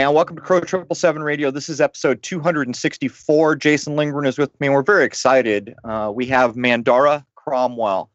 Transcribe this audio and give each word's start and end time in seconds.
Man. 0.00 0.14
Welcome 0.14 0.36
to 0.36 0.40
Crow 0.40 0.60
Triple 0.60 0.96
Seven 0.96 1.22
Radio. 1.22 1.50
This 1.50 1.68
is 1.68 1.78
episode 1.78 2.22
264. 2.22 3.56
Jason 3.56 3.96
Lindgren 3.96 4.24
is 4.24 4.38
with 4.38 4.58
me, 4.58 4.68
and 4.68 4.74
we're 4.74 4.80
very 4.80 5.04
excited. 5.04 5.74
Uh, 5.84 6.10
we 6.14 6.24
have 6.24 6.54
Mandara 6.54 7.22
Cromwell, 7.34 8.10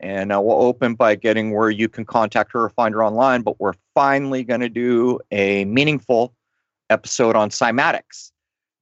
and 0.00 0.32
uh, 0.32 0.40
we'll 0.40 0.60
open 0.60 0.96
by 0.96 1.14
getting 1.14 1.52
where 1.52 1.70
you 1.70 1.88
can 1.88 2.04
contact 2.04 2.50
her 2.50 2.64
or 2.64 2.70
find 2.70 2.92
her 2.92 3.04
online. 3.04 3.42
But 3.42 3.60
we're 3.60 3.74
finally 3.94 4.42
going 4.42 4.62
to 4.62 4.68
do 4.68 5.20
a 5.30 5.64
meaningful 5.66 6.34
episode 6.90 7.36
on 7.36 7.50
cymatics. 7.50 8.32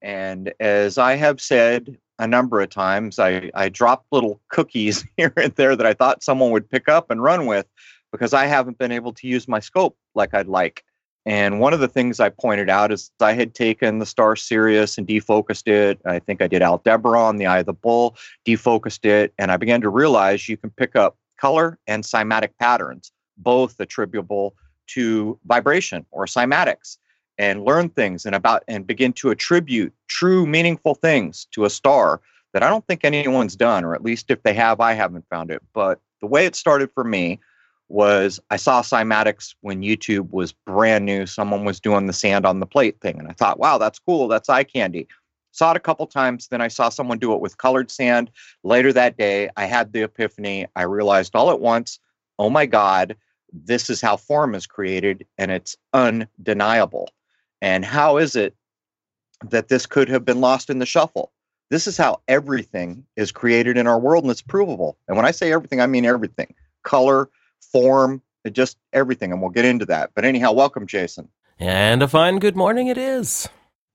And 0.01 0.55
as 0.59 0.97
I 0.97 1.17
have 1.17 1.43
said 1.43 1.99
a 2.19 2.27
number 2.27 2.63
of 2.63 2.71
times, 2.71 3.19
I, 3.19 3.51
I 3.53 3.69
dropped 3.69 4.07
little 4.13 4.41
cookies 4.49 5.05
here 5.19 5.35
and 5.37 5.53
there 5.57 5.77
that 5.77 5.85
I 5.85 5.93
thought 5.93 6.25
someone 6.25 6.53
would 6.53 6.71
pick 6.71 6.89
up 6.89 7.11
and 7.11 7.23
run 7.23 7.45
with 7.45 7.67
because 8.13 8.33
I 8.33 8.47
haven't 8.47 8.79
been 8.79 8.93
able 8.93 9.13
to 9.13 9.27
use 9.27 9.47
my 9.47 9.61
scope 9.61 9.99
like 10.15 10.33
I'd 10.33 10.49
like. 10.49 10.86
And 11.27 11.59
one 11.59 11.75
of 11.75 11.81
the 11.81 11.89
things 11.89 12.21
I 12.21 12.29
pointed 12.29 12.71
out 12.71 12.93
is 12.93 13.11
I 13.21 13.33
had 13.33 13.53
taken 13.53 13.99
the 13.99 14.07
Star 14.07 14.37
Sirius 14.37 14.97
and 14.97 15.09
defocused 15.09 15.67
it. 15.67 16.01
I 16.07 16.21
think 16.21 16.41
I 16.41 16.47
did 16.47 16.63
Aldebaran, 16.63 17.37
the 17.37 17.47
Eye 17.47 17.59
of 17.59 17.67
the 17.67 17.73
Bull, 17.73 18.17
defocused 18.47 19.05
it, 19.05 19.35
and 19.37 19.51
I 19.51 19.57
began 19.57 19.81
to 19.81 19.89
realize 19.89 20.49
you 20.49 20.57
can 20.57 20.71
pick 20.71 20.95
up 20.95 21.17
color 21.37 21.79
and 21.89 22.05
cymatic 22.05 22.51
patterns, 22.61 23.11
both 23.39 23.81
attributable 23.81 24.55
to 24.89 25.37
vibration 25.47 26.07
or 26.13 26.27
cymatics, 26.27 26.97
and 27.39 27.65
learn 27.65 27.89
things 27.89 28.25
and 28.25 28.37
about 28.37 28.63
and 28.69 28.87
begin 28.87 29.13
to 29.15 29.31
attribute 29.31 29.93
true 30.07 30.47
meaningful 30.47 30.95
things 30.95 31.49
to 31.51 31.65
a 31.65 31.71
star 31.71 32.21
that 32.53 32.63
I 32.63 32.71
don't 32.71 32.87
think 32.87 33.05
anyone's 33.05 33.57
done, 33.57 33.85
or 33.85 33.95
at 33.95 34.05
least 34.05 34.31
if 34.31 34.43
they 34.45 34.55
have, 34.55 34.81
I 34.81 34.93
haven't 34.93 35.27
found 35.29 35.51
it. 35.51 35.61
But 35.75 36.01
the 36.21 36.27
way 36.27 36.47
it 36.47 36.55
started 36.55 36.91
for 36.93 37.03
me 37.05 37.41
was 37.89 38.41
I 38.51 38.57
saw 38.57 38.83
cymatics 38.83 39.55
when 39.61 39.83
YouTube 39.83 40.31
was 40.31 40.53
brand 40.53 41.05
new. 41.05 41.27
Someone 41.27 41.65
was 41.65 41.81
doing 41.81 42.07
the 42.07 42.13
sand 42.13 42.45
on 42.45 42.61
the 42.61 42.67
plate 42.67 43.01
thing. 43.01 43.19
And 43.19 43.29
I 43.29 43.33
thought, 43.33 43.59
wow, 43.59 43.79
that's 43.79 43.99
cool. 43.99 44.29
That's 44.29 44.49
eye 44.49 44.65
candy. 44.65 45.07
Saw 45.53 45.71
it 45.71 45.77
a 45.77 45.81
couple 45.81 46.07
times. 46.07 46.49
Then 46.49 46.61
I 46.61 46.69
saw 46.69 46.89
someone 46.89 47.19
do 47.19 47.33
it 47.33 47.41
with 47.41 47.59
colored 47.59 47.91
sand. 47.91 48.31
Later 48.63 48.93
that 48.93 49.17
day, 49.17 49.49
I 49.57 49.65
had 49.67 49.93
the 49.93 50.03
epiphany. 50.03 50.67
I 50.77 50.83
realized 50.83 51.35
all 51.35 51.51
at 51.51 51.61
once, 51.61 51.99
oh 52.39 52.51
my 52.51 52.67
God, 52.67 53.17
this 53.53 53.89
is 53.89 54.01
how 54.01 54.17
form 54.17 54.55
is 54.55 54.67
created 54.67 55.27
and 55.39 55.51
it's 55.51 55.77
undeniable. 55.93 57.09
And 57.63 57.85
how 57.85 58.19
is 58.19 58.37
it 58.37 58.55
that 59.49 59.69
this 59.69 59.87
could 59.87 60.09
have 60.09 60.25
been 60.25 60.41
lost 60.41 60.69
in 60.69 60.79
the 60.79 60.87
shuffle? 60.87 61.33
This 61.71 61.87
is 61.87 61.97
how 61.97 62.21
everything 62.29 63.05
is 63.17 63.33
created 63.33 63.77
in 63.77 63.87
our 63.87 63.99
world 63.99 64.25
and 64.25 64.31
it's 64.31 64.43
provable. 64.43 64.99
And 65.09 65.17
when 65.17 65.27
I 65.27 65.31
say 65.31 65.53
everything, 65.53 65.81
I 65.81 65.87
mean 65.87 66.05
everything 66.05 66.55
color, 66.87 67.29
form, 67.61 68.23
just 68.53 68.79
everything. 68.93 69.33
And 69.33 69.41
we'll 69.41 69.51
get 69.51 69.65
into 69.65 69.87
that. 69.87 70.11
But 70.15 70.25
anyhow, 70.25 70.53
welcome, 70.53 70.87
Jason. 70.87 71.29
And 71.59 72.03
a 72.03 72.09
fine 72.09 72.39
good 72.39 72.57
morning 72.57 72.89
it 72.89 72.99
is. 72.99 73.49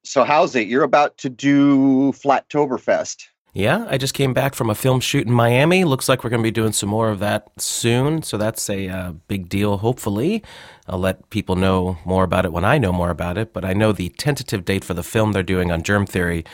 So, 0.04 0.24
how's 0.24 0.56
it? 0.56 0.68
You're 0.68 0.84
about 0.84 1.18
to 1.20 1.30
do 1.30 2.12
Flattoberfest. 2.14 3.28
Yeah, 3.54 3.86
I 3.90 3.98
just 3.98 4.14
came 4.14 4.34
back 4.34 4.56
from 4.56 4.70
a 4.70 4.76
film 4.76 5.02
shoot 5.02 5.28
in 5.28 5.34
Miami. 5.34 5.84
Looks 5.84 6.08
like 6.08 6.24
we're 6.24 6.30
going 6.30 6.42
to 6.42 6.48
be 6.48 6.52
doing 6.52 6.72
some 6.72 6.88
more 6.88 7.10
of 7.10 7.20
that 7.20 7.50
soon. 7.58 8.24
So 8.24 8.38
that's 8.38 8.70
a 8.70 8.88
uh, 8.88 9.12
big 9.28 9.50
deal, 9.50 9.78
hopefully. 9.78 10.42
I'll 10.88 11.00
let 11.00 11.30
people 11.30 11.58
know 11.58 11.98
more 12.06 12.24
about 12.24 12.46
it 12.46 12.54
when 12.54 12.64
I 12.64 12.78
know 12.78 12.94
more 12.94 13.10
about 13.10 13.38
it. 13.38 13.52
But 13.52 13.66
I 13.66 13.74
know 13.74 13.92
the 13.92 14.08
tentative 14.10 14.64
date 14.64 14.86
for 14.86 14.94
the 14.94 15.04
film 15.04 15.34
they're 15.34 15.44
doing 15.44 15.70
on 15.70 15.84
germ 15.84 16.06
theory, 16.06 16.46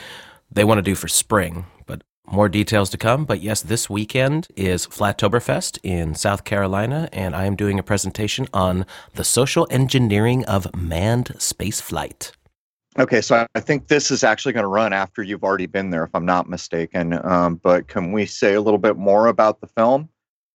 they 0.52 0.64
want 0.64 0.80
to 0.80 0.82
do 0.82 0.96
for 0.96 1.08
spring. 1.08 1.68
More 2.30 2.50
details 2.50 2.90
to 2.90 2.98
come, 2.98 3.24
but 3.24 3.40
yes, 3.40 3.62
this 3.62 3.90
weekend 3.90 4.50
is 4.58 4.86
Flattoberfest 4.86 5.80
in 5.82 6.14
South 6.14 6.44
Carolina, 6.44 7.08
and 7.14 7.34
I 7.34 7.46
am 7.46 7.56
doing 7.56 7.80
a 7.80 7.84
presentation 7.84 8.50
on 8.54 8.86
the 9.14 9.24
social 9.24 9.66
engineering 9.70 10.44
of 10.44 10.76
manned 10.76 11.28
spaceflight. 11.38 12.34
Okay, 13.00 13.22
so 13.22 13.48
I 13.56 13.60
think 13.62 13.88
this 13.88 14.12
is 14.12 14.26
actually 14.26 14.52
going 14.52 14.66
to 14.66 14.68
run 14.70 14.92
after 14.92 15.24
you've 15.24 15.44
already 15.44 15.68
been 15.68 15.90
there, 15.90 16.04
if 16.04 16.10
I'm 16.14 16.26
not 16.26 16.50
mistaken. 16.50 17.18
Um, 17.26 17.62
but 17.64 17.88
can 17.88 18.12
we 18.12 18.26
say 18.26 18.56
a 18.56 18.62
little 18.62 18.78
bit 18.78 18.98
more 18.98 19.28
about 19.28 19.62
the 19.62 19.68
film, 19.68 20.10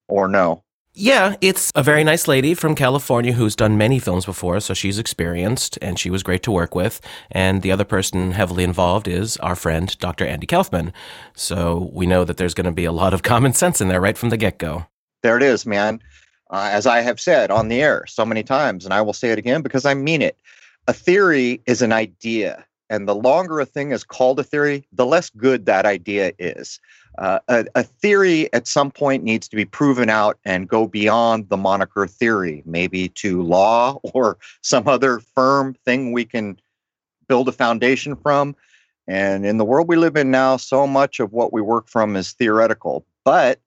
or 0.08 0.28
no? 0.28 0.64
Yeah, 0.94 1.36
it's 1.40 1.72
a 1.74 1.82
very 1.82 2.04
nice 2.04 2.28
lady 2.28 2.52
from 2.52 2.74
California 2.74 3.32
who's 3.32 3.56
done 3.56 3.78
many 3.78 3.98
films 3.98 4.26
before, 4.26 4.60
so 4.60 4.74
she's 4.74 4.98
experienced 4.98 5.78
and 5.80 5.98
she 5.98 6.10
was 6.10 6.22
great 6.22 6.42
to 6.42 6.50
work 6.50 6.74
with. 6.74 7.00
And 7.30 7.62
the 7.62 7.72
other 7.72 7.84
person 7.84 8.32
heavily 8.32 8.62
involved 8.62 9.08
is 9.08 9.38
our 9.38 9.56
friend, 9.56 9.96
Dr. 10.00 10.26
Andy 10.26 10.46
Kaufman. 10.46 10.92
So 11.34 11.90
we 11.94 12.06
know 12.06 12.24
that 12.24 12.36
there's 12.36 12.52
going 12.52 12.66
to 12.66 12.72
be 12.72 12.84
a 12.84 12.92
lot 12.92 13.14
of 13.14 13.22
common 13.32 13.54
sense 13.54 13.80
in 13.80 13.88
there 13.88 14.02
right 14.02 14.18
from 14.18 14.28
the 14.28 14.36
get 14.36 14.58
go. 14.58 14.84
There 15.22 15.38
it 15.38 15.42
is, 15.42 15.64
man. 15.64 15.98
Uh, 16.50 16.68
as 16.70 16.86
I 16.86 17.00
have 17.00 17.18
said 17.18 17.50
on 17.50 17.68
the 17.68 17.80
air 17.80 18.04
so 18.06 18.26
many 18.26 18.42
times, 18.42 18.84
and 18.84 18.92
I 18.92 19.00
will 19.00 19.14
say 19.14 19.30
it 19.30 19.38
again 19.38 19.62
because 19.62 19.86
I 19.86 19.94
mean 19.94 20.20
it. 20.20 20.36
A 20.88 20.92
theory 20.92 21.62
is 21.64 21.80
an 21.80 21.92
idea, 21.92 22.66
and 22.90 23.08
the 23.08 23.14
longer 23.14 23.60
a 23.60 23.64
thing 23.64 23.92
is 23.92 24.04
called 24.04 24.38
a 24.38 24.44
theory, 24.44 24.86
the 24.92 25.06
less 25.06 25.30
good 25.30 25.64
that 25.64 25.86
idea 25.86 26.32
is 26.38 26.78
uh, 27.18 27.38
a, 27.48 27.66
a, 27.74 27.82
theory 27.82 28.52
at 28.52 28.66
some 28.66 28.90
point 28.90 29.22
needs 29.22 29.46
to 29.48 29.56
be 29.56 29.64
proven 29.64 30.08
out 30.08 30.38
and 30.44 30.68
go 30.68 30.86
beyond 30.86 31.48
the 31.48 31.56
moniker 31.56 32.06
theory, 32.06 32.62
maybe 32.64 33.08
to 33.10 33.42
law 33.42 34.00
or 34.14 34.38
some 34.62 34.88
other 34.88 35.20
firm 35.34 35.74
thing 35.84 36.12
we 36.12 36.24
can 36.24 36.58
build 37.28 37.48
a 37.48 37.52
foundation 37.52 38.16
from. 38.16 38.56
And 39.06 39.44
in 39.44 39.58
the 39.58 39.64
world 39.64 39.88
we 39.88 39.96
live 39.96 40.16
in 40.16 40.30
now, 40.30 40.56
so 40.56 40.86
much 40.86 41.20
of 41.20 41.32
what 41.32 41.52
we 41.52 41.60
work 41.60 41.88
from 41.88 42.16
is 42.16 42.32
theoretical. 42.32 43.04
But 43.24 43.60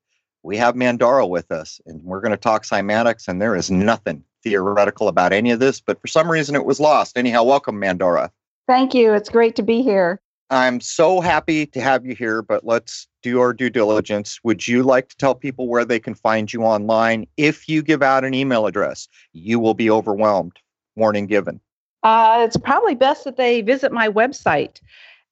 we 0.43 0.57
have 0.57 0.75
Mandara 0.75 1.27
with 1.27 1.51
us, 1.51 1.81
and 1.85 2.01
we're 2.03 2.21
going 2.21 2.31
to 2.31 2.37
talk 2.37 2.63
cymatics, 2.63 3.27
and 3.27 3.41
there 3.41 3.55
is 3.55 3.69
nothing 3.69 4.23
theoretical 4.43 5.07
about 5.07 5.33
any 5.33 5.51
of 5.51 5.59
this. 5.59 5.81
But 5.81 5.99
for 5.99 6.07
some 6.07 6.29
reason, 6.29 6.55
it 6.55 6.65
was 6.65 6.79
lost. 6.79 7.17
Anyhow, 7.17 7.43
welcome, 7.43 7.81
Mandara. 7.81 8.29
Thank 8.67 8.93
you. 8.93 9.13
It's 9.13 9.29
great 9.29 9.55
to 9.57 9.63
be 9.63 9.81
here. 9.81 10.21
I'm 10.49 10.79
so 10.79 11.21
happy 11.21 11.65
to 11.65 11.81
have 11.81 12.05
you 12.05 12.15
here, 12.15 12.41
but 12.41 12.65
let's 12.65 13.07
do 13.23 13.39
our 13.39 13.51
due 13.51 13.69
diligence. 13.69 14.39
Would 14.43 14.67
you 14.67 14.83
like 14.83 15.09
to 15.09 15.17
tell 15.17 15.33
people 15.33 15.67
where 15.67 15.85
they 15.85 15.99
can 15.99 16.13
find 16.13 16.51
you 16.51 16.63
online? 16.63 17.25
If 17.35 17.67
you 17.67 17.81
give 17.81 18.03
out 18.03 18.23
an 18.23 18.33
email 18.33 18.67
address, 18.67 19.07
you 19.33 19.59
will 19.59 19.73
be 19.73 19.89
overwhelmed. 19.89 20.57
Warning 20.95 21.25
given. 21.25 21.59
Uh, 22.03 22.43
it's 22.45 22.57
probably 22.57 22.95
best 22.95 23.23
that 23.23 23.37
they 23.37 23.61
visit 23.61 23.91
my 23.91 24.07
website. 24.07 24.79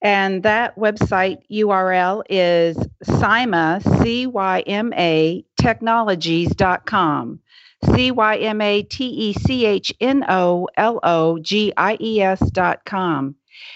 And 0.01 0.43
that 0.43 0.75
website 0.75 1.37
URL 1.49 2.23
is 2.29 2.75
CYMA, 3.05 4.01
C 4.01 4.27
Y 4.27 4.61
M 4.61 4.91
A, 4.93 5.45
technologies.com. 5.57 7.39
C 7.85 8.11
Y 8.11 8.37
M 8.37 8.61
A 8.61 8.81
T 8.81 9.05
E 9.05 9.33
C 9.33 9.65
H 9.65 9.93
N 10.01 10.25
O 10.27 10.67
L 10.75 10.99
O 11.03 11.37
G 11.39 11.71
I 11.77 11.97
E 12.01 12.21
S 12.21 12.39
dot 12.51 12.83
com 12.85 13.35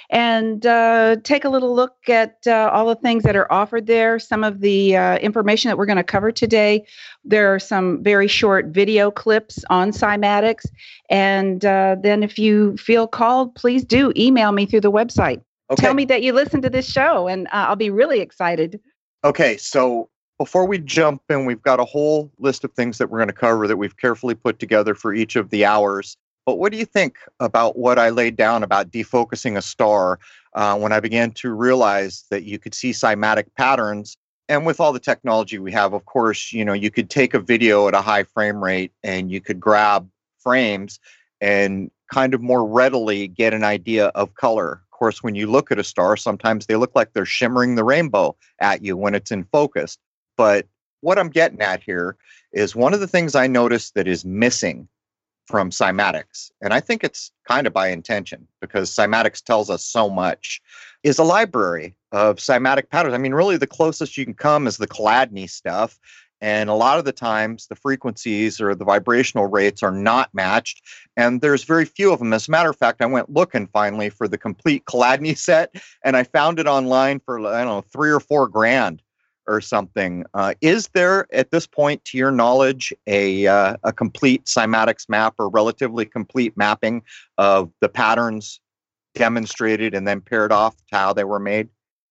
and 0.09 0.65
uh, 0.65 1.17
take 1.23 1.45
a 1.45 1.49
little 1.49 1.75
look 1.75 2.09
at 2.09 2.37
uh, 2.47 2.69
all 2.73 2.87
the 2.87 2.95
things 2.95 3.23
that 3.23 3.35
are 3.35 3.51
offered 3.51 3.87
there. 3.87 4.19
Some 4.19 4.43
of 4.43 4.61
the 4.61 4.95
uh, 4.95 5.17
information 5.17 5.69
that 5.69 5.77
we're 5.77 5.85
going 5.85 5.97
to 5.97 6.03
cover 6.03 6.31
today. 6.31 6.85
There 7.23 7.53
are 7.53 7.59
some 7.59 8.03
very 8.03 8.27
short 8.27 8.67
video 8.67 9.11
clips 9.11 9.63
on 9.69 9.91
cymatics. 9.91 10.65
And 11.09 11.65
uh, 11.65 11.97
then, 12.01 12.23
if 12.23 12.37
you 12.39 12.77
feel 12.77 13.07
called, 13.07 13.55
please 13.55 13.83
do 13.83 14.13
email 14.15 14.51
me 14.51 14.65
through 14.65 14.81
the 14.81 14.91
website. 14.91 15.41
Okay. 15.69 15.81
Tell 15.81 15.93
me 15.93 16.05
that 16.05 16.21
you 16.21 16.31
listened 16.31 16.63
to 16.63 16.69
this 16.69 16.89
show, 16.89 17.27
and 17.27 17.47
uh, 17.47 17.67
I'll 17.67 17.75
be 17.75 17.89
really 17.89 18.21
excited. 18.21 18.79
Okay, 19.25 19.57
so 19.57 20.09
before 20.37 20.65
we 20.65 20.77
jump 20.77 21.21
in, 21.29 21.45
we've 21.45 21.61
got 21.61 21.79
a 21.79 21.85
whole 21.85 22.31
list 22.39 22.63
of 22.63 22.71
things 22.73 22.97
that 22.99 23.09
we're 23.09 23.17
going 23.17 23.27
to 23.27 23.33
cover 23.33 23.67
that 23.67 23.77
we've 23.77 23.97
carefully 23.97 24.35
put 24.35 24.59
together 24.59 24.95
for 24.95 25.13
each 25.13 25.35
of 25.35 25.49
the 25.49 25.65
hours. 25.65 26.15
But 26.47 26.59
what 26.59 26.71
do 26.71 26.77
you 26.77 26.85
think 26.85 27.17
about 27.41 27.77
what 27.77 27.99
I 27.99 28.09
laid 28.09 28.37
down 28.37 28.63
about 28.63 28.89
defocusing 28.89 29.57
a 29.57 29.61
star 29.61 30.17
uh, 30.53 30.79
when 30.79 30.93
I 30.93 31.01
began 31.01 31.31
to 31.31 31.51
realize 31.51 32.23
that 32.29 32.45
you 32.45 32.57
could 32.57 32.73
see 32.73 32.91
cymatic 32.91 33.47
patterns? 33.57 34.15
And 34.47 34.65
with 34.65 34.79
all 34.79 34.93
the 34.93 34.99
technology 35.01 35.59
we 35.59 35.73
have, 35.73 35.91
of 35.91 36.05
course, 36.05 36.53
you 36.53 36.63
know, 36.63 36.71
you 36.71 36.89
could 36.89 37.09
take 37.09 37.33
a 37.33 37.39
video 37.39 37.89
at 37.89 37.95
a 37.95 38.01
high 38.01 38.23
frame 38.23 38.63
rate 38.63 38.93
and 39.03 39.29
you 39.29 39.41
could 39.41 39.59
grab 39.59 40.09
frames 40.39 41.01
and 41.41 41.91
kind 42.13 42.33
of 42.33 42.41
more 42.41 42.65
readily 42.65 43.27
get 43.27 43.53
an 43.53 43.65
idea 43.65 44.05
of 44.15 44.33
color. 44.35 44.81
Of 44.85 44.91
course, 44.91 45.21
when 45.21 45.35
you 45.35 45.47
look 45.47 45.69
at 45.69 45.79
a 45.79 45.83
star, 45.83 46.15
sometimes 46.15 46.65
they 46.65 46.77
look 46.77 46.95
like 46.95 47.11
they're 47.11 47.25
shimmering 47.25 47.75
the 47.75 47.83
rainbow 47.83 48.37
at 48.61 48.85
you 48.85 48.95
when 48.95 49.15
it's 49.15 49.31
in 49.31 49.43
focus. 49.51 49.97
But 50.37 50.65
what 51.01 51.19
I'm 51.19 51.29
getting 51.29 51.59
at 51.59 51.83
here 51.83 52.15
is 52.53 52.73
one 52.73 52.93
of 52.93 53.01
the 53.01 53.07
things 53.07 53.35
I 53.35 53.47
noticed 53.47 53.95
that 53.95 54.07
is 54.07 54.23
missing 54.23 54.87
from 55.47 55.69
cymatics, 55.69 56.51
and 56.61 56.73
I 56.73 56.79
think 56.79 57.03
it's 57.03 57.31
kind 57.47 57.67
of 57.67 57.73
by 57.73 57.87
intention 57.87 58.47
because 58.61 58.93
cymatics 58.93 59.41
tells 59.41 59.69
us 59.69 59.83
so 59.83 60.09
much, 60.09 60.61
is 61.03 61.19
a 61.19 61.23
library 61.23 61.95
of 62.11 62.37
cymatic 62.37 62.89
patterns. 62.89 63.15
I 63.15 63.17
mean, 63.17 63.33
really, 63.33 63.57
the 63.57 63.67
closest 63.67 64.17
you 64.17 64.25
can 64.25 64.33
come 64.33 64.67
is 64.67 64.77
the 64.77 64.87
Chladni 64.87 65.49
stuff. 65.49 65.99
And 66.39 66.69
a 66.69 66.75
lot 66.75 66.99
of 66.99 67.05
the 67.05 67.11
times, 67.11 67.65
the 67.65 67.75
frequencies 67.75 68.61
or 68.61 68.75
the 68.75 68.85
vibrational 68.85 69.47
rates 69.47 69.81
are 69.81 69.91
not 69.91 70.31
matched, 70.35 70.83
and 71.15 71.41
there's 71.41 71.63
very 71.63 71.85
few 71.85 72.13
of 72.13 72.19
them. 72.19 72.31
As 72.31 72.47
a 72.47 72.51
matter 72.51 72.69
of 72.69 72.77
fact, 72.77 73.01
I 73.01 73.07
went 73.07 73.33
looking 73.33 73.65
finally 73.67 74.09
for 74.09 74.27
the 74.27 74.37
complete 74.37 74.85
Chladni 74.85 75.35
set, 75.35 75.73
and 76.03 76.15
I 76.15 76.23
found 76.23 76.59
it 76.59 76.67
online 76.67 77.19
for 77.21 77.39
I 77.39 77.63
don't 77.63 77.67
know 77.67 77.81
three 77.81 78.11
or 78.11 78.19
four 78.19 78.47
grand 78.47 79.01
or 79.47 79.61
something. 79.61 80.25
Uh, 80.33 80.53
is 80.61 80.89
there 80.89 81.27
at 81.33 81.51
this 81.51 81.65
point, 81.65 82.03
to 82.05 82.17
your 82.17 82.31
knowledge, 82.31 82.93
a 83.07 83.47
uh, 83.47 83.77
a 83.83 83.93
complete 83.93 84.45
cymatics 84.45 85.07
map 85.09 85.35
or 85.39 85.49
relatively 85.49 86.05
complete 86.05 86.55
mapping 86.57 87.01
of 87.37 87.71
the 87.81 87.89
patterns 87.89 88.59
demonstrated 89.15 89.93
and 89.93 90.07
then 90.07 90.21
paired 90.21 90.51
off 90.51 90.75
to 90.77 90.83
how 90.95 91.13
they 91.13 91.23
were 91.23 91.39
made? 91.39 91.69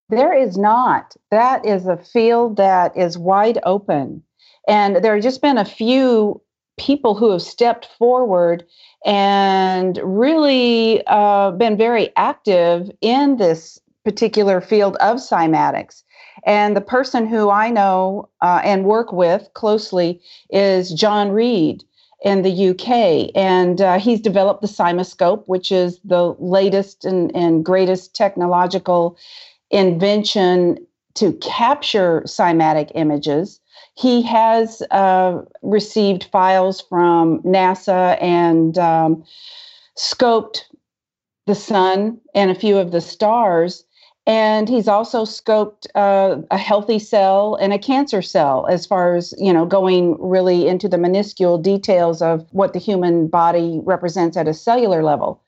There 0.09 0.33
is 0.33 0.56
not. 0.56 1.17
That 1.31 1.65
is 1.65 1.87
a 1.87 1.97
field 1.97 2.56
that 2.56 2.97
is 2.97 3.19
wide 3.19 3.59
open. 3.65 4.23
And 4.69 4.97
there 4.97 5.15
have 5.15 5.23
just 5.23 5.43
been 5.43 5.59
a 5.59 5.65
few 5.65 6.41
people 6.79 7.15
who 7.15 7.31
have 7.31 7.43
stepped 7.43 7.88
forward 7.99 8.65
and 9.05 9.99
really 10.03 11.03
uh, 11.06 11.53
been 11.53 11.77
very 11.77 12.11
active 12.17 12.91
in 13.00 13.37
this 13.37 13.81
particular 14.06 14.61
field 14.61 14.97
of 15.00 15.17
cymatics. 15.17 16.05
And 16.44 16.76
the 16.76 16.81
person 16.81 17.26
who 17.26 17.50
I 17.50 17.70
know 17.70 18.29
uh, 18.41 18.61
and 18.62 18.85
work 18.85 19.12
with 19.12 19.49
closely 19.55 20.20
is 20.49 20.93
John 20.93 21.31
Reid 21.32 21.82
in 22.25 22.43
the 22.43 22.69
UK. 22.69 23.32
And 23.35 23.81
uh, 23.81 23.99
he's 23.99 24.20
developed 24.20 24.62
the 24.62 24.69
CymaScope, 24.69 25.43
which 25.47 25.73
is 25.73 25.99
the 26.05 26.37
latest 26.38 27.05
and, 27.05 27.35
and 27.35 27.64
greatest 27.64 28.14
technological 28.14 29.19
invention 29.73 30.79
to 31.14 31.32
capture 31.43 32.23
cymatic 32.26 32.93
images. 32.94 33.61
He 33.94 34.23
has 34.23 34.82
uh, 34.93 35.43
received 35.62 36.29
files 36.31 36.81
from 36.81 37.43
NASA 37.43 38.23
and 38.23 38.79
um, 38.79 39.25
scoped 39.99 40.61
the 41.47 41.55
sun 41.55 42.20
and 42.35 42.50
a 42.50 42.55
few 42.55 42.76
of 42.76 42.93
the 42.93 43.00
stars. 43.00 43.85
And 44.28 44.69
he's 44.69 44.88
also 44.88 45.25
scoped 45.25 45.87
uh, 45.94 46.43
a 46.50 46.58
healthy 46.58 46.99
cell 46.99 47.55
and 47.61 47.73
a 47.73 47.78
cancer 47.78 48.23
cell 48.23 48.67
as 48.69 48.84
far 48.84 49.14
as, 49.14 49.32
you 49.38 49.52
know, 49.52 49.64
going 49.64 50.17
really 50.19 50.67
into 50.67 50.88
the 50.88 50.99
minuscule 50.99 51.58
details 51.58 52.20
of 52.20 52.44
what 52.50 52.73
the 52.73 52.81
human 52.81 53.28
body 53.28 53.81
represents 53.84 54.37
at 54.37 54.49
a 54.49 54.55
cellular 54.55 55.05
level 55.05 55.43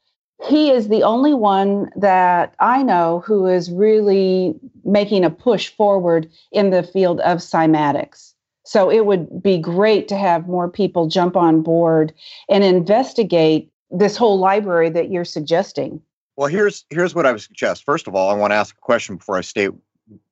he 0.46 0.70
is 0.70 0.88
the 0.88 1.02
only 1.02 1.34
one 1.34 1.90
that 1.96 2.54
I 2.60 2.82
know 2.82 3.22
who 3.26 3.46
is 3.46 3.70
really 3.70 4.54
making 4.84 5.25
a 5.25 5.30
push 5.30 5.69
forward 5.69 6.30
in 6.52 6.70
the 6.70 6.82
field 6.82 7.20
of 7.20 7.38
cymatics. 7.38 8.34
So 8.64 8.90
it 8.90 9.06
would 9.06 9.42
be 9.42 9.58
great 9.58 10.08
to 10.08 10.16
have 10.16 10.46
more 10.46 10.70
people 10.70 11.08
jump 11.08 11.36
on 11.36 11.62
board 11.62 12.12
and 12.48 12.62
investigate 12.62 13.70
this 13.90 14.16
whole 14.16 14.38
library 14.38 14.90
that 14.90 15.10
you're 15.10 15.25
suggesting. 15.25 16.00
Well, 16.38 16.46
here's 16.46 16.85
here's 16.88 17.17
what 17.17 17.26
I 17.26 17.32
would 17.32 17.40
suggest. 17.40 17.82
First 17.82 18.06
of 18.06 18.14
all, 18.14 18.31
I 18.31 18.35
want 18.35 18.52
to 18.52 18.55
ask 18.55 18.76
a 18.76 18.81
question 18.81 19.17
before 19.17 19.37
I 19.37 19.40
state 19.40 19.73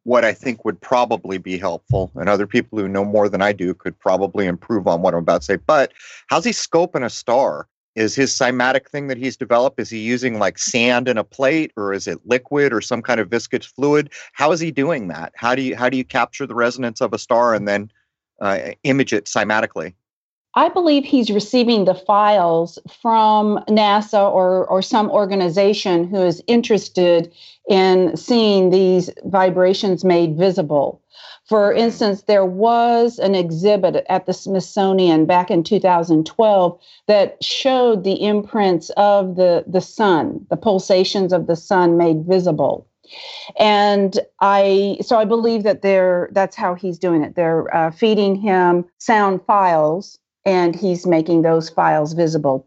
what 0.05 0.25
I 0.25 0.33
think 0.33 0.65
would 0.65 0.81
probably 0.81 1.37
be 1.37 1.59
helpful, 1.59 2.13
and 2.15 2.29
other 2.29 2.47
people 2.47 2.79
who 2.79 2.87
know 2.87 3.05
more 3.05 3.29
than 3.29 3.43
I 3.43 3.53
do 3.53 3.75
could 3.75 3.99
probably 3.99 4.47
improve 4.47 4.87
on 4.87 5.03
what 5.03 5.15
I'm 5.15 5.19
about 5.19 5.41
to 5.41 5.45
say. 5.45 5.57
But 5.57 5.93
how's 6.29 6.45
he 6.45 6.53
scoping 6.53 7.05
a 7.05 7.11
star? 7.11 7.67
is 7.97 8.15
his 8.15 8.31
cymatic 8.31 8.91
thing 8.91 9.07
that 9.09 9.17
he's 9.17 9.39
developed 9.39 9.81
is 9.81 9.89
he 9.89 9.99
using 9.99 10.39
like 10.39 10.59
sand 10.59 11.09
in 11.09 11.17
a 11.17 11.25
plate 11.25 11.73
or 11.79 11.95
is 11.95 12.07
it 12.07 12.19
liquid 12.27 12.71
or 12.71 12.83
some 12.83 13.01
kind 13.01 13.21
of 13.21 13.31
viscous 13.31 13.65
fluid 13.65 14.11
how 14.35 14.53
is 14.53 14.61
he 14.61 14.71
doing 14.71 15.09
that 15.09 15.33
how 15.35 15.55
do 15.55 15.63
you 15.63 15.75
how 15.75 15.89
do 15.89 15.97
you 15.97 16.05
capture 16.05 16.47
the 16.47 16.55
resonance 16.55 17.01
of 17.01 17.15
a 17.15 17.19
star 17.19 17.55
and 17.55 17.67
then 17.67 17.91
uh, 18.43 18.59
image 18.83 19.15
it 19.15 19.25
cymatically 19.25 19.95
I 20.57 20.71
believe 20.71 21.05
he's 21.05 21.31
receiving 21.31 21.85
the 21.85 21.95
files 21.95 22.79
from 23.03 23.59
NASA 23.69 24.33
or, 24.33 24.67
or 24.69 24.81
some 24.81 25.11
organization 25.11 26.09
who 26.09 26.23
is 26.23 26.43
interested 26.47 27.31
in 27.69 28.17
seeing 28.17 28.71
these 28.71 29.11
vibrations 29.27 30.03
made 30.03 30.39
visible. 30.39 31.03
For 31.47 31.75
instance, 31.75 32.23
there 32.23 32.47
was 32.47 33.19
an 33.19 33.35
exhibit 33.35 34.07
at 34.09 34.25
the 34.25 34.33
Smithsonian 34.33 35.27
back 35.27 35.51
in 35.51 35.63
2012 35.63 36.81
that 37.07 37.45
showed 37.45 38.03
the 38.03 38.23
imprints 38.25 38.89
of 38.97 39.37
the, 39.37 39.63
the 39.67 39.83
sun, 39.83 40.47
the 40.49 40.57
pulsations 40.57 41.35
of 41.35 41.49
the 41.49 41.57
sun 41.57 41.99
made 41.99 42.25
visible. 42.25 42.89
And 43.59 44.19
I, 44.41 44.97
so 45.03 45.19
I 45.19 45.27
believe 45.27 45.65
that 45.65 45.83
they're, 45.83 46.31
that's 46.33 46.57
how 46.57 46.75
he's 46.75 46.99
doing 46.99 47.23
it. 47.23 47.37
They're 47.37 47.75
uh, 47.77 47.91
feeding 47.91 48.35
him 48.35 48.87
sound 48.99 49.43
files 49.47 50.19
and 50.47 50.75
he's 50.75 51.07
making 51.07 51.43
those 51.43 51.69
files 51.69 52.15
visible. 52.15 52.67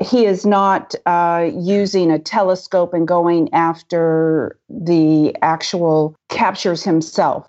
He 0.00 0.26
is 0.26 0.44
not 0.44 0.94
uh, 1.06 1.50
using 1.54 2.10
a 2.10 2.18
telescope 2.18 2.94
and 2.94 3.06
going 3.06 3.52
after 3.52 4.58
the 4.68 5.36
actual 5.42 6.16
captures 6.28 6.82
himself 6.82 7.48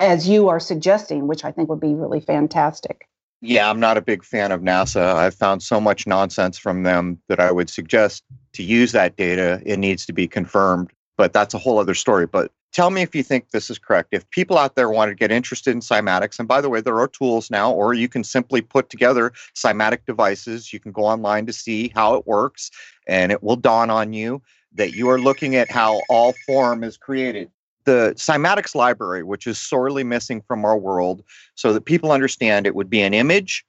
as 0.00 0.28
you 0.28 0.48
are 0.48 0.58
suggesting, 0.58 1.28
which 1.28 1.44
I 1.44 1.52
think 1.52 1.68
would 1.68 1.80
be 1.80 1.94
really 1.94 2.20
fantastic. 2.20 3.08
Yeah, 3.40 3.70
I'm 3.70 3.78
not 3.78 3.96
a 3.96 4.00
big 4.00 4.24
fan 4.24 4.50
of 4.50 4.62
NASA. 4.62 5.14
I've 5.14 5.34
found 5.34 5.62
so 5.62 5.80
much 5.80 6.06
nonsense 6.06 6.58
from 6.58 6.82
them 6.82 7.20
that 7.28 7.38
I 7.38 7.52
would 7.52 7.70
suggest 7.70 8.24
to 8.54 8.64
use 8.64 8.90
that 8.92 9.16
data, 9.16 9.62
it 9.64 9.78
needs 9.78 10.04
to 10.06 10.12
be 10.12 10.26
confirmed. 10.26 10.90
But 11.18 11.34
that's 11.34 11.52
a 11.52 11.58
whole 11.58 11.78
other 11.78 11.94
story. 11.94 12.26
But 12.26 12.50
tell 12.72 12.90
me 12.90 13.02
if 13.02 13.14
you 13.14 13.22
think 13.22 13.50
this 13.50 13.68
is 13.68 13.78
correct. 13.78 14.08
If 14.12 14.28
people 14.30 14.56
out 14.56 14.76
there 14.76 14.88
want 14.88 15.10
to 15.10 15.14
get 15.14 15.30
interested 15.30 15.72
in 15.72 15.80
cymatics, 15.80 16.38
and 16.38 16.48
by 16.48 16.62
the 16.62 16.70
way, 16.70 16.80
there 16.80 16.98
are 16.98 17.08
tools 17.08 17.50
now, 17.50 17.70
or 17.70 17.92
you 17.92 18.08
can 18.08 18.24
simply 18.24 18.62
put 18.62 18.88
together 18.88 19.32
cymatic 19.54 20.06
devices. 20.06 20.72
You 20.72 20.80
can 20.80 20.92
go 20.92 21.02
online 21.02 21.44
to 21.44 21.52
see 21.52 21.92
how 21.94 22.14
it 22.14 22.26
works, 22.26 22.70
and 23.06 23.30
it 23.30 23.42
will 23.42 23.56
dawn 23.56 23.90
on 23.90 24.14
you 24.14 24.40
that 24.72 24.94
you 24.94 25.10
are 25.10 25.20
looking 25.20 25.56
at 25.56 25.70
how 25.70 26.00
all 26.08 26.34
form 26.46 26.82
is 26.82 26.96
created 26.96 27.50
the 27.88 28.12
cymatics 28.16 28.74
library, 28.74 29.22
which 29.22 29.46
is 29.46 29.58
sorely 29.58 30.04
missing 30.04 30.42
from 30.46 30.62
our 30.62 30.76
world, 30.76 31.24
so 31.54 31.72
that 31.72 31.86
people 31.86 32.12
understand 32.12 32.66
it 32.66 32.74
would 32.74 32.90
be 32.90 33.00
an 33.00 33.14
image 33.14 33.64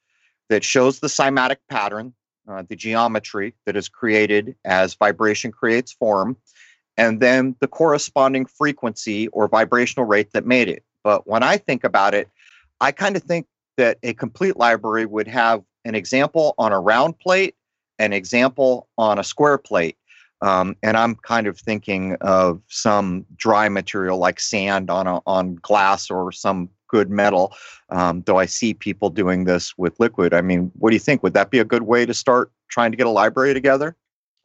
that 0.49 0.61
shows 0.61 0.99
the 0.99 1.07
cymatic 1.07 1.55
pattern, 1.69 2.13
uh, 2.49 2.63
the 2.67 2.75
geometry 2.75 3.55
that 3.65 3.77
is 3.77 3.87
created 3.87 4.55
as 4.65 4.95
vibration 4.95 5.53
creates 5.53 5.93
form, 5.93 6.35
and 6.99 7.21
then 7.21 7.55
the 7.61 7.67
corresponding 7.67 8.45
frequency 8.45 9.29
or 9.29 9.47
vibrational 9.47 10.05
rate 10.05 10.33
that 10.33 10.45
made 10.45 10.67
it. 10.67 10.83
But 11.03 11.25
when 11.25 11.43
I 11.43 11.55
think 11.55 11.85
about 11.85 12.13
it, 12.13 12.27
I 12.81 12.91
kind 12.91 13.15
of 13.15 13.23
think 13.23 13.47
that 13.77 13.97
a 14.03 14.13
complete 14.13 14.57
library 14.57 15.05
would 15.05 15.27
have 15.27 15.63
an 15.85 15.95
example 15.95 16.55
on 16.57 16.73
a 16.73 16.79
round 16.79 17.17
plate, 17.17 17.55
an 17.99 18.11
example 18.11 18.89
on 18.97 19.17
a 19.17 19.23
square 19.23 19.57
plate, 19.57 19.97
um, 20.41 20.75
and 20.83 20.97
I'm 20.97 21.15
kind 21.15 21.47
of 21.47 21.57
thinking 21.57 22.15
of 22.21 22.61
some 22.67 23.25
dry 23.37 23.69
material 23.69 24.17
like 24.17 24.39
sand 24.41 24.89
on 24.89 25.07
a, 25.07 25.21
on 25.25 25.55
glass 25.55 26.09
or 26.09 26.33
some 26.33 26.69
good 26.89 27.09
metal. 27.09 27.53
Um, 27.89 28.23
though 28.25 28.39
I 28.39 28.45
see 28.45 28.73
people 28.73 29.09
doing 29.09 29.45
this 29.45 29.77
with 29.77 29.99
liquid. 29.99 30.33
I 30.33 30.41
mean, 30.41 30.71
what 30.75 30.89
do 30.89 30.95
you 30.95 30.99
think? 30.99 31.23
Would 31.23 31.33
that 31.33 31.49
be 31.49 31.59
a 31.59 31.65
good 31.65 31.83
way 31.83 32.05
to 32.05 32.13
start 32.13 32.51
trying 32.69 32.91
to 32.91 32.97
get 32.97 33.07
a 33.07 33.11
library 33.11 33.53
together? 33.53 33.95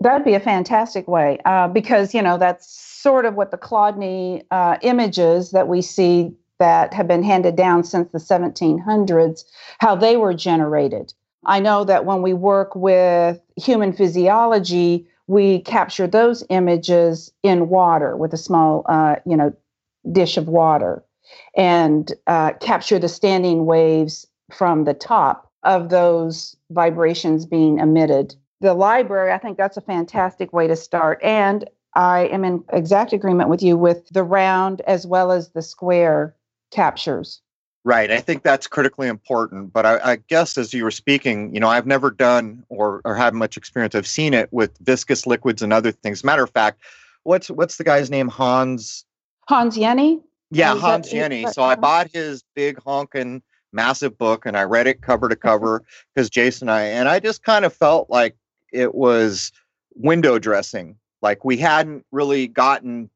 That'd 0.01 0.25
be 0.25 0.35
a 0.35 0.41
fantastic 0.41 1.09
way 1.09 1.39
uh, 1.45 1.69
because 1.69 2.15
you 2.15 2.23
know 2.23 2.37
that's 2.39 2.69
sort 2.69 3.27
of 3.27 3.35
what 3.35 3.51
the 3.51 3.59
Chladni 3.59 4.45
uh, 4.51 4.79
images 4.83 5.51
that 5.53 5.69
we 5.69 5.83
see 5.83 6.35
that 6.59 6.95
have 6.95 7.09
been 7.09 7.23
handed 7.23 7.57
down 7.57 7.85
since 7.85 8.11
the 8.13 8.19
1700s, 8.19 9.45
how 9.81 9.95
they 9.95 10.17
were 10.17 10.35
generated. 10.35 11.13
I 11.47 11.61
know 11.61 11.85
that 11.85 12.05
when 12.05 12.23
we 12.23 12.33
work 12.33 12.75
with 12.75 13.41
human 13.57 13.93
physiology, 13.93 15.07
we 15.27 15.61
capture 15.61 16.07
those 16.07 16.45
images 16.51 17.33
in 17.43 17.69
water 17.69 18.17
with 18.17 18.33
a 18.33 18.39
small, 18.39 18.85
uh, 18.89 19.17
you 19.27 19.37
know, 19.37 19.53
dish 20.13 20.37
of 20.37 20.49
water 20.49 21.05
and 21.57 22.13
uh, 22.27 22.53
capture 22.61 22.99
the 22.99 23.09
standing 23.09 23.67
waves 23.67 24.27
from 24.53 24.85
the 24.85 24.95
top 24.95 25.51
of 25.63 25.89
those 25.89 26.57
vibrations 26.71 27.47
being 27.47 27.79
emitted. 27.79 28.35
The 28.65 28.73
library, 28.73 29.31
I 29.31 29.37
think 29.37 29.59
that's 29.59 29.77
a 29.77 29.83
fantastic 29.83 30.55
way 30.55 30.67
to 30.69 30.75
start. 30.75 31.23
And 31.23 31.69
I 31.93 32.29
am 32.29 32.45
in 32.45 32.65
exact 32.73 33.13
agreement 33.13 33.51
with 33.51 33.63
you 33.63 33.77
with 33.77 34.09
the 34.09 34.23
round 34.23 34.81
as 34.87 35.07
well 35.07 35.33
as 35.33 35.51
the 35.51 35.61
square 35.61 36.35
captures. 36.71 37.43
Right. 37.85 38.11
I 38.11 38.21
think 38.21 38.43
that's 38.43 38.67
critically 38.67 39.07
important. 39.07 39.75
But 39.75 39.85
I, 39.85 40.13
I, 40.13 40.17
guess 40.17 40.57
as 40.57 40.73
you 40.73 40.83
were 40.83 40.91
speaking, 40.91 41.53
you 41.53 41.61
know, 41.61 41.69
I've 41.69 41.87
never 41.87 42.11
done 42.11 42.65
or, 42.71 43.03
or 43.05 43.15
had 43.15 43.35
much 43.35 43.59
experience. 43.59 43.95
I've 43.95 44.07
seen 44.07 44.33
it 44.33 44.51
with 44.51 44.71
viscous 44.79 45.27
liquids 45.27 45.61
and 45.61 45.71
other 45.71 45.93
things. 45.93 46.25
Matter 46.25 46.43
of 46.43 46.51
fact, 46.51 46.81
what's 47.25 47.51
what's 47.51 47.77
the 47.77 47.85
guy's 47.85 48.09
name? 48.09 48.29
Hans 48.29 49.05
Hans 49.47 49.77
Jenny? 49.77 50.23
Yeah, 50.51 50.75
Hans 50.75 51.11
Jenny. 51.11 51.45
So 51.53 51.63
I 51.63 51.75
bought 51.75 52.09
his 52.15 52.43
big 52.55 52.79
honking 52.83 53.43
massive 53.75 54.17
book 54.17 54.47
and 54.47 54.57
I 54.57 54.63
read 54.63 54.87
it 54.87 55.03
cover 55.03 55.29
to 55.29 55.37
cover 55.37 55.85
because 56.15 56.31
Jason 56.31 56.71
and 56.71 56.75
I 56.75 56.83
and 56.85 57.11
I 57.11 57.21
just 57.21 57.43
kind 57.43 57.67
of 57.67 57.75
felt 57.75 58.09
like 58.09 58.35
it 58.75 58.95
was 58.95 59.53
window 59.95 60.39
dressing. 60.39 60.97
Like 61.23 61.45
we 61.45 61.57
hadn't 61.57 62.05
really 62.13 62.49
gotten 62.49 63.09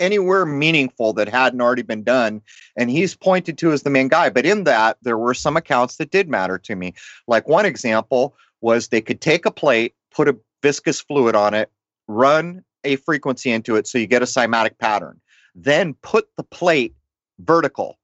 anywhere 0.00 0.44
meaningful 0.44 1.12
that 1.14 1.28
hadn't 1.28 1.60
already 1.60 1.82
been 1.82 2.02
done. 2.02 2.42
And 2.76 2.90
he's 2.90 3.16
pointed 3.16 3.58
to 3.58 3.72
as 3.72 3.82
the 3.82 3.90
main 3.90 4.08
guy. 4.08 4.28
But 4.28 4.46
in 4.46 4.64
that, 4.64 4.98
there 5.02 5.18
were 5.18 5.34
some 5.34 5.56
accounts 5.56 5.96
that 5.96 6.10
did 6.10 6.28
matter 6.28 6.58
to 6.58 6.76
me. 6.76 6.94
Like 7.26 7.48
one 7.48 7.64
example 7.64 8.36
was 8.60 8.88
they 8.88 9.00
could 9.00 9.20
take 9.20 9.46
a 9.46 9.50
plate, 9.50 9.94
put 10.10 10.28
a 10.28 10.36
viscous 10.62 11.00
fluid 11.00 11.34
on 11.34 11.54
it, 11.54 11.70
run 12.08 12.64
a 12.84 12.96
frequency 12.96 13.50
into 13.50 13.76
it 13.76 13.86
so 13.86 13.98
you 13.98 14.06
get 14.06 14.22
a 14.22 14.26
cymatic 14.26 14.78
pattern. 14.78 15.20
Then 15.54 15.94
put 16.02 16.28
the 16.36 16.42
plate 16.42 16.94
vertical 17.38 17.98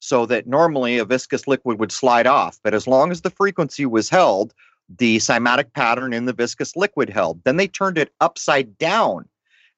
so 0.00 0.26
that 0.26 0.46
normally 0.46 0.98
a 0.98 1.04
viscous 1.04 1.46
liquid 1.46 1.78
would 1.78 1.92
slide 1.92 2.26
off. 2.26 2.58
But 2.62 2.74
as 2.74 2.86
long 2.86 3.10
as 3.10 3.22
the 3.22 3.30
frequency 3.30 3.86
was 3.86 4.08
held, 4.08 4.54
the 4.88 5.18
cymatic 5.18 5.72
pattern 5.72 6.12
in 6.12 6.26
the 6.26 6.32
viscous 6.32 6.76
liquid 6.76 7.08
held. 7.08 7.42
Then 7.44 7.56
they 7.56 7.68
turned 7.68 7.98
it 7.98 8.12
upside 8.20 8.76
down 8.78 9.28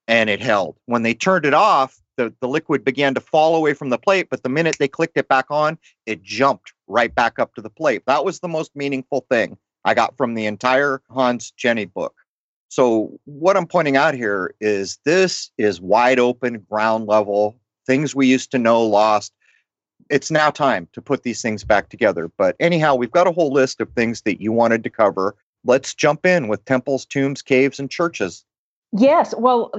and 0.09 0.31
it 0.31 0.41
held. 0.41 0.77
When 0.87 1.03
they 1.03 1.15
turned 1.15 1.45
it 1.45 1.55
off, 1.55 2.01
the, 2.17 2.33
the 2.41 2.49
liquid 2.49 2.85
began 2.85 3.15
to 3.15 3.21
fall 3.21 3.55
away 3.55 3.75
from 3.75 3.91
the 3.91 3.99
plate, 3.99 4.29
but 4.31 4.43
the 4.43 4.49
minute 4.49 4.77
they 4.79 4.89
clicked 4.89 5.17
it 5.17 5.29
back 5.29 5.47
on, 5.51 5.79
it 6.07 6.23
jumped 6.23 6.73
right 6.87 7.15
back 7.15 7.39
up 7.39 7.55
to 7.55 7.61
the 7.61 7.71
plate. 7.71 8.03
That 8.07 8.25
was 8.25 8.41
the 8.41 8.49
most 8.49 8.75
meaningful 8.75 9.27
thing 9.31 9.59
I 9.85 9.95
got 9.95 10.17
from 10.17 10.35
the 10.35 10.47
entire 10.47 11.03
Hans 11.11 11.51
Jenny 11.53 11.85
book. 11.85 12.15
So, 12.69 13.19
what 13.25 13.57
I'm 13.57 13.67
pointing 13.67 13.97
out 13.97 14.15
here 14.15 14.55
is 14.61 14.99
this 15.05 15.51
is 15.57 15.81
wide 15.81 16.19
open, 16.19 16.67
ground 16.69 17.07
level, 17.07 17.57
things 17.87 18.15
we 18.15 18.27
used 18.27 18.51
to 18.51 18.59
know 18.59 18.83
lost. 18.83 19.33
It's 20.11 20.31
now 20.31 20.51
time 20.51 20.89
to 20.93 21.03
put 21.03 21.23
these 21.23 21.43
things 21.43 21.65
back 21.65 21.89
together. 21.89 22.31
But 22.37 22.57
anyhow, 22.61 22.95
we've 22.95 23.11
got 23.11 23.27
a 23.27 23.33
whole 23.33 23.53
list 23.53 23.81
of 23.81 23.91
things 23.91 24.23
that 24.23 24.41
you 24.41 24.53
wanted 24.53 24.85
to 24.85 24.91
cover. 24.91 25.35
Let's 25.65 25.95
jump 25.95 26.25
in 26.25 26.49
with 26.49 26.65
temples, 26.65 27.05
tombs, 27.05 27.43
caves, 27.43 27.81
and 27.81 27.91
churches. 27.91 28.45
Yes. 28.93 29.35
Well, 29.37 29.73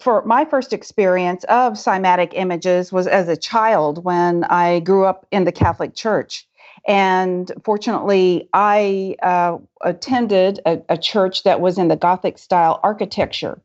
for 0.00 0.24
my 0.24 0.44
first 0.44 0.72
experience 0.72 1.44
of 1.44 1.74
cymatic 1.74 2.32
images 2.34 2.92
was 2.92 3.06
as 3.06 3.28
a 3.28 3.36
child 3.36 4.04
when 4.04 4.44
I 4.44 4.80
grew 4.80 5.04
up 5.04 5.26
in 5.30 5.44
the 5.44 5.52
Catholic 5.52 5.94
Church. 5.94 6.46
And 6.86 7.50
fortunately, 7.64 8.48
I 8.52 9.16
uh, 9.22 9.58
attended 9.80 10.60
a, 10.66 10.80
a 10.88 10.96
church 10.96 11.42
that 11.42 11.60
was 11.60 11.78
in 11.78 11.88
the 11.88 11.96
Gothic 11.96 12.38
style 12.38 12.78
architecture. 12.82 13.60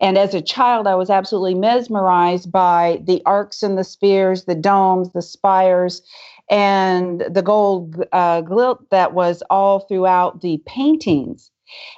And 0.00 0.18
as 0.18 0.34
a 0.34 0.42
child, 0.42 0.86
I 0.86 0.94
was 0.94 1.10
absolutely 1.10 1.54
mesmerized 1.54 2.52
by 2.52 3.00
the 3.04 3.22
arcs 3.24 3.62
and 3.62 3.78
the 3.78 3.84
spheres, 3.84 4.44
the 4.44 4.54
domes, 4.54 5.10
the 5.12 5.22
spires, 5.22 6.02
and 6.50 7.22
the 7.28 7.42
gold 7.42 8.04
uh, 8.12 8.42
gilt 8.42 8.88
that 8.90 9.14
was 9.14 9.42
all 9.50 9.80
throughout 9.80 10.40
the 10.42 10.62
paintings. 10.66 11.50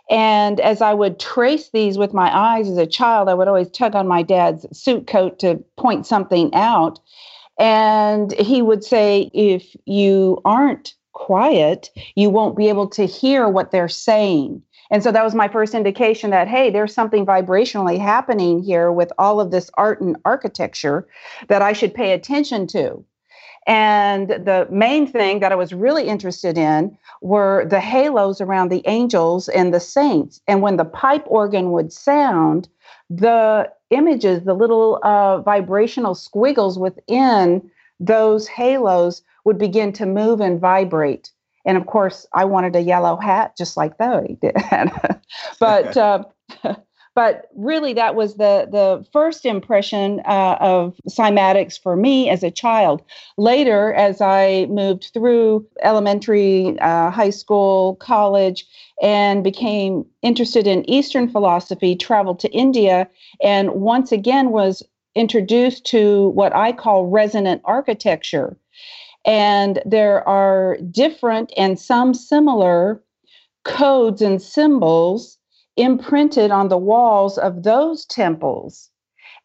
And 0.08 0.60
as 0.60 0.80
I 0.80 0.94
would 0.94 1.20
trace 1.20 1.70
these 1.70 1.98
with 1.98 2.14
my 2.14 2.34
eyes 2.34 2.68
as 2.68 2.78
a 2.78 2.86
child, 2.86 3.28
I 3.28 3.34
would 3.34 3.48
always 3.48 3.70
tug 3.70 3.94
on 3.94 4.08
my 4.08 4.22
dad's 4.22 4.66
suit 4.76 5.06
coat 5.06 5.38
to 5.40 5.62
point 5.76 6.06
something 6.06 6.54
out. 6.54 6.98
And 7.58 8.32
he 8.32 8.62
would 8.62 8.84
say, 8.84 9.30
if 9.34 9.76
you 9.84 10.40
aren't 10.44 10.94
quiet, 11.12 11.90
you 12.14 12.30
won't 12.30 12.56
be 12.56 12.68
able 12.68 12.88
to 12.90 13.04
hear 13.04 13.48
what 13.48 13.70
they're 13.72 13.88
saying. 13.88 14.62
And 14.90 15.02
so 15.02 15.12
that 15.12 15.24
was 15.24 15.34
my 15.34 15.48
first 15.48 15.74
indication 15.74 16.30
that, 16.30 16.48
hey, 16.48 16.70
there's 16.70 16.94
something 16.94 17.26
vibrationally 17.26 17.98
happening 17.98 18.62
here 18.62 18.90
with 18.90 19.12
all 19.18 19.40
of 19.40 19.50
this 19.50 19.70
art 19.74 20.00
and 20.00 20.16
architecture 20.24 21.06
that 21.48 21.62
I 21.62 21.72
should 21.72 21.94
pay 21.94 22.12
attention 22.12 22.66
to. 22.68 23.04
And 23.66 24.28
the 24.30 24.66
main 24.70 25.06
thing 25.06 25.40
that 25.40 25.52
I 25.52 25.54
was 25.54 25.74
really 25.74 26.08
interested 26.08 26.56
in 26.56 26.96
were 27.20 27.66
the 27.66 27.80
halos 27.80 28.40
around 28.40 28.70
the 28.70 28.82
angels 28.86 29.48
and 29.50 29.74
the 29.74 29.80
saints. 29.80 30.40
And 30.48 30.62
when 30.62 30.78
the 30.78 30.86
pipe 30.86 31.24
organ 31.26 31.70
would 31.72 31.92
sound, 31.92 32.66
the 33.10 33.70
images, 33.90 34.44
the 34.44 34.54
little 34.54 35.00
uh, 35.02 35.42
vibrational 35.42 36.14
squiggles 36.14 36.78
within 36.78 37.70
those 38.00 38.48
halos 38.48 39.22
would 39.44 39.58
begin 39.58 39.92
to 39.94 40.06
move 40.06 40.40
and 40.40 40.58
vibrate. 40.58 41.30
And 41.64 41.76
of 41.76 41.86
course, 41.86 42.26
I 42.34 42.44
wanted 42.44 42.76
a 42.76 42.80
yellow 42.80 43.16
hat 43.16 43.56
just 43.56 43.76
like 43.76 43.98
they 43.98 44.36
did. 44.40 44.56
but 45.60 45.96
uh, 45.96 46.24
but 47.14 47.48
really 47.56 47.92
that 47.94 48.14
was 48.14 48.36
the 48.36 48.68
the 48.70 49.04
first 49.12 49.44
impression 49.44 50.20
uh, 50.24 50.56
of 50.60 50.94
cymatics 51.08 51.76
for 51.80 51.96
me 51.96 52.30
as 52.30 52.44
a 52.44 52.50
child. 52.50 53.02
Later 53.36 53.92
as 53.92 54.20
i 54.20 54.66
moved 54.70 55.10
through 55.12 55.66
elementary 55.82 56.78
uh, 56.78 57.10
high 57.10 57.30
school 57.30 57.96
college 57.96 58.64
and 59.02 59.42
became 59.42 60.04
interested 60.22 60.66
in 60.66 60.88
eastern 60.88 61.28
philosophy 61.28 61.96
traveled 61.96 62.38
to 62.38 62.50
india 62.50 63.08
and 63.42 63.70
once 63.72 64.12
again 64.12 64.50
was 64.50 64.82
introduced 65.14 65.84
to 65.86 66.28
what 66.30 66.54
i 66.54 66.72
call 66.72 67.06
resonant 67.06 67.60
architecture 67.64 68.56
and 69.28 69.80
there 69.84 70.26
are 70.26 70.78
different 70.90 71.52
and 71.56 71.78
some 71.78 72.14
similar 72.14 73.02
codes 73.64 74.22
and 74.22 74.40
symbols 74.40 75.36
imprinted 75.76 76.50
on 76.50 76.68
the 76.68 76.78
walls 76.78 77.36
of 77.36 77.62
those 77.62 78.06
temples. 78.06 78.90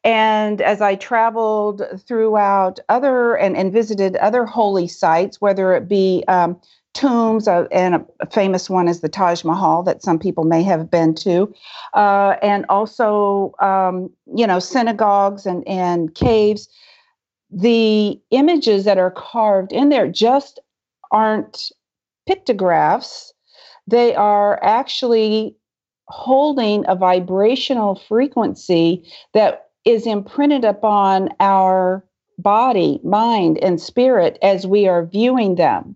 And 0.05 0.61
as 0.61 0.81
I 0.81 0.95
traveled 0.95 1.83
throughout 2.07 2.79
other 2.87 3.35
and, 3.35 3.57
and 3.57 3.73
visited 3.73 4.15
other 4.17 4.45
holy 4.45 4.87
sites, 4.87 5.41
whether 5.41 5.73
it 5.73 5.89
be 5.89 6.23
um, 6.29 6.59
tombs, 6.93 7.47
uh, 7.49 7.67
and 7.71 7.95
a, 7.95 8.25
famous 8.31 8.69
one 8.69 8.87
is 8.87 9.01
the 9.01 9.09
Taj 9.09 9.43
Mahal 9.43 9.83
that 9.83 10.01
some 10.01 10.17
people 10.17 10.45
may 10.45 10.63
have 10.63 10.89
been 10.89 11.13
to, 11.15 11.53
uh, 11.93 12.35
and 12.41 12.65
also, 12.69 13.53
um, 13.59 14.09
you 14.33 14.47
know, 14.47 14.59
synagogues 14.59 15.45
and, 15.45 15.67
and 15.67 16.15
caves, 16.15 16.69
the 17.53 18.19
images 18.31 18.85
that 18.85 18.97
are 18.97 19.11
carved 19.11 19.71
in 19.71 19.89
there 19.89 20.07
just 20.07 20.59
aren't 21.11 21.71
pictographs. 22.27 23.33
They 23.85 24.15
are 24.15 24.61
actually 24.63 25.55
holding 26.07 26.85
a 26.87 26.95
vibrational 26.95 27.95
frequency 27.95 29.05
that 29.33 29.69
is 29.85 30.07
imprinted 30.07 30.65
upon 30.65 31.29
our 31.39 32.03
body, 32.37 32.99
mind, 33.03 33.57
and 33.59 33.79
spirit 33.79 34.39
as 34.41 34.65
we 34.65 34.87
are 34.87 35.05
viewing 35.05 35.55
them. 35.55 35.95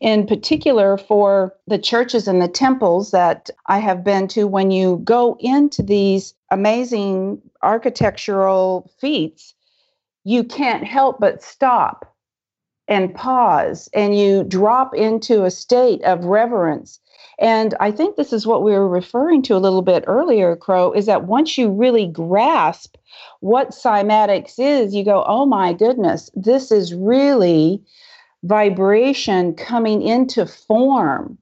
In 0.00 0.26
particular, 0.26 0.98
for 0.98 1.54
the 1.66 1.78
churches 1.78 2.26
and 2.26 2.42
the 2.42 2.48
temples 2.48 3.10
that 3.10 3.50
I 3.66 3.78
have 3.78 4.02
been 4.02 4.28
to, 4.28 4.46
when 4.46 4.70
you 4.70 5.00
go 5.04 5.36
into 5.40 5.82
these 5.82 6.34
amazing 6.50 7.40
architectural 7.62 8.90
feats, 8.98 9.54
you 10.28 10.44
can't 10.44 10.84
help 10.84 11.18
but 11.18 11.42
stop 11.42 12.14
and 12.86 13.14
pause 13.14 13.88
and 13.94 14.18
you 14.18 14.44
drop 14.44 14.94
into 14.94 15.44
a 15.44 15.50
state 15.50 16.02
of 16.04 16.24
reverence 16.24 17.00
and 17.38 17.74
I 17.78 17.92
think 17.92 18.16
this 18.16 18.32
is 18.32 18.46
what 18.46 18.64
we 18.64 18.72
were 18.72 18.88
referring 18.88 19.42
to 19.42 19.54
a 19.54 19.58
little 19.62 19.82
bit 19.82 20.02
earlier, 20.08 20.56
Crow, 20.56 20.92
is 20.92 21.06
that 21.06 21.26
once 21.26 21.56
you 21.56 21.70
really 21.70 22.06
grasp 22.06 22.96
what 23.40 23.70
cymatics 23.70 24.54
is, 24.58 24.92
you 24.92 25.04
go, 25.04 25.24
oh 25.26 25.46
my 25.46 25.72
goodness, 25.72 26.30
this 26.34 26.72
is 26.72 26.94
really 26.94 27.80
vibration 28.42 29.54
coming 29.54 30.02
into 30.02 30.46
form. 30.46 31.38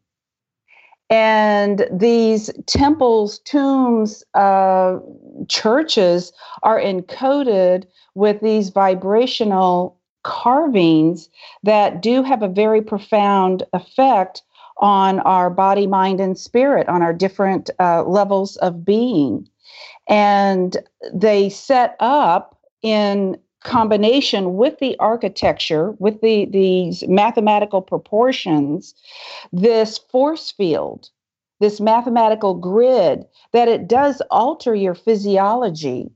And 1.08 1.86
these 1.92 2.50
temples, 2.66 3.38
tombs, 3.40 4.25
uh, 4.34 4.98
churches 5.48 6.32
are 6.62 6.80
encoded 6.80 7.84
with 8.14 8.40
these 8.40 8.70
vibrational 8.70 9.96
carvings 10.25 11.28
that 11.62 12.02
do 12.02 12.25
have 12.25 12.42
a 12.42 12.48
very 12.48 12.82
profound 12.82 13.62
effect 13.72 14.42
on 14.78 15.20
our 15.20 15.48
body, 15.48 15.86
mind, 15.86 16.20
and 16.20 16.36
spirit, 16.36 16.88
on 16.88 17.02
our 17.02 17.12
different 17.12 17.70
uh, 17.78 18.02
levels 18.02 18.56
of 18.56 18.84
being. 18.84 19.48
And 20.08 20.76
they 21.14 21.48
set 21.48 21.96
up 22.00 22.58
in 22.82 23.38
combination 23.66 24.56
with 24.56 24.78
the 24.78 24.96
architecture, 24.99 25.92
with 25.99 26.20
the, 26.20 26.46
these 26.46 27.06
mathematical 27.08 27.82
proportions, 27.82 28.94
this 29.52 29.99
force 29.99 30.52
field, 30.52 31.11
this 31.61 31.80
mathematical 31.80 32.54
grid, 32.54 33.25
that 33.52 33.68
it 33.68 33.88
does 33.88 34.23
alter 34.30 34.75
your 34.75 34.94
physiology. 34.94 36.11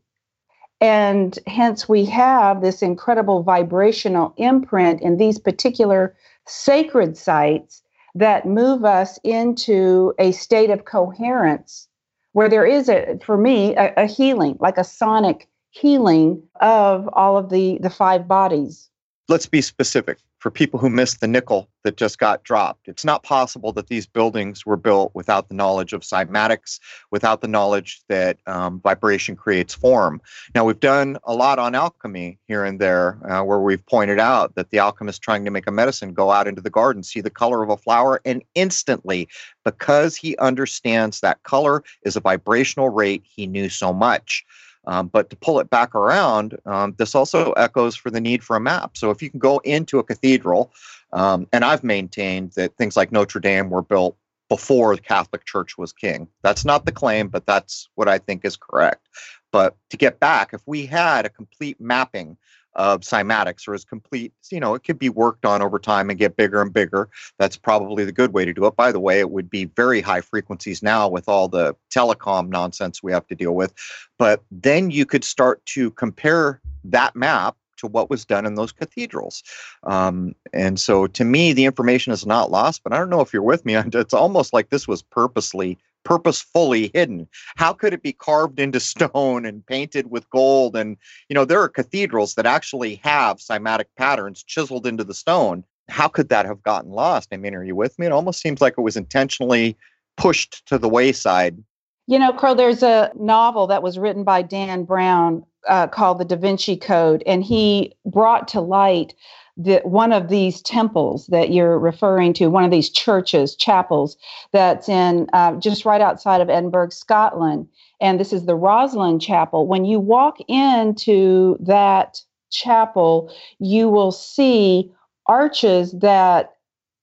And 0.80 1.38
hence, 1.46 1.88
we 1.88 2.04
have 2.06 2.62
this 2.62 2.82
incredible 2.82 3.42
vibrational 3.42 4.32
imprint 4.36 5.02
in 5.02 5.16
these 5.16 5.38
particular 5.38 6.16
sacred 6.46 7.18
sites 7.18 7.82
that 8.14 8.46
move 8.46 8.84
us 8.84 9.18
into 9.24 10.14
a 10.18 10.32
state 10.32 10.70
of 10.70 10.84
coherence 10.84 11.88
where 12.32 12.48
there 12.48 12.66
is 12.66 12.88
a 12.88 13.18
for 13.24 13.36
me 13.36 13.74
a, 13.76 13.92
a, 13.96 14.06
healing 14.06 14.56
like 14.60 14.78
a 14.78 14.84
sonic 14.84 15.48
healing 15.70 16.42
of 16.60 17.08
all 17.12 17.36
of 17.36 17.50
the 17.50 17.78
the 17.78 17.90
five 17.90 18.28
bodies 18.28 18.90
let's 19.30 19.46
be 19.46 19.62
specific 19.62 20.18
for 20.40 20.50
people 20.50 20.80
who 20.80 20.90
missed 20.90 21.20
the 21.20 21.28
nickel 21.28 21.68
that 21.84 21.96
just 21.96 22.18
got 22.18 22.42
dropped. 22.42 22.88
It's 22.88 23.04
not 23.04 23.22
possible 23.22 23.72
that 23.74 23.86
these 23.86 24.06
buildings 24.06 24.66
were 24.66 24.76
built 24.76 25.12
without 25.14 25.48
the 25.48 25.54
knowledge 25.54 25.92
of 25.92 26.00
cymatics, 26.00 26.80
without 27.12 27.40
the 27.40 27.46
knowledge 27.46 28.00
that 28.08 28.38
um, 28.46 28.80
vibration 28.80 29.36
creates 29.36 29.72
form. 29.72 30.20
Now, 30.54 30.64
we've 30.64 30.80
done 30.80 31.18
a 31.24 31.34
lot 31.34 31.60
on 31.60 31.74
alchemy 31.76 32.38
here 32.48 32.64
and 32.64 32.80
there, 32.80 33.20
uh, 33.30 33.44
where 33.44 33.60
we've 33.60 33.84
pointed 33.86 34.18
out 34.18 34.56
that 34.56 34.70
the 34.70 34.80
alchemist 34.80 35.22
trying 35.22 35.44
to 35.44 35.50
make 35.50 35.68
a 35.68 35.72
medicine 35.72 36.12
go 36.12 36.32
out 36.32 36.48
into 36.48 36.62
the 36.62 36.70
garden, 36.70 37.02
see 37.02 37.20
the 37.20 37.30
color 37.30 37.62
of 37.62 37.70
a 37.70 37.76
flower, 37.76 38.20
and 38.24 38.42
instantly, 38.54 39.28
because 39.64 40.16
he 40.16 40.36
understands 40.38 41.20
that 41.20 41.42
color 41.44 41.84
is 42.02 42.16
a 42.16 42.20
vibrational 42.20 42.88
rate, 42.88 43.22
he 43.24 43.46
knew 43.46 43.68
so 43.68 43.92
much. 43.92 44.44
Um, 44.86 45.08
but 45.08 45.30
to 45.30 45.36
pull 45.36 45.60
it 45.60 45.68
back 45.68 45.94
around, 45.94 46.56
um, 46.64 46.94
this 46.98 47.14
also 47.14 47.52
echoes 47.52 47.96
for 47.96 48.10
the 48.10 48.20
need 48.20 48.42
for 48.42 48.56
a 48.56 48.60
map. 48.60 48.96
So 48.96 49.10
if 49.10 49.22
you 49.22 49.30
can 49.30 49.38
go 49.38 49.58
into 49.58 49.98
a 49.98 50.04
cathedral, 50.04 50.72
um, 51.12 51.46
and 51.52 51.64
I've 51.64 51.84
maintained 51.84 52.52
that 52.52 52.76
things 52.76 52.96
like 52.96 53.12
Notre 53.12 53.40
Dame 53.40 53.68
were 53.70 53.82
built 53.82 54.16
before 54.48 54.96
the 54.96 55.02
Catholic 55.02 55.44
Church 55.44 55.78
was 55.78 55.92
king. 55.92 56.28
That's 56.42 56.64
not 56.64 56.84
the 56.84 56.92
claim, 56.92 57.28
but 57.28 57.46
that's 57.46 57.88
what 57.94 58.08
I 58.08 58.18
think 58.18 58.44
is 58.44 58.56
correct. 58.56 59.08
But 59.52 59.76
to 59.90 59.96
get 59.96 60.20
back, 60.20 60.52
if 60.52 60.60
we 60.66 60.86
had 60.86 61.26
a 61.26 61.30
complete 61.30 61.80
mapping 61.80 62.36
of 62.80 63.02
cymatics 63.02 63.68
or 63.68 63.74
as 63.74 63.84
complete, 63.84 64.32
you 64.50 64.58
know, 64.58 64.74
it 64.74 64.82
could 64.82 64.98
be 64.98 65.10
worked 65.10 65.44
on 65.44 65.60
over 65.60 65.78
time 65.78 66.08
and 66.08 66.18
get 66.18 66.38
bigger 66.38 66.62
and 66.62 66.72
bigger. 66.72 67.10
That's 67.38 67.58
probably 67.58 68.06
the 68.06 68.12
good 68.12 68.32
way 68.32 68.46
to 68.46 68.54
do 68.54 68.64
it. 68.64 68.74
By 68.74 68.90
the 68.90 68.98
way, 68.98 69.20
it 69.20 69.30
would 69.30 69.50
be 69.50 69.66
very 69.66 70.00
high 70.00 70.22
frequencies 70.22 70.82
now 70.82 71.06
with 71.06 71.28
all 71.28 71.46
the 71.46 71.76
telecom 71.94 72.48
nonsense 72.48 73.02
we 73.02 73.12
have 73.12 73.26
to 73.26 73.34
deal 73.34 73.54
with. 73.54 73.74
But 74.18 74.42
then 74.50 74.90
you 74.90 75.04
could 75.04 75.24
start 75.24 75.64
to 75.66 75.90
compare 75.90 76.62
that 76.84 77.14
map 77.14 77.54
to 77.76 77.86
what 77.86 78.08
was 78.08 78.24
done 78.24 78.46
in 78.46 78.54
those 78.54 78.72
cathedrals. 78.72 79.42
Um, 79.82 80.34
and 80.54 80.80
so 80.80 81.06
to 81.06 81.24
me, 81.24 81.52
the 81.52 81.66
information 81.66 82.14
is 82.14 82.24
not 82.24 82.50
lost, 82.50 82.82
but 82.82 82.94
I 82.94 82.96
don't 82.96 83.10
know 83.10 83.20
if 83.20 83.34
you're 83.34 83.42
with 83.42 83.66
me. 83.66 83.74
It's 83.74 84.14
almost 84.14 84.54
like 84.54 84.70
this 84.70 84.88
was 84.88 85.02
purposely 85.02 85.76
purposefully 86.04 86.90
hidden. 86.94 87.28
How 87.56 87.72
could 87.72 87.92
it 87.92 88.02
be 88.02 88.12
carved 88.12 88.60
into 88.60 88.80
stone 88.90 89.44
and 89.46 89.64
painted 89.66 90.10
with 90.10 90.28
gold? 90.30 90.76
And 90.76 90.96
you 91.28 91.34
know 91.34 91.44
there 91.44 91.62
are 91.62 91.68
cathedrals 91.68 92.34
that 92.34 92.46
actually 92.46 92.96
have 92.96 93.38
cymatic 93.38 93.86
patterns 93.96 94.42
chiseled 94.42 94.86
into 94.86 95.04
the 95.04 95.14
stone. 95.14 95.64
How 95.88 96.08
could 96.08 96.28
that 96.28 96.46
have 96.46 96.62
gotten 96.62 96.90
lost? 96.90 97.28
I 97.32 97.36
mean 97.36 97.54
are 97.54 97.64
you 97.64 97.76
with 97.76 97.98
me? 97.98 98.06
It 98.06 98.12
almost 98.12 98.40
seems 98.40 98.60
like 98.60 98.74
it 98.76 98.82
was 98.82 98.96
intentionally 98.96 99.76
pushed 100.16 100.66
to 100.66 100.78
the 100.78 100.88
wayside. 100.88 101.62
You 102.06 102.18
know 102.18 102.32
crow 102.32 102.54
there's 102.54 102.82
a 102.82 103.10
novel 103.14 103.66
that 103.68 103.82
was 103.82 103.98
written 103.98 104.24
by 104.24 104.42
dan 104.42 104.84
brown 104.84 105.44
uh, 105.68 105.86
called 105.86 106.18
the 106.18 106.24
da 106.24 106.36
vinci 106.36 106.76
code 106.76 107.22
and 107.26 107.44
he 107.44 107.94
brought 108.06 108.48
to 108.48 108.60
light 108.60 109.14
the, 109.62 109.80
one 109.84 110.12
of 110.12 110.28
these 110.28 110.62
temples 110.62 111.26
that 111.26 111.52
you're 111.52 111.78
referring 111.78 112.32
to, 112.34 112.46
one 112.48 112.64
of 112.64 112.70
these 112.70 112.88
churches, 112.88 113.54
chapels, 113.54 114.16
that's 114.52 114.88
in 114.88 115.26
uh, 115.32 115.54
just 115.56 115.84
right 115.84 116.00
outside 116.00 116.40
of 116.40 116.48
Edinburgh, 116.48 116.90
Scotland. 116.90 117.68
And 118.00 118.18
this 118.18 118.32
is 118.32 118.46
the 118.46 118.56
Rosslyn 118.56 119.20
Chapel. 119.20 119.66
When 119.66 119.84
you 119.84 120.00
walk 120.00 120.38
into 120.48 121.56
that 121.60 122.20
chapel, 122.50 123.32
you 123.58 123.88
will 123.88 124.12
see 124.12 124.90
arches 125.26 125.92
that 125.92 126.54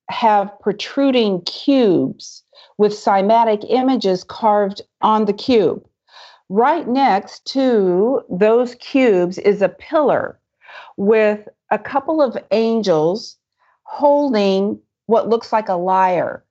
have 0.09 0.51
protruding 0.59 1.41
cubes 1.41 2.43
with 2.77 2.91
cymatic 2.93 3.65
images 3.69 4.23
carved 4.23 4.81
on 5.01 5.25
the 5.25 5.33
cube. 5.33 5.85
Right 6.49 6.87
next 6.87 7.45
to 7.47 8.21
those 8.29 8.75
cubes 8.75 9.37
is 9.37 9.61
a 9.61 9.69
pillar 9.69 10.39
with 10.95 11.47
a 11.71 11.79
couple 11.79 12.21
of 12.21 12.37
angels 12.51 13.37
holding 13.83 14.79
what 15.05 15.29
looks 15.29 15.53
like 15.53 15.69
a 15.69 15.75
lyre, 15.75 16.43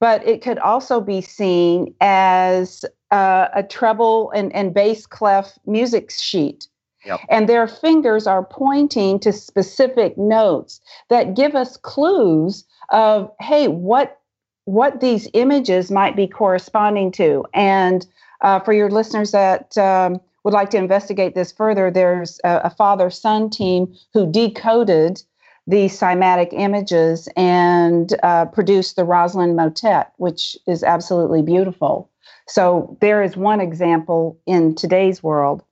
but 0.00 0.26
it 0.26 0.42
could 0.42 0.58
also 0.58 1.00
be 1.00 1.20
seen 1.20 1.94
as 2.00 2.84
uh, 3.10 3.48
a 3.54 3.62
treble 3.62 4.30
and, 4.32 4.54
and 4.54 4.74
bass 4.74 5.06
clef 5.06 5.58
music 5.66 6.10
sheet. 6.10 6.66
Yep. 7.04 7.20
And 7.30 7.48
their 7.48 7.66
fingers 7.66 8.26
are 8.26 8.44
pointing 8.44 9.18
to 9.20 9.32
specific 9.32 10.18
notes 10.18 10.80
that 11.08 11.34
give 11.34 11.54
us 11.54 11.76
clues 11.76 12.64
of, 12.90 13.30
hey, 13.40 13.68
what 13.68 14.18
what 14.66 15.00
these 15.00 15.26
images 15.32 15.90
might 15.90 16.14
be 16.14 16.28
corresponding 16.28 17.10
to. 17.10 17.44
And 17.54 18.06
uh, 18.42 18.60
for 18.60 18.72
your 18.72 18.90
listeners 18.90 19.32
that 19.32 19.76
um, 19.78 20.20
would 20.44 20.54
like 20.54 20.70
to 20.70 20.78
investigate 20.78 21.34
this 21.34 21.52
further, 21.52 21.90
there's 21.90 22.40
a, 22.44 22.60
a 22.64 22.70
father 22.70 23.10
son 23.10 23.50
team 23.50 23.94
who 24.14 24.30
decoded 24.30 25.22
the 25.66 25.86
cymatic 25.86 26.48
images 26.52 27.28
and 27.36 28.14
uh, 28.22 28.46
produced 28.46 28.96
the 28.96 29.02
Rosslyn 29.02 29.54
Motet, 29.54 30.12
which 30.16 30.56
is 30.66 30.82
absolutely 30.82 31.42
beautiful. 31.42 32.10
So 32.48 32.96
there 33.00 33.22
is 33.22 33.36
one 33.36 33.60
example 33.60 34.38
in 34.46 34.74
today's 34.74 35.22
world. 35.22 35.62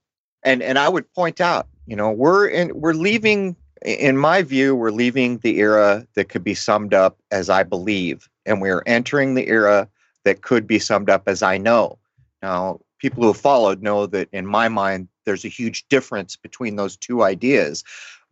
And 0.45 0.63
and 0.63 0.79
I 0.79 0.89
would 0.89 1.13
point 1.15 1.41
out, 1.41 1.67
you 1.87 1.97
know, 1.97 2.13
we're 2.13 2.47
in 2.47 2.79
we're 2.79 2.95
leaving 2.95 3.57
in 3.83 4.17
my 4.17 4.43
view, 4.43 4.75
we're 4.75 4.91
leaving 4.91 5.39
the 5.39 5.59
era 5.59 6.07
that 6.15 6.29
could 6.29 6.45
be 6.45 6.55
summed 6.55 6.95
up 6.95 7.19
as 7.31 7.51
I 7.51 7.63
believe, 7.63 8.29
and 8.47 8.61
we're 8.61 8.83
entering 8.87 9.35
the 9.35 9.49
era 9.49 9.89
that 10.25 10.43
could 10.43 10.67
be 10.67 10.79
summed 10.79 11.11
up 11.11 11.25
as 11.27 11.43
I 11.43 11.59
know. 11.59 11.99
Now, 12.43 12.81
people 12.99 13.23
who 13.23 13.29
have 13.29 13.37
followed 13.37 13.83
know 13.83 14.07
that 14.07 14.29
in 14.33 14.47
my 14.47 14.69
mind 14.69 15.09
there's 15.25 15.45
a 15.45 15.49
huge 15.49 15.87
difference 15.89 16.37
between 16.37 16.77
those 16.77 16.97
two 16.97 17.23
ideas. 17.23 17.85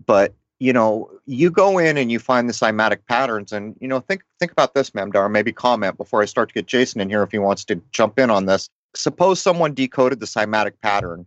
But 0.05 0.35
you 0.59 0.72
know 0.72 1.11
you 1.26 1.50
go 1.50 1.79
in 1.79 1.96
and 1.96 2.11
you 2.11 2.18
find 2.18 2.48
the 2.48 2.52
cymatic 2.52 2.98
patterns 3.09 3.52
and 3.52 3.76
you 3.81 3.88
know 3.88 4.00
think 4.00 4.22
think 4.38 4.52
about 4.52 4.74
this 4.74 4.90
Mandara 4.90 5.31
maybe 5.31 5.52
comment 5.52 5.98
before 5.98 6.22
i 6.22 6.24
start 6.24 6.48
to 6.48 6.55
get 6.55 6.66
jason 6.66 7.00
in 7.00 7.11
here 7.11 7.22
if 7.22 7.31
he 7.31 7.38
wants 7.38 7.64
to 7.66 7.81
jump 7.92 8.18
in 8.18 8.31
on 8.31 8.46
this. 8.46 8.68
Suppose 8.94 9.40
someone 9.40 9.74
decoded 9.74 10.20
the 10.20 10.26
cymatic 10.26 10.72
pattern 10.83 11.26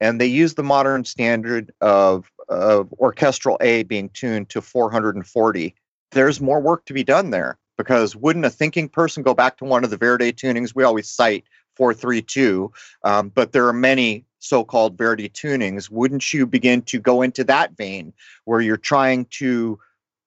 and 0.00 0.20
they 0.20 0.26
use 0.26 0.54
the 0.54 0.62
modern 0.62 1.04
standard 1.04 1.72
of 1.80 2.30
of 2.48 2.92
orchestral 2.94 3.58
a 3.60 3.82
being 3.84 4.08
tuned 4.10 4.48
to 4.48 4.60
440 4.60 5.74
there's 6.12 6.40
more 6.40 6.60
work 6.60 6.84
to 6.86 6.94
be 6.94 7.04
done 7.04 7.30
there 7.30 7.58
because 7.76 8.16
wouldn't 8.16 8.44
a 8.44 8.50
thinking 8.50 8.88
person 8.88 9.22
go 9.22 9.34
back 9.34 9.56
to 9.58 9.64
one 9.64 9.84
of 9.84 9.90
the 9.90 9.96
Verdi 9.96 10.32
tunings 10.32 10.74
we 10.74 10.84
always 10.84 11.08
cite 11.08 11.44
432, 11.80 12.70
um, 13.04 13.30
but 13.30 13.52
there 13.52 13.66
are 13.66 13.72
many 13.72 14.22
so-called 14.38 14.98
Verdi 14.98 15.30
tunings. 15.30 15.90
Wouldn't 15.90 16.30
you 16.30 16.46
begin 16.46 16.82
to 16.82 16.98
go 16.98 17.22
into 17.22 17.42
that 17.44 17.74
vein 17.74 18.12
where 18.44 18.60
you're 18.60 18.76
trying 18.76 19.24
to, 19.38 19.78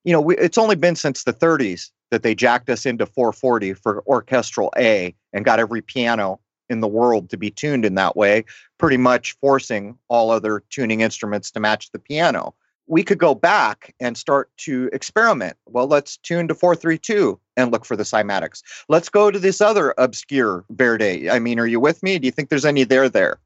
you 0.04 0.12
know, 0.12 0.20
we, 0.20 0.36
it's 0.38 0.58
only 0.58 0.76
been 0.76 0.96
since 0.96 1.24
the 1.24 1.34
30s 1.34 1.92
that 2.10 2.24
they 2.24 2.34
jacked 2.34 2.72
us 2.72 2.88
into 2.88 3.06
440 3.06 3.74
for 3.76 4.04
orchestral 4.08 4.74
A 4.80 5.14
and 5.32 5.46
got 5.46 5.60
every 5.60 5.84
piano 5.84 6.40
in 6.70 6.80
the 6.80 6.88
world 6.88 7.30
to 7.30 7.38
be 7.38 7.52
tuned 7.52 7.86
in 7.86 7.94
that 7.96 8.18
way, 8.18 8.46
pretty 8.80 8.98
much 8.98 9.34
forcing 9.34 9.96
all 10.08 10.32
other 10.32 10.64
tuning 10.72 11.02
instruments 11.02 11.52
to 11.52 11.60
match 11.60 11.92
the 11.92 12.00
piano 12.00 12.56
we 12.88 13.04
could 13.04 13.18
go 13.18 13.34
back 13.34 13.94
and 14.00 14.18
start 14.18 14.50
to 14.58 14.90
experiment. 14.92 15.58
Well, 15.66 15.88
let's 15.88 16.18
tune 16.18 16.48
to 16.50 16.56
432 16.56 17.40
and 17.56 17.72
look 17.72 17.86
for 17.86 17.96
the 17.96 18.04
cymatics. 18.04 18.62
Let's 18.90 19.10
go 19.10 19.32
to 19.32 19.40
this 19.40 19.62
other 19.62 19.94
obscure 19.98 20.66
Verdi. 20.72 21.30
I 21.30 21.40
mean, 21.40 21.60
are 21.60 21.68
you 21.68 21.80
with 21.80 22.04
me? 22.04 22.20
Do 22.20 22.26
you 22.26 22.32
think 22.32 22.50
there's 22.50 22.66
any 22.66 22.84
there 22.84 23.10
there? 23.10 23.40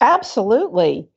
Absolutely. 0.00 1.08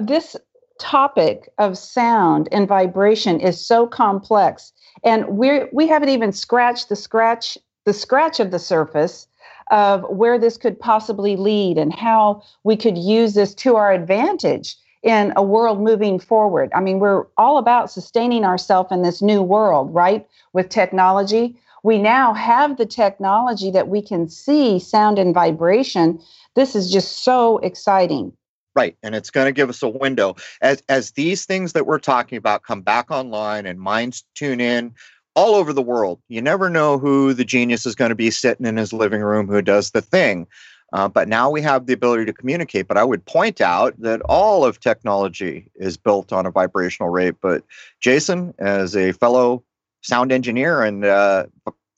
This 0.00 0.36
topic 0.80 1.48
of 1.58 1.76
sound 1.76 2.48
and 2.50 2.66
vibration 2.66 3.38
is 3.38 3.64
so 3.64 3.86
complex 3.86 4.72
and 5.04 5.28
we 5.28 5.64
we 5.72 5.86
haven't 5.86 6.08
even 6.08 6.32
scratched 6.32 6.88
the 6.88 6.96
scratch 6.96 7.58
the 7.84 7.92
scratch 7.92 8.40
of 8.40 8.50
the 8.50 8.58
surface 8.58 9.28
of 9.70 10.02
where 10.08 10.38
this 10.38 10.56
could 10.56 10.80
possibly 10.80 11.36
lead 11.36 11.76
and 11.76 11.92
how 11.92 12.42
we 12.64 12.78
could 12.78 12.96
use 12.96 13.34
this 13.34 13.54
to 13.54 13.76
our 13.76 13.92
advantage 13.92 14.74
in 15.02 15.32
a 15.36 15.42
world 15.42 15.80
moving 15.80 16.18
forward. 16.18 16.70
I 16.74 16.80
mean, 16.80 16.98
we're 16.98 17.24
all 17.36 17.58
about 17.58 17.90
sustaining 17.90 18.44
ourselves 18.44 18.92
in 18.92 19.02
this 19.02 19.22
new 19.22 19.42
world, 19.42 19.94
right? 19.94 20.26
With 20.52 20.68
technology. 20.68 21.56
We 21.82 21.98
now 21.98 22.34
have 22.34 22.76
the 22.76 22.86
technology 22.86 23.70
that 23.70 23.88
we 23.88 24.02
can 24.02 24.28
see 24.28 24.78
sound 24.78 25.18
and 25.18 25.34
vibration. 25.34 26.20
This 26.54 26.76
is 26.76 26.92
just 26.92 27.24
so 27.24 27.58
exciting. 27.58 28.32
Right. 28.74 28.96
And 29.02 29.14
it's 29.14 29.30
going 29.30 29.46
to 29.46 29.52
give 29.52 29.68
us 29.68 29.82
a 29.82 29.88
window. 29.88 30.36
As 30.60 30.82
as 30.88 31.12
these 31.12 31.44
things 31.44 31.72
that 31.72 31.86
we're 31.86 31.98
talking 31.98 32.38
about 32.38 32.62
come 32.62 32.82
back 32.82 33.10
online 33.10 33.66
and 33.66 33.80
minds 33.80 34.24
tune 34.34 34.60
in 34.60 34.94
all 35.34 35.54
over 35.54 35.72
the 35.72 35.82
world, 35.82 36.20
you 36.28 36.40
never 36.40 36.70
know 36.70 36.98
who 36.98 37.32
the 37.32 37.44
genius 37.44 37.84
is 37.84 37.94
going 37.94 38.10
to 38.10 38.14
be 38.14 38.30
sitting 38.30 38.66
in 38.66 38.76
his 38.76 38.92
living 38.92 39.22
room 39.22 39.48
who 39.48 39.62
does 39.62 39.90
the 39.90 40.02
thing. 40.02 40.46
Uh, 40.92 41.08
but 41.08 41.28
now 41.28 41.48
we 41.50 41.62
have 41.62 41.86
the 41.86 41.92
ability 41.92 42.24
to 42.24 42.32
communicate. 42.32 42.88
But 42.88 42.96
I 42.96 43.04
would 43.04 43.24
point 43.24 43.60
out 43.60 43.94
that 44.00 44.20
all 44.22 44.64
of 44.64 44.80
technology 44.80 45.70
is 45.76 45.96
built 45.96 46.32
on 46.32 46.46
a 46.46 46.50
vibrational 46.50 47.10
rate. 47.10 47.36
But 47.40 47.62
Jason, 48.00 48.54
as 48.58 48.96
a 48.96 49.12
fellow 49.12 49.62
sound 50.02 50.32
engineer 50.32 50.82
and 50.82 51.04
uh, 51.04 51.46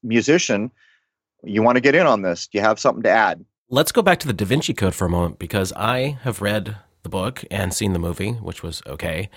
musician, 0.03 0.71
you 1.43 1.63
want 1.63 1.77
to 1.77 1.81
get 1.81 1.95
in 1.95 2.07
on 2.07 2.23
this. 2.23 2.47
Do 2.47 2.59
you 2.59 2.65
have 2.65 2.79
something 2.79 3.03
to 3.05 3.11
add? 3.11 3.45
Let's 3.69 3.93
go 3.93 4.03
back 4.03 4.19
to 4.21 4.27
the 4.27 4.35
Da 4.35 4.45
Vinci 4.45 4.75
Code 4.75 4.95
for 4.95 5.07
a 5.07 5.11
moment 5.11 5.39
because 5.39 5.73
I 5.75 6.19
have 6.23 6.43
read 6.43 6.77
the 7.03 7.09
book 7.09 7.45
and 7.51 7.73
seen 7.73 7.95
the 7.95 7.99
movie, 7.99 8.33
which 8.33 8.63
was 8.63 8.83
okay. 8.87 9.31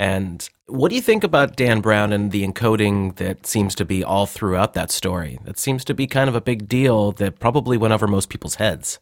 And 0.00 0.48
what 0.64 0.88
do 0.88 0.94
you 0.94 1.02
think 1.02 1.24
about 1.24 1.56
Dan 1.56 1.82
Brown 1.82 2.10
and 2.10 2.32
the 2.32 2.42
encoding 2.42 3.16
that 3.16 3.46
seems 3.46 3.74
to 3.74 3.84
be 3.84 4.02
all 4.02 4.24
throughout 4.24 4.72
that 4.72 4.90
story? 4.90 5.38
That 5.44 5.58
seems 5.58 5.84
to 5.84 5.92
be 5.92 6.06
kind 6.06 6.26
of 6.26 6.34
a 6.34 6.40
big 6.40 6.68
deal 6.68 7.12
that 7.12 7.38
probably 7.38 7.76
went 7.76 7.92
over 7.92 8.06
most 8.06 8.30
people's 8.30 8.54
heads. 8.54 8.98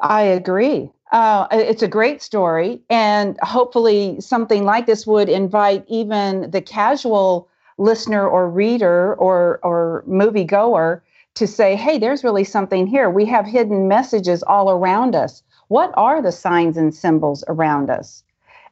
I 0.00 0.22
agree. 0.22 0.90
Uh, 1.12 1.48
it's 1.50 1.82
a 1.82 1.88
great 1.88 2.22
story, 2.22 2.80
and 2.88 3.38
hopefully, 3.42 4.18
something 4.22 4.64
like 4.64 4.86
this 4.86 5.06
would 5.06 5.28
invite 5.28 5.84
even 5.86 6.50
the 6.50 6.62
casual 6.62 7.50
listener 7.76 8.26
or 8.26 8.48
reader 8.48 9.16
or 9.16 9.60
or 9.62 10.02
moviegoer 10.08 11.02
to 11.34 11.46
say, 11.46 11.76
"Hey, 11.76 11.98
there's 11.98 12.24
really 12.24 12.44
something 12.44 12.86
here. 12.86 13.10
We 13.10 13.26
have 13.26 13.44
hidden 13.44 13.86
messages 13.86 14.42
all 14.42 14.70
around 14.70 15.14
us 15.14 15.42
what 15.68 15.92
are 15.96 16.20
the 16.22 16.32
signs 16.32 16.76
and 16.76 16.94
symbols 16.94 17.44
around 17.46 17.90
us? 17.90 18.24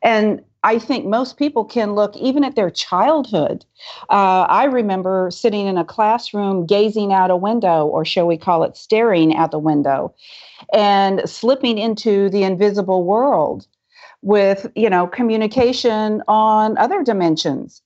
And 0.03 0.43
I 0.67 0.81
think 0.81 1.07
most 1.07 1.37
people 1.37 1.65
can 1.65 1.95
look 1.95 2.17
even 2.17 2.43
at 2.43 2.57
their 2.57 2.71
childhood. 2.71 3.65
Uh, 4.11 4.47
I 4.49 4.65
remember 4.65 5.31
sitting 5.31 5.69
in 5.69 5.79
a 5.79 5.85
classroom 5.85 6.67
gazing 6.67 7.13
out 7.13 7.31
a 7.31 7.37
window, 7.37 7.87
or 7.87 8.05
shall 8.05 8.27
we 8.27 8.37
call 8.37 8.65
it 8.65 8.77
staring 8.77 9.37
out 9.37 9.53
the 9.53 9.61
window, 9.61 10.13
and 10.73 11.23
slipping 11.25 11.79
into 11.79 12.29
the 12.31 12.43
invisible 12.43 13.05
world 13.05 13.69
with, 14.23 14.67
you 14.75 14.91
know, 14.91 15.07
communication 15.07 16.21
on 16.27 16.77
other 16.79 17.05
dimensions. 17.05 17.81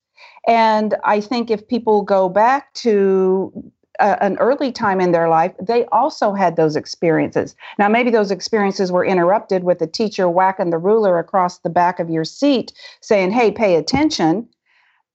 And 0.48 0.94
I 1.04 1.20
think 1.20 1.50
if 1.50 1.68
people 1.68 2.00
go 2.00 2.30
back 2.30 2.72
to 2.74 3.52
a, 4.00 4.22
an 4.22 4.36
early 4.38 4.72
time 4.72 5.00
in 5.00 5.12
their 5.12 5.28
life, 5.28 5.52
they 5.60 5.84
also 5.86 6.32
had 6.32 6.56
those 6.56 6.76
experiences. 6.76 7.54
Now, 7.78 7.88
maybe 7.88 8.10
those 8.10 8.30
experiences 8.30 8.90
were 8.90 9.04
interrupted 9.04 9.64
with 9.64 9.80
a 9.82 9.86
teacher 9.86 10.28
whacking 10.28 10.70
the 10.70 10.78
ruler 10.78 11.18
across 11.18 11.58
the 11.58 11.70
back 11.70 12.00
of 12.00 12.10
your 12.10 12.24
seat 12.24 12.72
saying, 13.00 13.30
hey, 13.32 13.50
pay 13.50 13.76
attention. 13.76 14.48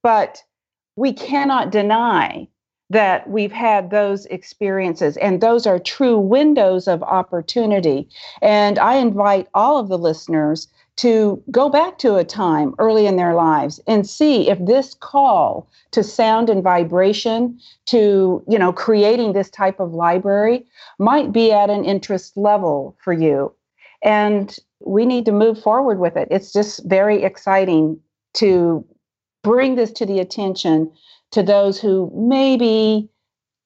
But 0.03 0.43
we 0.95 1.11
cannot 1.13 1.71
deny 1.71 2.47
that 2.91 3.27
we've 3.29 3.51
had 3.51 3.89
those 3.89 4.27
experiences, 4.27 5.17
and 5.17 5.41
those 5.41 5.65
are 5.65 5.79
true 5.79 6.19
windows 6.19 6.87
of 6.87 7.01
opportunity. 7.01 8.07
And 8.43 8.77
I 8.77 8.95
invite 8.97 9.47
all 9.55 9.79
of 9.79 9.89
the 9.89 9.97
listeners 9.97 10.67
to 10.97 11.43
go 11.51 11.69
back 11.69 11.97
to 11.99 12.15
a 12.15 12.23
time 12.23 12.73
early 12.79 13.05
in 13.05 13.17
their 13.17 13.33
lives 13.33 13.79
and 13.87 14.07
see 14.07 14.49
if 14.49 14.57
this 14.65 14.93
call 14.93 15.67
to 15.91 16.03
sound 16.03 16.49
and 16.49 16.63
vibration 16.63 17.59
to 17.85 18.43
you 18.47 18.57
know 18.57 18.71
creating 18.71 19.33
this 19.33 19.49
type 19.49 19.79
of 19.79 19.93
library 19.93 20.65
might 20.99 21.31
be 21.31 21.51
at 21.51 21.69
an 21.69 21.83
interest 21.83 22.37
level 22.37 22.95
for 23.03 23.13
you. 23.13 23.53
And 24.03 24.55
we 24.79 25.05
need 25.05 25.25
to 25.25 25.31
move 25.31 25.61
forward 25.61 25.99
with 25.99 26.15
it. 26.15 26.27
It's 26.31 26.53
just 26.53 26.85
very 26.85 27.23
exciting 27.23 27.99
to 28.35 28.85
bring 29.43 29.75
this 29.75 29.91
to 29.91 30.05
the 30.05 30.19
attention 30.19 30.91
to 31.31 31.43
those 31.43 31.79
who 31.79 32.11
maybe 32.15 33.09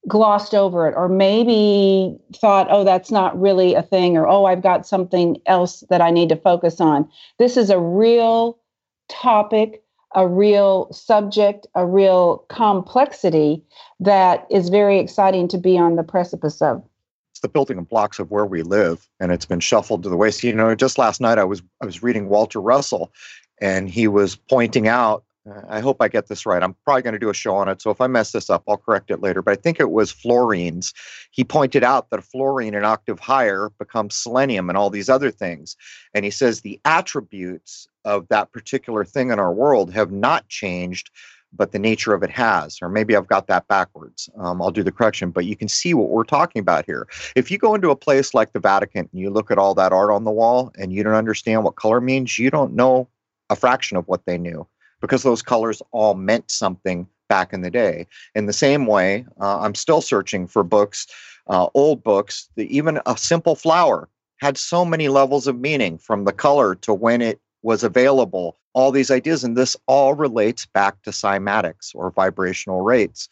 glossed 0.10 0.54
over 0.54 0.88
it 0.88 0.96
or 0.98 1.08
maybe 1.08 2.18
thought, 2.36 2.68
oh, 2.70 2.84
that's 2.84 3.12
not 3.12 3.40
really 3.40 3.76
a 3.76 3.84
thing, 3.84 4.18
or 4.18 4.28
oh, 4.28 4.46
I've 4.46 4.64
got 4.64 4.86
something 4.86 5.38
else 5.46 5.86
that 5.90 6.02
I 6.02 6.10
need 6.10 6.28
to 6.30 6.36
focus 6.36 6.82
on. 6.82 7.10
This 7.38 7.56
is 7.56 7.70
a 7.70 7.80
real 7.80 8.60
topic, 9.08 9.84
a 10.16 10.28
real 10.28 10.92
subject, 10.92 11.68
a 11.76 11.86
real 11.86 12.44
complexity 12.50 13.64
that 14.00 14.46
is 14.50 14.70
very 14.70 15.00
exciting 15.00 15.48
to 15.50 15.58
be 15.58 15.78
on 15.78 15.96
the 15.96 16.04
precipice 16.04 16.62
of. 16.62 16.84
It's 17.32 17.42
the 17.42 17.48
building 17.48 17.82
blocks 17.84 18.20
of 18.20 18.32
where 18.32 18.46
we 18.46 18.64
live, 18.64 19.08
and 19.20 19.32
it's 19.32 19.46
been 19.46 19.60
shuffled 19.60 20.04
to 20.04 20.10
the 20.10 20.18
waste. 20.18 20.44
You 20.44 20.54
know, 20.54 20.74
just 20.74 20.98
last 20.98 21.22
night 21.22 21.38
I 21.38 21.44
was 21.44 21.62
I 21.82 21.86
was 21.86 22.02
reading 22.02 22.28
Walter 22.28 22.60
Russell, 22.60 23.14
and 23.62 23.88
he 23.88 24.08
was 24.08 24.36
pointing 24.36 24.88
out 24.88 25.24
I 25.70 25.80
hope 25.80 25.98
I 26.02 26.08
get 26.08 26.28
this 26.28 26.46
right. 26.46 26.62
I'm 26.62 26.76
probably 26.84 27.02
going 27.02 27.14
to 27.14 27.20
do 27.20 27.30
a 27.30 27.34
show 27.34 27.56
on 27.56 27.68
it. 27.70 27.82
So 27.82 27.92
if 27.92 28.02
I 28.02 28.08
mess 28.08 28.32
this 28.32 28.50
up, 28.50 28.64
I'll 28.68 28.78
correct 28.78 29.12
it 29.12 29.22
later. 29.22 29.42
But 29.42 29.52
I 29.52 29.56
think 29.56 29.80
it 29.80 29.92
was 29.92 30.14
fluorines. 30.14 30.94
He 31.32 31.44
pointed 31.44 31.84
out 31.84 32.10
that 32.10 32.20
a 32.20 32.24
fluorine 32.24 32.76
an 32.76 32.86
octave 32.86 33.20
higher 33.20 33.70
becomes 33.80 34.16
selenium 34.16 34.70
and 34.70 34.78
all 34.78 34.90
these 34.90 35.10
other 35.10 35.32
things. 35.32 35.76
And 36.14 36.26
he 36.26 36.32
says 36.32 36.62
the 36.62 36.80
attributes 36.86 37.88
of 38.06 38.28
that 38.30 38.52
particular 38.52 39.04
thing 39.04 39.32
in 39.32 39.40
our 39.40 39.54
world 39.54 39.94
have 39.94 40.12
not 40.12 40.48
changed, 40.48 41.12
but 41.54 41.72
the 41.72 41.80
nature 41.80 42.14
of 42.14 42.24
it 42.24 42.30
has. 42.30 42.78
Or 42.82 42.90
maybe 42.90 43.16
I've 43.16 43.28
got 43.28 43.48
that 43.48 43.68
backwards. 43.68 44.30
Um, 44.38 44.62
I'll 44.62 44.72
do 44.72 44.84
the 44.84 44.92
correction. 44.92 45.32
But 45.32 45.46
you 45.46 45.56
can 45.56 45.68
see 45.68 45.94
what 45.94 46.10
we're 46.10 46.24
talking 46.24 46.60
about 46.60 46.86
here. 46.86 47.08
If 47.36 47.52
you 47.52 47.58
go 47.58 47.76
into 47.76 47.90
a 47.90 47.96
place 47.96 48.34
like 48.34 48.54
the 48.54 48.60
Vatican 48.60 49.10
and 49.12 49.22
you 49.22 49.30
look 49.30 49.52
at 49.52 49.58
all 49.58 49.74
that 49.76 49.94
art 49.94 50.12
on 50.12 50.24
the 50.24 50.32
wall 50.32 50.72
and 50.78 50.94
you 50.94 51.04
don't 51.04 51.14
understand 51.14 51.64
what 51.64 51.76
color 51.76 52.02
means, 52.02 52.38
you 52.38 52.52
don't 52.52 52.74
know 52.74 53.08
a 53.50 53.56
fraction 53.56 53.98
of 53.98 54.08
what 54.08 54.26
they 54.26 54.38
knew 54.38 54.68
because 55.02 55.24
those 55.24 55.42
colors 55.42 55.82
all 55.92 56.14
meant 56.14 56.50
something 56.52 57.08
back 57.28 57.54
in 57.54 57.62
the 57.62 57.70
day. 57.72 58.08
In 58.36 58.46
the 58.48 58.54
same 58.54 58.86
way, 58.86 59.26
uh, 59.40 59.60
I'm 59.60 59.76
still 59.76 60.02
searching 60.02 60.48
for 60.48 60.64
books, 60.64 61.08
uh, 61.48 61.68
old 61.74 62.04
books, 62.04 62.50
that 62.56 62.68
even 62.68 63.00
a 63.06 63.18
simple 63.18 63.56
flower 63.56 64.10
had 64.38 64.58
so 64.58 64.84
many 64.84 65.08
levels 65.10 65.48
of 65.48 65.60
meaning 65.60 65.98
from 65.98 66.26
the 66.26 66.34
color 66.34 66.76
to 66.76 66.94
when 66.94 67.22
it 67.22 67.40
was 67.62 67.84
available, 67.84 68.58
all 68.74 68.92
these 68.92 69.12
ideas. 69.12 69.44
And 69.44 69.56
this 69.56 69.76
all 69.86 70.14
relates 70.14 70.66
back 70.66 71.02
to 71.04 71.12
cymatics 71.12 71.94
or 71.94 72.12
vibrational 72.12 72.82
rates. 72.82 73.30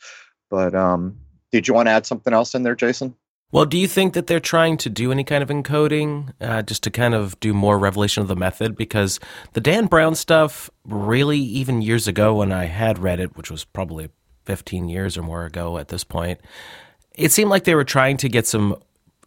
But 0.50 0.76
um, 0.76 1.18
did 1.52 1.68
you 1.68 1.74
want 1.74 1.88
to 1.88 1.92
add 1.92 2.06
something 2.06 2.34
else 2.34 2.54
in 2.54 2.64
there, 2.64 2.76
Jason? 2.76 3.16
Well, 3.50 3.66
do 3.66 3.78
you 3.78 3.88
think 3.88 4.14
that 4.14 4.28
they're 4.28 4.42
trying 4.42 4.76
to 4.78 4.90
do 4.90 5.10
any 5.10 5.24
kind 5.24 5.42
of 5.42 5.48
encoding 5.48 6.34
uh, 6.42 6.64
just 6.64 6.84
to 6.84 6.92
kind 6.92 7.14
of 7.14 7.40
do 7.40 7.54
more 7.54 7.80
revelation 7.80 8.22
of 8.22 8.28
the 8.28 8.36
method? 8.36 8.76
Because 8.76 9.22
the 9.54 9.62
Dan 9.62 9.86
Brown 9.86 10.16
stuff, 10.16 10.70
really, 10.86 11.40
even 11.40 11.82
years 11.82 12.10
ago 12.10 12.36
when 12.36 12.52
I 12.52 12.66
had 12.66 13.00
read 13.00 13.22
it, 13.22 13.38
which 13.38 13.50
was 13.50 13.64
probably 13.64 14.10
15 14.44 14.90
years 14.90 15.18
or 15.18 15.24
more 15.24 15.46
ago 15.46 15.78
at 15.78 15.88
this 15.88 16.04
point, 16.04 16.42
it 17.16 17.32
seemed 17.32 17.50
like 17.50 17.64
they 17.64 17.76
were 17.76 17.86
trying 17.86 18.18
to 18.18 18.28
get 18.28 18.46
some 18.46 18.76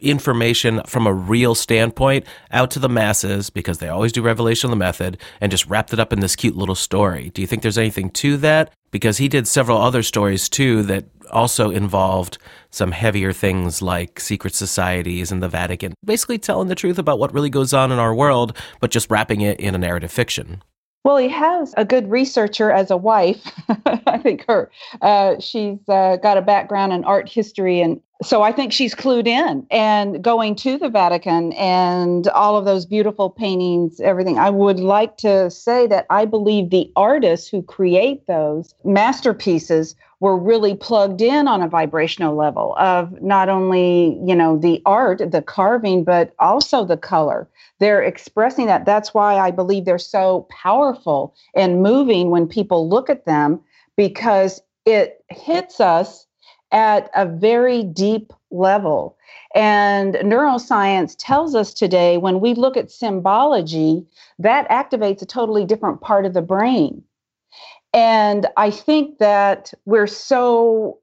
information 0.00 0.82
from 0.86 1.06
a 1.06 1.12
real 1.12 1.54
standpoint 1.54 2.26
out 2.50 2.70
to 2.72 2.78
the 2.78 2.88
masses 2.88 3.50
because 3.50 3.78
they 3.78 3.88
always 3.88 4.12
do 4.12 4.22
revelation 4.22 4.68
of 4.68 4.70
the 4.70 4.76
method 4.76 5.18
and 5.40 5.50
just 5.50 5.66
wrapped 5.66 5.92
it 5.92 6.00
up 6.00 6.12
in 6.12 6.20
this 6.20 6.36
cute 6.36 6.56
little 6.56 6.74
story. 6.74 7.30
Do 7.30 7.40
you 7.40 7.46
think 7.46 7.62
there's 7.62 7.78
anything 7.78 8.10
to 8.10 8.36
that? 8.38 8.72
Because 8.90 9.18
he 9.18 9.28
did 9.28 9.46
several 9.46 9.78
other 9.78 10.02
stories 10.02 10.48
too 10.48 10.82
that 10.84 11.04
also 11.30 11.70
involved 11.70 12.38
some 12.70 12.92
heavier 12.92 13.32
things 13.32 13.82
like 13.82 14.20
secret 14.20 14.54
societies 14.54 15.30
and 15.32 15.42
the 15.42 15.48
Vatican, 15.48 15.94
basically 16.04 16.38
telling 16.38 16.68
the 16.68 16.74
truth 16.74 16.98
about 16.98 17.18
what 17.18 17.32
really 17.32 17.50
goes 17.50 17.72
on 17.72 17.92
in 17.92 17.98
our 17.98 18.14
world, 18.14 18.56
but 18.80 18.90
just 18.90 19.10
wrapping 19.10 19.40
it 19.40 19.58
in 19.60 19.74
a 19.74 19.78
narrative 19.78 20.12
fiction. 20.12 20.62
Well, 21.02 21.16
he 21.16 21.28
has 21.28 21.72
a 21.76 21.84
good 21.84 22.10
researcher 22.10 22.70
as 22.70 22.90
a 22.90 22.96
wife. 22.96 23.42
I 23.86 24.18
think 24.18 24.44
her. 24.46 24.70
Uh, 25.00 25.38
she's 25.40 25.78
uh, 25.88 26.16
got 26.16 26.36
a 26.36 26.42
background 26.42 26.92
in 26.92 27.04
art 27.04 27.28
history 27.28 27.80
and 27.80 28.00
so 28.22 28.42
I 28.42 28.52
think 28.52 28.72
she's 28.72 28.94
clued 28.94 29.26
in 29.26 29.66
and 29.70 30.22
going 30.22 30.54
to 30.56 30.76
the 30.76 30.90
Vatican 30.90 31.52
and 31.54 32.28
all 32.28 32.56
of 32.56 32.66
those 32.66 32.84
beautiful 32.84 33.30
paintings, 33.30 33.98
everything. 34.00 34.38
I 34.38 34.50
would 34.50 34.78
like 34.78 35.16
to 35.18 35.50
say 35.50 35.86
that 35.86 36.06
I 36.10 36.26
believe 36.26 36.68
the 36.68 36.92
artists 36.96 37.48
who 37.48 37.62
create 37.62 38.26
those 38.26 38.74
masterpieces 38.84 39.96
were 40.20 40.36
really 40.36 40.74
plugged 40.74 41.22
in 41.22 41.48
on 41.48 41.62
a 41.62 41.68
vibrational 41.68 42.36
level 42.36 42.76
of 42.78 43.22
not 43.22 43.48
only, 43.48 44.20
you 44.22 44.34
know, 44.34 44.58
the 44.58 44.82
art, 44.84 45.22
the 45.30 45.40
carving, 45.40 46.04
but 46.04 46.34
also 46.38 46.84
the 46.84 46.98
color. 46.98 47.48
They're 47.78 48.02
expressing 48.02 48.66
that. 48.66 48.84
That's 48.84 49.14
why 49.14 49.38
I 49.38 49.50
believe 49.50 49.86
they're 49.86 49.98
so 49.98 50.46
powerful 50.50 51.34
and 51.54 51.82
moving 51.82 52.30
when 52.30 52.46
people 52.46 52.86
look 52.86 53.08
at 53.08 53.24
them 53.24 53.60
because 53.96 54.60
it 54.84 55.24
hits 55.30 55.80
us 55.80 56.26
at 56.72 57.10
a 57.14 57.26
very 57.26 57.82
deep 57.82 58.32
level. 58.50 59.16
And 59.54 60.14
neuroscience 60.14 61.16
tells 61.18 61.54
us 61.54 61.74
today 61.74 62.18
when 62.18 62.40
we 62.40 62.54
look 62.54 62.76
at 62.76 62.90
symbology, 62.90 64.04
that 64.38 64.68
activates 64.68 65.22
a 65.22 65.26
totally 65.26 65.64
different 65.64 66.00
part 66.00 66.24
of 66.26 66.34
the 66.34 66.42
brain. 66.42 67.02
And 67.92 68.46
I 68.56 68.70
think 68.70 69.18
that 69.18 69.74
we're 69.84 70.06
so 70.06 70.98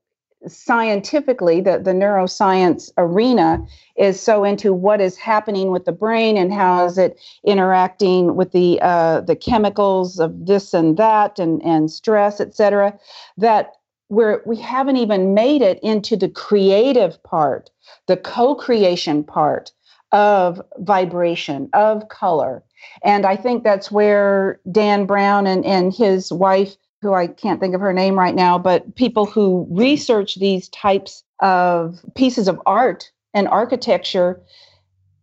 scientifically 0.47 1.61
that 1.61 1.83
the 1.83 1.91
neuroscience 1.91 2.91
arena 2.97 3.65
is 3.97 4.19
so 4.19 4.43
into 4.43 4.71
what 4.71 5.01
is 5.01 5.17
happening 5.17 5.71
with 5.71 5.85
the 5.85 5.91
brain 5.91 6.37
and 6.37 6.53
how 6.53 6.85
is 6.85 6.97
it 6.97 7.19
interacting 7.43 8.35
with 8.35 8.51
the 8.51 8.79
uh, 8.81 9.21
the 9.21 9.35
chemicals 9.35 10.19
of 10.19 10.45
this 10.45 10.73
and 10.73 10.95
that 10.97 11.39
and 11.39 11.61
and 11.63 11.91
stress 11.91 12.39
et 12.39 12.55
cetera 12.55 12.97
that 13.35 13.73
where 14.09 14.41
we 14.45 14.57
haven't 14.57 14.97
even 14.97 15.33
made 15.33 15.61
it 15.61 15.79
into 15.83 16.15
the 16.15 16.29
creative 16.29 17.21
part, 17.23 17.69
the 18.07 18.17
co 18.17 18.55
creation 18.55 19.23
part 19.23 19.71
of 20.11 20.61
vibration, 20.79 21.69
of 21.73 22.07
color. 22.09 22.63
And 23.03 23.25
I 23.25 23.35
think 23.35 23.63
that's 23.63 23.91
where 23.91 24.59
Dan 24.71 25.05
Brown 25.05 25.47
and, 25.47 25.65
and 25.65 25.93
his 25.93 26.31
wife, 26.31 26.75
who 27.01 27.13
I 27.13 27.27
can't 27.27 27.59
think 27.59 27.75
of 27.75 27.81
her 27.81 27.93
name 27.93 28.17
right 28.17 28.35
now, 28.35 28.57
but 28.57 28.95
people 28.95 29.25
who 29.25 29.67
research 29.69 30.35
these 30.35 30.69
types 30.69 31.23
of 31.41 31.99
pieces 32.15 32.47
of 32.47 32.59
art 32.65 33.11
and 33.33 33.47
architecture, 33.47 34.41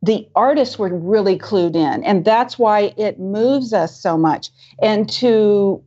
the 0.03 0.29
artists 0.37 0.79
were 0.79 0.95
really 0.95 1.39
clued 1.39 1.75
in. 1.75 2.05
And 2.05 2.25
that's 2.25 2.59
why 2.59 2.95
it 2.97 3.19
moves 3.19 3.73
us 3.73 3.99
so 3.99 4.19
much. 4.19 4.51
And 4.83 5.09
to 5.15 5.83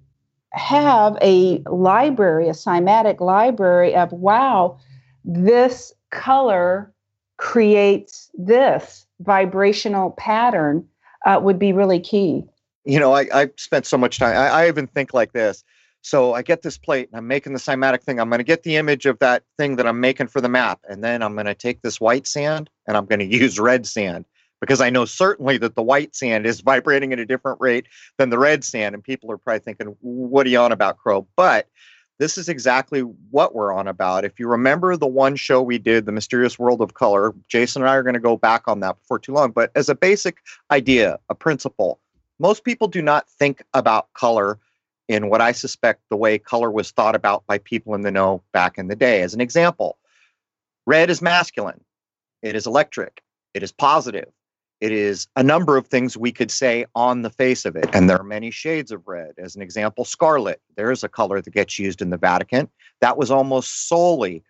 have 0.51 1.17
a 1.21 1.62
library, 1.69 2.49
a 2.49 2.53
cymatic 2.53 3.19
library 3.19 3.95
of, 3.95 4.12
wow, 4.12 4.79
this 5.23 5.93
color 6.12 6.93
creates 7.38 8.31
this 8.33 9.05
vibrational 9.19 10.12
pattern 10.12 10.88
uh, 11.25 11.39
would 11.41 11.60
be 11.60 11.73
really 11.73 11.99
key. 11.99 12.43
You 12.86 12.99
know, 12.99 13.13
I, 13.13 13.27
I 13.33 13.49
spent 13.57 13.86
so 13.86 13.97
much 13.97 14.17
time, 14.17 14.36
I, 14.36 14.47
I 14.47 14.67
even 14.67 14.88
think 14.88 15.13
like 15.13 15.33
this. 15.33 15.63
So 16.01 16.33
I 16.33 16.41
get 16.41 16.62
this 16.62 16.77
plate 16.77 17.10
and 17.12 17.17
I'm 17.17 17.27
making 17.27 17.51
the 17.51 17.60
cymatic 17.60 18.01
thing. 18.01 18.19
I'm 18.19 18.29
going 18.29 18.39
to 18.39 18.45
get 18.45 18.63
the 18.63 18.77
image 18.77 19.05
of 19.05 19.19
that 19.19 19.43
thing 19.57 19.75
that 19.75 19.86
I'm 19.86 19.99
making 19.99 20.27
for 20.27 20.39
the 20.39 20.47
map. 20.47 20.79
And 20.88 21.03
then 21.03 21.21
I'm 21.21 21.33
going 21.33 21.47
to 21.47 21.55
take 21.55 21.81
this 21.81 21.99
white 21.99 22.25
sand 22.25 22.69
and 22.88 22.95
I'm 22.95 23.05
going 23.05 23.19
to 23.29 23.38
use 23.38 23.60
red 23.60 23.86
sand 23.86 24.25
because 24.62 24.82
I 24.82 24.89
know 24.89 25.06
certainly 25.06 25.58
that 25.60 25.76
the 25.76 25.84
white 25.84 26.15
sand 26.15 26.46
is 26.46 26.62
vibrating 26.62 27.13
at 27.13 27.20
a 27.20 27.26
different 27.26 27.60
rate 27.62 27.88
than 28.17 28.30
the 28.30 28.39
red 28.39 28.63
sand. 28.63 28.96
And 28.96 29.04
people 29.04 29.32
are 29.32 29.38
probably 29.38 29.60
thinking, 29.60 29.96
what 30.02 30.46
are 30.46 30.50
you 30.50 30.60
on 30.60 30.72
about, 30.72 30.98
Crow? 30.98 31.28
But 31.36 31.67
this 32.20 32.38
is 32.38 32.50
exactly 32.50 33.02
what 33.02 33.54
we're 33.54 33.72
on 33.72 33.88
about. 33.88 34.26
If 34.26 34.39
you 34.39 34.48
remember 34.48 34.98
the 34.98 35.06
one 35.06 35.36
show 35.36 35.62
we 35.62 35.78
did, 35.78 36.06
The 36.06 36.12
Mysterious 36.12 36.58
World 36.58 36.82
of 36.82 36.96
Color, 36.96 37.34
Jason 37.48 37.84
and 37.84 37.89
I 37.89 37.96
are 37.96 38.04
going 38.04 38.15
to 38.15 38.20
go 38.20 38.38
back 38.38 38.67
on 38.67 38.80
that 38.80 39.00
before 39.00 39.20
too 39.20 39.34
long. 39.34 39.52
But 39.52 39.72
as 39.76 39.88
a 39.88 39.96
basic 39.96 40.38
idea, 40.72 41.20
a 41.30 41.36
principle, 41.36 42.00
most 42.39 42.63
people 42.63 42.88
do 42.88 43.02
not 43.02 43.30
think 43.30 43.63
about 43.74 44.12
color 44.13 44.60
in 45.08 45.30
what 45.30 45.41
I 45.41 45.52
suspect 45.52 46.02
the 46.10 46.17
way 46.17 46.38
color 46.38 46.72
was 46.72 46.91
thought 46.91 47.15
about 47.15 47.46
by 47.48 47.60
people 47.60 47.96
in 47.96 48.02
the 48.02 48.12
know 48.12 48.41
back 48.52 48.78
in 48.78 48.88
the 48.88 48.96
day. 48.96 49.22
As 49.22 49.34
an 49.34 49.41
example, 49.41 49.98
red 50.86 51.10
is 51.10 51.22
masculine, 51.22 51.82
it 52.41 52.56
is 52.56 52.67
electric, 52.67 53.22
it 53.54 53.63
is 53.63 53.72
positive, 53.72 54.30
it 54.80 54.92
is 54.92 55.28
a 55.36 55.44
number 55.44 55.76
of 55.78 55.88
things 55.88 56.16
we 56.16 56.32
could 56.32 56.52
say 56.52 56.86
on 56.94 57.24
the 57.24 57.30
face 57.30 57.66
of 57.66 57.76
it. 57.76 57.90
And 57.94 58.10
there 58.10 58.20
are 58.20 58.24
many 58.24 58.52
shades 58.52 58.92
of 58.92 59.08
red. 59.08 59.34
As 59.38 59.56
an 59.56 59.62
example, 59.62 60.06
scarlet. 60.06 60.62
There 60.76 60.92
is 60.92 61.04
a 61.04 61.10
color 61.10 61.42
that 61.42 61.52
gets 61.52 61.80
used 61.80 62.02
in 62.02 62.12
the 62.12 62.18
Vatican 62.18 62.70
that 63.02 63.18
was 63.18 63.32
almost 63.32 63.88
solely 63.88 64.44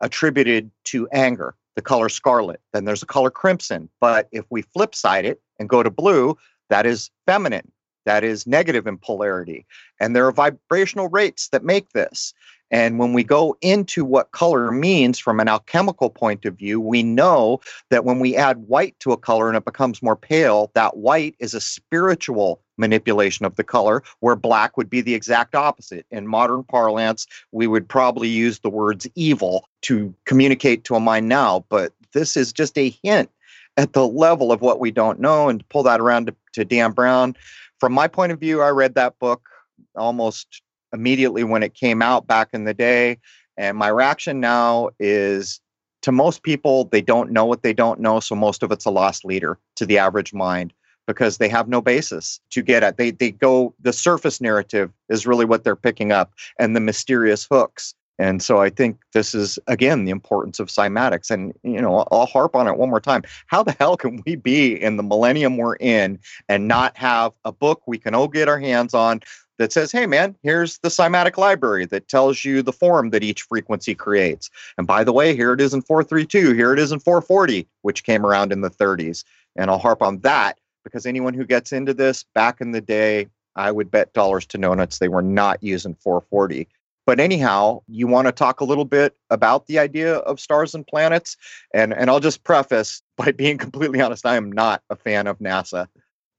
attributed 0.00 0.70
to 0.84 1.08
anger, 1.12 1.54
the 1.76 1.82
color 1.82 2.08
scarlet. 2.08 2.60
Then 2.72 2.84
there's 2.84 3.02
a 3.02 3.06
color 3.06 3.30
crimson. 3.30 3.88
But 4.00 4.28
if 4.32 4.44
we 4.50 4.62
flip 4.62 4.94
side 4.94 5.24
it 5.24 5.40
and 5.58 5.68
go 5.68 5.82
to 5.82 5.90
blue, 5.90 6.36
that 6.68 6.84
is 6.84 7.10
feminine. 7.26 7.70
That 8.06 8.24
is 8.24 8.46
negative 8.46 8.86
in 8.86 8.98
polarity. 8.98 9.66
And 9.98 10.14
there 10.14 10.26
are 10.26 10.32
vibrational 10.32 11.08
rates 11.08 11.48
that 11.48 11.64
make 11.64 11.90
this. 11.92 12.34
And 12.70 12.98
when 12.98 13.12
we 13.12 13.24
go 13.24 13.56
into 13.60 14.04
what 14.04 14.30
color 14.30 14.70
means 14.70 15.18
from 15.18 15.40
an 15.40 15.48
alchemical 15.48 16.08
point 16.10 16.44
of 16.44 16.56
view, 16.56 16.80
we 16.80 17.02
know 17.02 17.60
that 17.90 18.04
when 18.04 18.20
we 18.20 18.36
add 18.36 18.68
white 18.68 18.98
to 19.00 19.12
a 19.12 19.16
color 19.16 19.48
and 19.48 19.56
it 19.56 19.64
becomes 19.64 20.02
more 20.02 20.16
pale, 20.16 20.70
that 20.74 20.96
white 20.96 21.34
is 21.40 21.52
a 21.52 21.60
spiritual 21.60 22.60
manipulation 22.76 23.44
of 23.44 23.56
the 23.56 23.64
color, 23.64 24.02
where 24.20 24.36
black 24.36 24.76
would 24.76 24.88
be 24.88 25.00
the 25.00 25.14
exact 25.14 25.54
opposite. 25.54 26.06
In 26.10 26.26
modern 26.26 26.64
parlance, 26.64 27.26
we 27.52 27.66
would 27.66 27.88
probably 27.88 28.28
use 28.28 28.60
the 28.60 28.70
words 28.70 29.06
evil 29.14 29.68
to 29.82 30.14
communicate 30.24 30.84
to 30.84 30.94
a 30.94 31.00
mind 31.00 31.28
now, 31.28 31.64
but 31.68 31.92
this 32.12 32.36
is 32.36 32.52
just 32.52 32.78
a 32.78 32.96
hint 33.02 33.30
at 33.76 33.92
the 33.92 34.06
level 34.06 34.50
of 34.50 34.60
what 34.60 34.80
we 34.80 34.90
don't 34.90 35.20
know. 35.20 35.48
And 35.48 35.60
to 35.60 35.66
pull 35.66 35.82
that 35.84 36.00
around 36.00 36.26
to, 36.26 36.34
to 36.54 36.64
Dan 36.64 36.92
Brown, 36.92 37.36
from 37.78 37.92
my 37.92 38.08
point 38.08 38.32
of 38.32 38.40
view, 38.40 38.62
I 38.62 38.70
read 38.70 38.94
that 38.94 39.18
book 39.18 39.48
almost 39.94 40.62
immediately 40.92 41.44
when 41.44 41.62
it 41.62 41.74
came 41.74 42.02
out 42.02 42.26
back 42.26 42.48
in 42.52 42.64
the 42.64 42.74
day. 42.74 43.18
And 43.56 43.76
my 43.76 43.88
reaction 43.88 44.40
now 44.40 44.90
is 44.98 45.60
to 46.02 46.12
most 46.12 46.42
people, 46.42 46.84
they 46.84 47.02
don't 47.02 47.30
know 47.30 47.44
what 47.44 47.62
they 47.62 47.74
don't 47.74 48.00
know. 48.00 48.20
So 48.20 48.34
most 48.34 48.62
of 48.62 48.72
it's 48.72 48.84
a 48.84 48.90
lost 48.90 49.24
leader 49.24 49.58
to 49.76 49.86
the 49.86 49.98
average 49.98 50.32
mind 50.32 50.72
because 51.06 51.38
they 51.38 51.48
have 51.48 51.68
no 51.68 51.80
basis 51.80 52.40
to 52.50 52.62
get 52.62 52.82
at. 52.82 52.96
They 52.96 53.10
they 53.10 53.32
go 53.32 53.74
the 53.80 53.92
surface 53.92 54.40
narrative 54.40 54.92
is 55.08 55.26
really 55.26 55.44
what 55.44 55.64
they're 55.64 55.76
picking 55.76 56.12
up 56.12 56.32
and 56.58 56.74
the 56.74 56.80
mysterious 56.80 57.46
hooks. 57.50 57.94
And 58.18 58.42
so 58.42 58.58
I 58.58 58.68
think 58.68 58.98
this 59.14 59.34
is 59.34 59.58
again 59.66 60.04
the 60.04 60.10
importance 60.10 60.60
of 60.60 60.68
cymatics. 60.68 61.30
And 61.30 61.52
you 61.62 61.80
know, 61.80 62.06
I'll 62.12 62.26
harp 62.26 62.54
on 62.54 62.68
it 62.68 62.76
one 62.76 62.90
more 62.90 63.00
time. 63.00 63.22
How 63.46 63.62
the 63.62 63.72
hell 63.72 63.96
can 63.96 64.22
we 64.24 64.36
be 64.36 64.80
in 64.80 64.96
the 64.96 65.02
millennium 65.02 65.56
we're 65.56 65.76
in 65.76 66.18
and 66.48 66.68
not 66.68 66.96
have 66.96 67.32
a 67.44 67.52
book 67.52 67.82
we 67.86 67.98
can 67.98 68.14
all 68.14 68.28
get 68.28 68.48
our 68.48 68.58
hands 68.58 68.94
on 68.94 69.20
that 69.60 69.74
says, 69.74 69.92
hey, 69.92 70.06
man, 70.06 70.34
here's 70.42 70.78
the 70.78 70.88
cymatic 70.88 71.36
library 71.36 71.84
that 71.84 72.08
tells 72.08 72.46
you 72.46 72.62
the 72.62 72.72
form 72.72 73.10
that 73.10 73.22
each 73.22 73.42
frequency 73.42 73.94
creates. 73.94 74.48
And 74.78 74.86
by 74.86 75.04
the 75.04 75.12
way, 75.12 75.36
here 75.36 75.52
it 75.52 75.60
is 75.60 75.74
in 75.74 75.82
432, 75.82 76.54
here 76.54 76.72
it 76.72 76.78
is 76.78 76.92
in 76.92 76.98
440, 76.98 77.68
which 77.82 78.02
came 78.02 78.24
around 78.24 78.52
in 78.52 78.62
the 78.62 78.70
30s. 78.70 79.22
And 79.56 79.70
I'll 79.70 79.78
harp 79.78 80.00
on 80.00 80.20
that 80.20 80.58
because 80.82 81.04
anyone 81.04 81.34
who 81.34 81.44
gets 81.44 81.72
into 81.72 81.92
this 81.92 82.24
back 82.34 82.62
in 82.62 82.72
the 82.72 82.80
day, 82.80 83.26
I 83.54 83.70
would 83.70 83.90
bet 83.90 84.14
dollars 84.14 84.46
to 84.46 84.58
donuts 84.58 84.98
they 84.98 85.08
were 85.08 85.20
not 85.20 85.62
using 85.62 85.94
440. 85.94 86.66
But 87.04 87.20
anyhow, 87.20 87.82
you 87.86 88.06
want 88.06 88.28
to 88.28 88.32
talk 88.32 88.60
a 88.60 88.64
little 88.64 88.86
bit 88.86 89.14
about 89.28 89.66
the 89.66 89.78
idea 89.78 90.16
of 90.16 90.40
stars 90.40 90.74
and 90.74 90.86
planets. 90.86 91.36
And, 91.74 91.92
and 91.92 92.08
I'll 92.08 92.20
just 92.20 92.44
preface 92.44 93.02
by 93.18 93.32
being 93.36 93.58
completely 93.58 94.00
honest, 94.00 94.24
I 94.24 94.36
am 94.36 94.50
not 94.50 94.82
a 94.88 94.96
fan 94.96 95.26
of 95.26 95.38
NASA. 95.38 95.86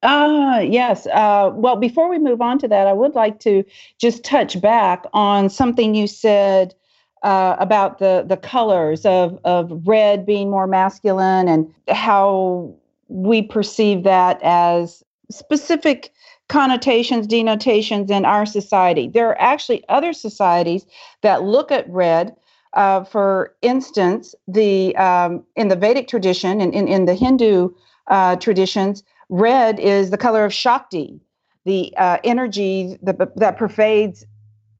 Ah, 0.04 0.56
uh, 0.56 0.60
yes. 0.60 1.06
Uh, 1.08 1.52
well, 1.54 1.76
before 1.76 2.10
we 2.10 2.18
move 2.18 2.42
on 2.42 2.58
to 2.60 2.68
that, 2.68 2.88
I 2.88 2.94
would 2.94 3.14
like 3.14 3.40
to 3.42 3.64
just 4.00 4.24
touch 4.24 4.60
back 4.60 5.06
on 5.14 5.50
something 5.50 5.94
you 5.94 6.08
said 6.08 6.74
uh, 7.22 7.56
about 7.60 8.00
the 8.00 8.26
the 8.28 8.38
colors 8.38 9.06
of 9.06 9.40
of 9.44 9.72
red 9.86 10.26
being 10.26 10.50
more 10.50 10.66
masculine 10.66 11.48
and 11.48 11.72
how 11.88 12.74
we 13.10 13.44
perceive 13.44 14.04
that 14.04 14.42
as 14.42 15.04
specific 15.30 16.12
connotations, 16.48 17.28
denotations 17.28 18.10
in 18.10 18.26
our 18.26 18.46
society. 18.46 19.08
There 19.08 19.30
are 19.30 19.40
actually 19.40 19.84
other 19.88 20.14
societies 20.14 20.86
that 21.22 21.44
look 21.44 21.72
at 21.72 21.90
red. 21.90 22.36
Uh, 22.74 23.04
for 23.04 23.54
instance, 23.62 24.34
the 24.48 24.96
um, 24.96 25.44
in 25.56 25.68
the 25.68 25.76
Vedic 25.76 26.08
tradition 26.08 26.60
and 26.60 26.74
in, 26.74 26.88
in 26.88 27.06
the 27.06 27.16
Hindu 27.16 27.70
uh, 28.08 28.36
traditions, 28.38 29.04
Red 29.32 29.80
is 29.80 30.12
the 30.12 30.18
color 30.18 30.44
of 30.44 30.54
Shakti, 30.54 31.22
the 31.64 31.94
uh, 31.98 32.18
energy 32.24 32.98
that, 33.02 33.18
that 33.38 33.58
pervades 33.58 34.26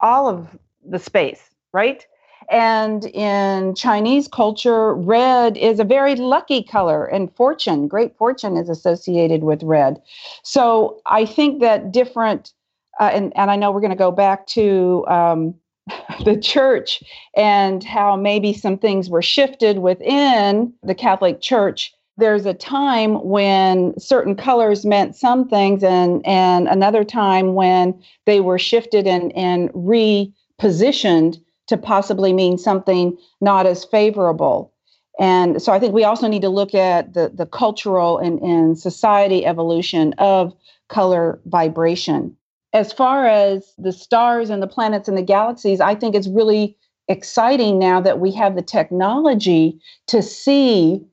all 0.00 0.28
of 0.28 0.56
the 0.84 0.98
space, 0.98 1.42
right? 1.72 2.06
And 2.50 3.06
in 3.06 3.74
Chinese 3.74 4.28
culture, 4.28 4.94
red 4.94 5.56
is 5.56 5.80
a 5.80 5.84
very 5.84 6.16
lucky 6.16 6.62
color, 6.62 7.06
and 7.06 7.34
fortune, 7.34 7.88
great 7.88 8.14
fortune, 8.18 8.58
is 8.58 8.68
associated 8.68 9.42
with 9.42 9.62
red. 9.62 10.02
So 10.42 11.00
I 11.06 11.24
think 11.24 11.62
that 11.62 11.90
different, 11.90 12.52
uh, 13.00 13.10
and, 13.14 13.32
and 13.36 13.50
I 13.50 13.56
know 13.56 13.70
we're 13.72 13.80
going 13.80 13.90
to 13.90 13.96
go 13.96 14.12
back 14.12 14.46
to 14.48 15.06
um, 15.08 15.54
the 16.26 16.36
church 16.36 17.02
and 17.36 17.82
how 17.82 18.16
maybe 18.16 18.52
some 18.52 18.76
things 18.76 19.08
were 19.08 19.22
shifted 19.22 19.78
within 19.78 20.74
the 20.82 20.94
Catholic 20.94 21.40
Church 21.40 21.94
there's 22.18 22.46
a 22.46 22.54
time 22.54 23.14
when 23.24 23.98
certain 23.98 24.36
colors 24.36 24.84
meant 24.84 25.16
some 25.16 25.48
things 25.48 25.82
and 25.82 26.24
and 26.26 26.68
another 26.68 27.04
time 27.04 27.54
when 27.54 28.00
they 28.26 28.40
were 28.40 28.58
shifted 28.58 29.06
and 29.06 29.34
and 29.36 29.70
repositioned 29.70 31.40
to 31.68 31.76
possibly 31.76 32.32
mean 32.32 32.58
something 32.58 33.16
not 33.40 33.66
as 33.66 33.84
favorable. 33.84 34.72
And 35.18 35.62
so 35.62 35.72
i 35.72 35.78
think 35.78 35.94
we 35.94 36.04
also 36.04 36.28
need 36.28 36.42
to 36.42 36.48
look 36.48 36.74
at 36.74 37.14
the 37.14 37.30
the 37.34 37.46
cultural 37.46 38.18
and, 38.18 38.40
and 38.40 38.78
society 38.78 39.46
evolution 39.46 40.14
of 40.18 40.54
color 40.88 41.40
vibration. 41.46 42.36
As 42.74 42.92
far 42.92 43.26
as 43.26 43.74
the 43.76 43.92
stars 43.92 44.48
and 44.48 44.62
the 44.62 44.66
planets 44.66 45.08
and 45.08 45.16
the 45.16 45.22
galaxies 45.22 45.80
i 45.80 45.94
think 45.94 46.14
it's 46.14 46.28
really 46.28 46.76
exciting 47.08 47.78
now 47.78 48.00
that 48.00 48.20
we 48.20 48.32
have 48.32 48.54
the 48.54 48.62
technology 48.62 49.80
to 50.06 50.22
see 50.22 51.04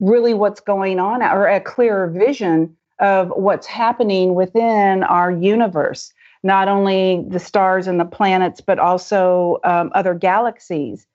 really 0.00 0.34
what's 0.34 0.60
going 0.60 0.98
on 0.98 1.22
or 1.22 1.46
a 1.46 1.60
clearer 1.60 2.08
vision 2.08 2.76
of 2.98 3.30
what's 3.36 3.66
happening 3.66 4.34
within 4.34 5.04
our 5.04 5.30
universe, 5.30 6.12
not 6.42 6.68
only 6.68 7.24
the 7.28 7.38
stars 7.38 7.86
and 7.86 8.00
the 8.00 8.04
planets, 8.04 8.60
but 8.60 8.78
also 8.78 9.58
um, 9.64 9.90
other 9.94 10.14
galaxies. 10.14 11.06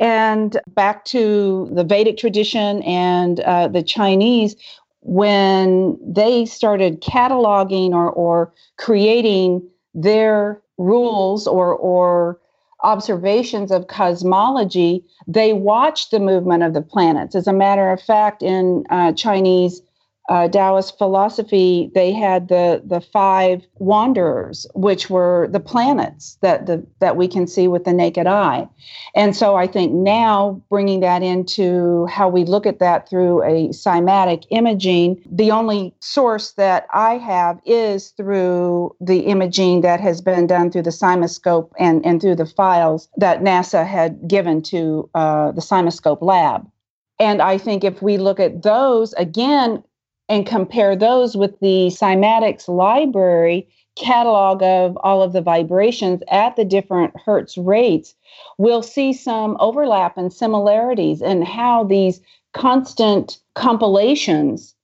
And 0.00 0.58
back 0.68 1.04
to 1.06 1.68
the 1.72 1.84
Vedic 1.84 2.16
tradition 2.16 2.82
and 2.82 3.40
uh, 3.40 3.68
the 3.68 3.82
Chinese, 3.82 4.56
when 5.02 5.98
they 6.04 6.46
started 6.46 7.02
cataloging 7.02 7.90
or, 7.90 8.10
or 8.10 8.52
creating 8.78 9.62
their 9.94 10.60
rules 10.78 11.46
or, 11.46 11.74
or 11.74 12.38
observations 12.82 13.70
of 13.70 13.86
cosmology, 13.86 15.04
they 15.26 15.52
watched 15.52 16.10
the 16.10 16.20
movement 16.20 16.62
of 16.62 16.74
the 16.74 16.82
planets. 16.82 17.34
As 17.34 17.46
a 17.46 17.52
matter 17.52 17.90
of 17.90 18.00
fact, 18.00 18.42
in 18.42 18.84
uh, 18.90 19.12
Chinese 19.12 19.82
uh, 20.30 20.46
Taoist 20.46 20.96
philosophy, 20.96 21.90
they 21.92 22.12
had 22.12 22.46
the 22.48 22.80
the 22.86 23.00
five 23.00 23.66
wanderers, 23.80 24.64
which 24.74 25.10
were 25.10 25.48
the 25.50 25.58
planets 25.58 26.38
that 26.40 26.66
the 26.66 26.86
that 27.00 27.16
we 27.16 27.26
can 27.26 27.48
see 27.48 27.66
with 27.66 27.84
the 27.84 27.92
naked 27.92 28.28
eye. 28.28 28.68
And 29.16 29.34
so 29.34 29.56
I 29.56 29.66
think 29.66 29.92
now 29.92 30.62
bringing 30.70 31.00
that 31.00 31.24
into 31.24 32.06
how 32.06 32.28
we 32.28 32.44
look 32.44 32.64
at 32.64 32.78
that 32.78 33.08
through 33.08 33.42
a 33.42 33.70
cymatic 33.70 34.44
imaging, 34.50 35.20
the 35.28 35.50
only 35.50 35.92
source 35.98 36.52
that 36.52 36.86
I 36.94 37.18
have 37.18 37.60
is 37.66 38.10
through 38.10 38.94
the 39.00 39.20
imaging 39.20 39.80
that 39.80 40.00
has 40.00 40.20
been 40.20 40.46
done 40.46 40.70
through 40.70 40.84
the 40.84 40.90
CymaScope 40.90 41.70
and 41.76 42.06
and 42.06 42.20
through 42.20 42.36
the 42.36 42.46
files 42.46 43.08
that 43.16 43.42
NASA 43.42 43.84
had 43.84 44.28
given 44.28 44.62
to 44.62 45.10
uh, 45.16 45.50
the 45.50 45.60
CymaScope 45.60 46.22
lab. 46.22 46.70
And 47.18 47.42
I 47.42 47.58
think 47.58 47.84
if 47.84 48.00
we 48.00 48.16
look 48.16 48.40
at 48.40 48.62
those 48.62 49.12
again, 49.14 49.84
and 50.30 50.46
compare 50.46 50.94
those 50.94 51.36
with 51.36 51.58
the 51.58 51.88
cymatics 51.88 52.68
library 52.68 53.68
catalog 53.96 54.62
of 54.62 54.96
all 55.02 55.22
of 55.22 55.32
the 55.32 55.42
vibrations 55.42 56.22
at 56.30 56.54
the 56.54 56.64
different 56.64 57.12
hertz 57.18 57.58
rates, 57.58 58.14
we'll 58.56 58.82
see 58.82 59.12
some 59.12 59.56
overlap 59.58 60.16
and 60.16 60.32
similarities 60.32 61.20
in 61.20 61.42
how 61.42 61.82
these 61.82 62.20
constant 62.54 63.38
compilations 63.54 64.74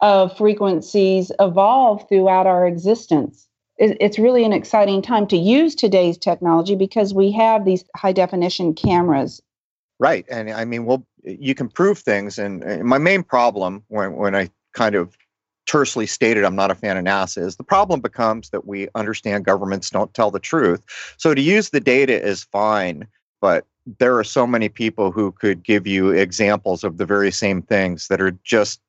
of 0.00 0.36
frequencies 0.36 1.30
evolve 1.38 2.06
throughout 2.08 2.48
our 2.48 2.66
existence. 2.66 3.46
It's 3.78 4.18
really 4.18 4.44
an 4.44 4.52
exciting 4.52 5.02
time 5.02 5.26
to 5.28 5.36
use 5.36 5.74
today's 5.74 6.18
technology 6.18 6.74
because 6.74 7.14
we 7.14 7.30
have 7.32 7.64
these 7.64 7.84
high 7.94 8.12
definition 8.12 8.74
cameras. 8.74 9.40
Right. 9.98 10.26
And 10.28 10.50
I 10.50 10.64
mean, 10.64 10.84
well, 10.84 11.06
you 11.22 11.54
can 11.54 11.68
prove 11.68 11.98
things. 11.98 12.38
And 12.38 12.84
my 12.84 12.98
main 12.98 13.22
problem 13.22 13.84
when, 13.88 14.16
when 14.16 14.34
I 14.34 14.50
kind 14.76 14.94
of 14.94 15.16
tersely 15.66 16.06
stated 16.06 16.44
I'm 16.44 16.54
not 16.54 16.70
a 16.70 16.76
fan 16.76 16.96
of 16.96 17.04
NASA 17.04 17.44
is 17.44 17.56
the 17.56 17.64
problem 17.64 18.00
becomes 18.00 18.50
that 18.50 18.66
we 18.66 18.88
understand 18.94 19.44
governments 19.44 19.90
don't 19.90 20.14
tell 20.14 20.30
the 20.30 20.38
truth. 20.38 20.84
So 21.16 21.34
to 21.34 21.40
use 21.40 21.70
the 21.70 21.80
data 21.80 22.22
is 22.22 22.44
fine, 22.44 23.08
but 23.40 23.66
there 23.98 24.16
are 24.16 24.24
so 24.24 24.46
many 24.46 24.68
people 24.68 25.10
who 25.10 25.32
could 25.32 25.64
give 25.64 25.86
you 25.86 26.10
examples 26.10 26.84
of 26.84 26.98
the 26.98 27.06
very 27.06 27.32
same 27.32 27.62
things 27.62 28.08
that 28.08 28.20
are 28.20 28.32
just 28.44 28.80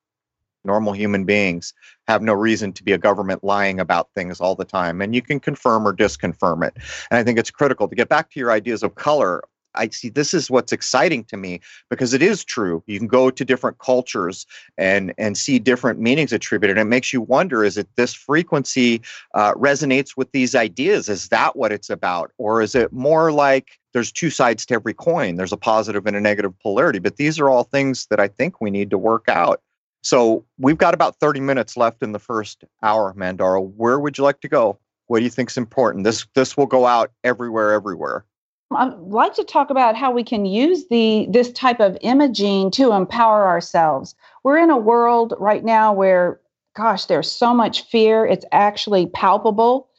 normal 0.63 0.93
human 0.93 1.23
beings 1.23 1.73
have 2.07 2.21
no 2.21 2.33
reason 2.33 2.73
to 2.73 2.83
be 2.83 2.91
a 2.91 2.97
government 2.97 3.43
lying 3.43 3.79
about 3.79 4.09
things 4.13 4.41
all 4.41 4.53
the 4.53 4.65
time 4.65 5.01
and 5.01 5.15
you 5.15 5.21
can 5.21 5.39
confirm 5.39 5.87
or 5.87 5.93
disconfirm 5.93 6.67
it 6.67 6.73
and 7.09 7.17
i 7.17 7.23
think 7.23 7.39
it's 7.39 7.51
critical 7.51 7.87
to 7.87 7.95
get 7.95 8.09
back 8.09 8.29
to 8.29 8.39
your 8.39 8.51
ideas 8.51 8.83
of 8.83 8.95
color 8.95 9.43
I 9.75 9.89
see 9.89 10.09
this 10.09 10.33
is 10.33 10.49
what's 10.49 10.71
exciting 10.71 11.23
to 11.25 11.37
me 11.37 11.59
because 11.89 12.13
it 12.13 12.21
is 12.21 12.43
true. 12.43 12.83
You 12.87 12.97
can 12.97 13.07
go 13.07 13.29
to 13.29 13.45
different 13.45 13.79
cultures 13.79 14.45
and 14.77 15.13
and 15.17 15.37
see 15.37 15.59
different 15.59 15.99
meanings 15.99 16.33
attributed. 16.33 16.77
And 16.77 16.87
it 16.87 16.89
makes 16.89 17.13
you 17.13 17.21
wonder: 17.21 17.63
is 17.63 17.77
it 17.77 17.87
this 17.95 18.13
frequency 18.13 19.01
uh, 19.33 19.53
resonates 19.53 20.17
with 20.17 20.31
these 20.31 20.55
ideas? 20.55 21.09
Is 21.09 21.29
that 21.29 21.55
what 21.55 21.71
it's 21.71 21.89
about, 21.89 22.31
or 22.37 22.61
is 22.61 22.75
it 22.75 22.91
more 22.91 23.31
like 23.31 23.79
there's 23.93 24.11
two 24.11 24.29
sides 24.29 24.65
to 24.67 24.75
every 24.75 24.93
coin? 24.93 25.35
There's 25.35 25.53
a 25.53 25.57
positive 25.57 26.05
and 26.05 26.15
a 26.15 26.21
negative 26.21 26.57
polarity. 26.59 26.99
But 26.99 27.17
these 27.17 27.39
are 27.39 27.49
all 27.49 27.63
things 27.63 28.07
that 28.09 28.19
I 28.19 28.27
think 28.27 28.61
we 28.61 28.71
need 28.71 28.89
to 28.91 28.97
work 28.97 29.25
out. 29.27 29.61
So 30.03 30.45
we've 30.57 30.77
got 30.77 30.93
about 30.93 31.19
30 31.19 31.41
minutes 31.41 31.75
left 31.75 32.01
in 32.01 32.13
the 32.13 32.19
first 32.19 32.63
hour, 32.81 33.13
Mandara. 33.17 33.61
Where 33.61 33.99
would 33.99 34.17
you 34.17 34.23
like 34.23 34.39
to 34.41 34.47
go? 34.47 34.79
What 35.07 35.19
do 35.19 35.25
you 35.25 35.29
think 35.29 35.49
is 35.49 35.57
important? 35.57 36.03
This 36.03 36.25
this 36.33 36.55
will 36.55 36.65
go 36.65 36.85
out 36.85 37.11
everywhere, 37.23 37.73
everywhere. 37.73 38.25
I'd 38.71 38.97
like 38.99 39.33
to 39.35 39.43
talk 39.43 39.69
about 39.69 39.95
how 39.95 40.11
we 40.11 40.23
can 40.23 40.45
use 40.45 40.87
the 40.89 41.27
this 41.29 41.51
type 41.51 41.79
of 41.79 41.97
imaging 42.01 42.71
to 42.71 42.91
empower 42.91 43.47
ourselves. 43.47 44.13
We're 44.43 44.57
in 44.57 44.69
a 44.69 44.77
world 44.77 45.33
right 45.39 45.63
now 45.63 45.93
where, 45.93 46.41
gosh, 46.75 47.05
there's 47.05 47.31
so 47.31 47.53
much 47.53 47.83
fear. 47.83 48.25
It's 48.25 48.45
actually 48.51 49.07
palpable. 49.07 49.89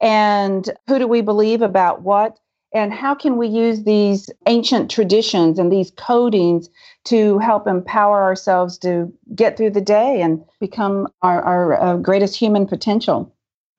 And 0.00 0.70
who 0.86 0.98
do 0.98 1.06
we 1.06 1.20
believe 1.20 1.60
about 1.60 2.02
what? 2.02 2.38
And 2.72 2.92
how 2.92 3.14
can 3.14 3.36
we 3.36 3.46
use 3.46 3.84
these 3.84 4.30
ancient 4.46 4.90
traditions 4.90 5.58
and 5.58 5.70
these 5.70 5.92
codings 5.92 6.68
to 7.04 7.38
help 7.38 7.68
empower 7.68 8.22
ourselves 8.22 8.78
to 8.78 9.12
get 9.34 9.56
through 9.56 9.70
the 9.70 9.80
day 9.80 10.20
and 10.20 10.42
become 10.58 11.06
our, 11.22 11.40
our 11.42 11.80
uh, 11.80 11.96
greatest 11.98 12.36
human 12.36 12.66
potential? 12.66 13.32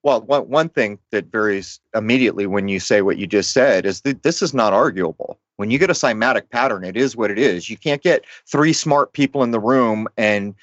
Well, 0.05 0.21
one, 0.21 0.43
one 0.43 0.69
thing 0.69 0.99
that 1.09 1.31
varies 1.31 1.79
immediately 1.95 2.45
when 2.45 2.67
you 2.67 2.79
say 2.79 3.01
what 3.01 3.17
you 3.17 3.25
just 3.25 3.51
said 3.51 3.87
is 3.87 4.01
that 4.01 4.21
this 4.21 4.43
is 4.43 4.53
not 4.53 4.71
arguable. 4.71 5.39
When 5.55 5.71
you 5.71 5.79
get 5.79 5.89
a 5.89 5.93
cymatic 5.93 6.51
pattern, 6.51 6.83
it 6.83 6.95
is 6.95 7.17
what 7.17 7.31
it 7.31 7.39
is. 7.39 7.71
You 7.71 7.77
can't 7.77 8.03
get 8.03 8.23
three 8.45 8.71
smart 8.71 9.13
people 9.13 9.41
in 9.41 9.49
the 9.49 9.59
room 9.59 10.07
and 10.15 10.53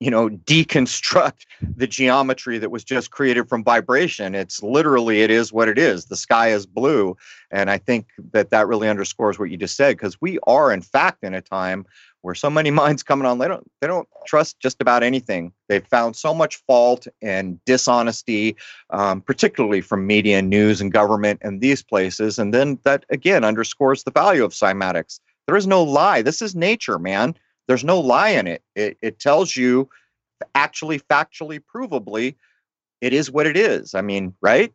you 0.00 0.10
know 0.10 0.30
deconstruct 0.30 1.44
the 1.76 1.86
geometry 1.86 2.58
that 2.58 2.70
was 2.70 2.82
just 2.82 3.10
created 3.10 3.48
from 3.48 3.62
vibration. 3.62 4.34
It's 4.34 4.62
literally 4.62 5.20
it 5.20 5.30
is 5.30 5.52
what 5.52 5.68
it 5.68 5.78
is. 5.78 6.06
The 6.06 6.16
sky 6.16 6.48
is 6.48 6.66
blue. 6.66 7.16
And 7.52 7.70
i 7.70 7.78
think 7.78 8.06
that 8.32 8.50
that 8.50 8.66
really 8.66 8.88
underscores 8.88 9.38
what 9.38 9.50
you 9.50 9.56
just 9.56 9.76
said 9.76 9.96
because 9.96 10.20
we 10.20 10.38
are 10.46 10.72
in 10.72 10.82
fact 10.82 11.22
in 11.22 11.34
a 11.34 11.40
time 11.40 11.84
where 12.22 12.34
so 12.34 12.48
many 12.48 12.70
minds 12.82 13.02
coming 13.02 13.26
on 13.26 13.38
they 13.38 13.48
don't 13.48 13.70
they 13.80 13.86
don't 13.86 14.08
trust 14.26 14.58
just 14.58 14.80
about 14.80 15.02
anything. 15.02 15.52
They've 15.68 15.86
found 15.86 16.16
so 16.16 16.32
much 16.34 16.56
fault 16.66 17.06
and 17.20 17.62
dishonesty 17.66 18.56
um, 18.90 19.20
particularly 19.20 19.82
from 19.82 20.06
media 20.06 20.38
and 20.38 20.48
news 20.48 20.80
and 20.80 20.90
government 20.90 21.40
and 21.42 21.60
these 21.60 21.82
places. 21.82 22.38
And 22.38 22.54
then 22.54 22.78
that 22.84 23.04
again 23.10 23.44
underscores 23.44 24.04
the 24.04 24.10
value 24.10 24.44
of 24.44 24.52
cymatics. 24.52 25.20
There 25.46 25.56
is 25.56 25.66
no 25.66 25.82
lie. 25.82 26.22
This 26.22 26.40
is 26.40 26.54
nature 26.54 26.98
man 26.98 27.34
there's 27.70 27.84
no 27.84 28.00
lie 28.00 28.30
in 28.30 28.48
it. 28.48 28.64
It, 28.74 28.98
it 29.00 29.20
tells 29.20 29.54
you 29.54 29.88
actually 30.56 30.98
factually 30.98 31.62
provably 31.72 32.34
it 33.00 33.12
is 33.12 33.30
what 33.30 33.46
it 33.46 33.56
is. 33.56 33.94
I 33.94 34.00
mean 34.00 34.34
right? 34.40 34.72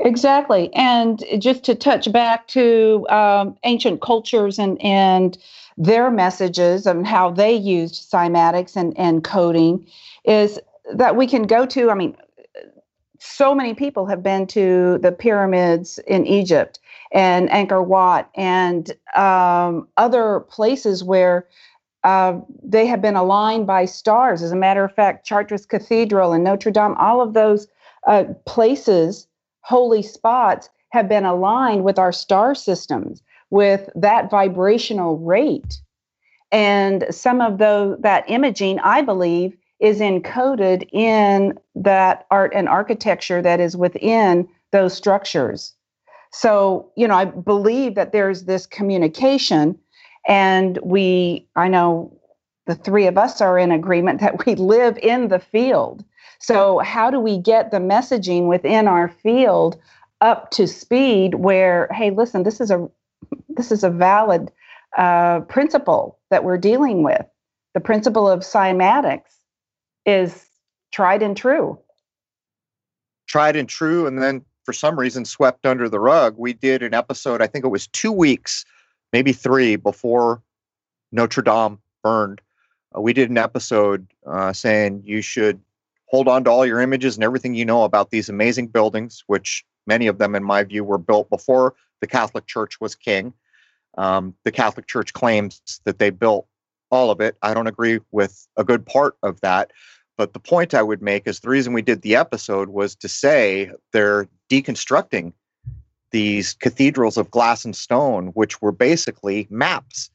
Exactly. 0.00 0.72
And 0.74 1.24
just 1.38 1.64
to 1.64 1.74
touch 1.74 2.12
back 2.12 2.48
to 2.48 3.06
um, 3.08 3.56
ancient 3.64 4.02
cultures 4.02 4.58
and, 4.58 4.80
and 4.82 5.38
their 5.78 6.10
messages 6.10 6.86
and 6.86 7.06
how 7.06 7.30
they 7.30 7.54
used 7.54 8.10
cymatics 8.10 8.76
and, 8.76 8.98
and 8.98 9.24
coding 9.24 9.86
is 10.24 10.58
that 10.92 11.16
we 11.16 11.26
can 11.26 11.44
go 11.44 11.64
to, 11.66 11.90
I 11.90 11.94
mean, 11.94 12.16
so 13.20 13.54
many 13.54 13.72
people 13.72 14.04
have 14.06 14.22
been 14.22 14.46
to 14.48 14.98
the 14.98 15.12
pyramids 15.12 15.98
in 16.06 16.26
Egypt 16.26 16.80
and 17.12 17.48
Angkor 17.50 17.84
Wat 17.84 18.28
and 18.34 18.90
um, 19.14 19.86
other 19.96 20.40
places 20.40 21.04
where 21.04 21.46
uh, 22.04 22.38
they 22.62 22.86
have 22.86 23.00
been 23.00 23.16
aligned 23.16 23.66
by 23.66 23.84
stars. 23.84 24.42
As 24.42 24.52
a 24.52 24.56
matter 24.56 24.84
of 24.84 24.94
fact, 24.94 25.26
Chartres 25.26 25.66
Cathedral 25.66 26.32
and 26.32 26.44
Notre 26.44 26.70
Dame, 26.70 26.94
all 26.94 27.20
of 27.20 27.34
those 27.34 27.68
uh, 28.06 28.24
places 28.46 29.26
holy 29.60 30.02
spots 30.02 30.68
have 30.90 31.08
been 31.08 31.24
aligned 31.24 31.84
with 31.84 31.98
our 31.98 32.12
star 32.12 32.54
systems 32.54 33.22
with 33.50 33.88
that 33.94 34.30
vibrational 34.30 35.18
rate. 35.18 35.80
And 36.50 37.06
some 37.10 37.40
of 37.40 37.58
the, 37.58 37.96
that 38.00 38.24
imaging, 38.28 38.78
I 38.80 39.02
believe, 39.02 39.56
is 39.80 40.00
encoded 40.00 40.88
in 40.92 41.58
that 41.74 42.26
art 42.30 42.52
and 42.54 42.68
architecture 42.68 43.42
that 43.42 43.60
is 43.60 43.76
within 43.76 44.48
those 44.70 44.94
structures. 44.94 45.74
So, 46.32 46.90
you 46.96 47.06
know, 47.06 47.14
I 47.14 47.26
believe 47.26 47.94
that 47.94 48.12
there's 48.12 48.44
this 48.44 48.66
communication, 48.66 49.78
and 50.26 50.78
we, 50.82 51.46
I 51.56 51.68
know 51.68 52.16
the 52.66 52.74
three 52.74 53.06
of 53.06 53.18
us 53.18 53.40
are 53.40 53.58
in 53.58 53.72
agreement 53.72 54.20
that 54.20 54.46
we 54.46 54.54
live 54.54 54.98
in 54.98 55.28
the 55.28 55.38
field. 55.38 56.04
So, 56.38 56.78
how 56.80 57.10
do 57.10 57.20
we 57.20 57.38
get 57.38 57.70
the 57.70 57.78
messaging 57.78 58.48
within 58.48 58.88
our 58.88 59.08
field 59.08 59.80
up 60.20 60.50
to 60.52 60.66
speed 60.66 61.34
where, 61.34 61.88
hey, 61.92 62.10
listen, 62.10 62.42
this 62.42 62.60
is 62.60 62.70
a 62.70 62.88
this 63.48 63.70
is 63.70 63.84
a 63.84 63.90
valid 63.90 64.50
uh, 64.96 65.40
principle 65.40 66.18
that 66.30 66.44
we're 66.44 66.58
dealing 66.58 67.02
with. 67.02 67.24
The 67.74 67.80
principle 67.80 68.28
of 68.28 68.40
cymatics 68.40 69.32
is 70.04 70.46
tried 70.92 71.22
and 71.22 71.36
true. 71.36 71.78
Tried 73.26 73.56
and 73.56 73.68
true, 73.68 74.06
and 74.06 74.22
then 74.22 74.44
for 74.64 74.72
some 74.72 74.98
reason 74.98 75.24
swept 75.24 75.64
under 75.64 75.88
the 75.88 76.00
rug. 76.00 76.34
We 76.36 76.52
did 76.52 76.82
an 76.82 76.94
episode, 76.94 77.40
I 77.40 77.46
think 77.46 77.64
it 77.64 77.68
was 77.68 77.86
two 77.88 78.12
weeks, 78.12 78.64
maybe 79.12 79.32
three, 79.32 79.76
before 79.76 80.42
Notre 81.12 81.42
Dame 81.42 81.78
burned. 82.02 82.40
Uh, 82.96 83.00
we 83.00 83.12
did 83.12 83.30
an 83.30 83.38
episode 83.38 84.06
uh, 84.26 84.52
saying 84.52 85.02
you 85.04 85.22
should 85.22 85.60
hold 86.06 86.28
on 86.28 86.44
to 86.44 86.50
all 86.50 86.66
your 86.66 86.80
images 86.80 87.16
and 87.16 87.24
everything 87.24 87.54
you 87.54 87.64
know 87.64 87.84
about 87.84 88.10
these 88.10 88.28
amazing 88.28 88.66
buildings, 88.66 89.24
which 89.26 89.64
many 89.86 90.06
of 90.06 90.18
them, 90.18 90.34
in 90.34 90.44
my 90.44 90.62
view, 90.62 90.84
were 90.84 90.98
built 90.98 91.30
before 91.30 91.74
the 92.00 92.06
Catholic 92.06 92.46
Church 92.46 92.80
was 92.80 92.94
king. 92.94 93.32
Um, 93.96 94.34
the 94.44 94.52
Catholic 94.52 94.86
Church 94.86 95.12
claims 95.12 95.80
that 95.84 95.98
they 95.98 96.10
built 96.10 96.46
all 96.90 97.10
of 97.10 97.20
it. 97.20 97.36
I 97.42 97.54
don't 97.54 97.66
agree 97.66 98.00
with 98.10 98.46
a 98.56 98.64
good 98.64 98.84
part 98.84 99.16
of 99.22 99.40
that. 99.40 99.70
But 100.18 100.34
the 100.34 100.40
point 100.40 100.74
I 100.74 100.82
would 100.82 101.00
make 101.00 101.26
is 101.26 101.40
the 101.40 101.48
reason 101.48 101.72
we 101.72 101.82
did 101.82 102.02
the 102.02 102.16
episode 102.16 102.68
was 102.68 102.94
to 102.96 103.08
say 103.08 103.72
they're 103.92 104.28
deconstructing 104.50 105.32
these 106.12 106.54
cathedrals 106.54 107.16
of 107.16 107.30
glass 107.30 107.64
and 107.64 107.74
stone, 107.74 108.28
which 108.28 108.62
were 108.62 108.72
basically 108.72 109.46
maps 109.50 110.10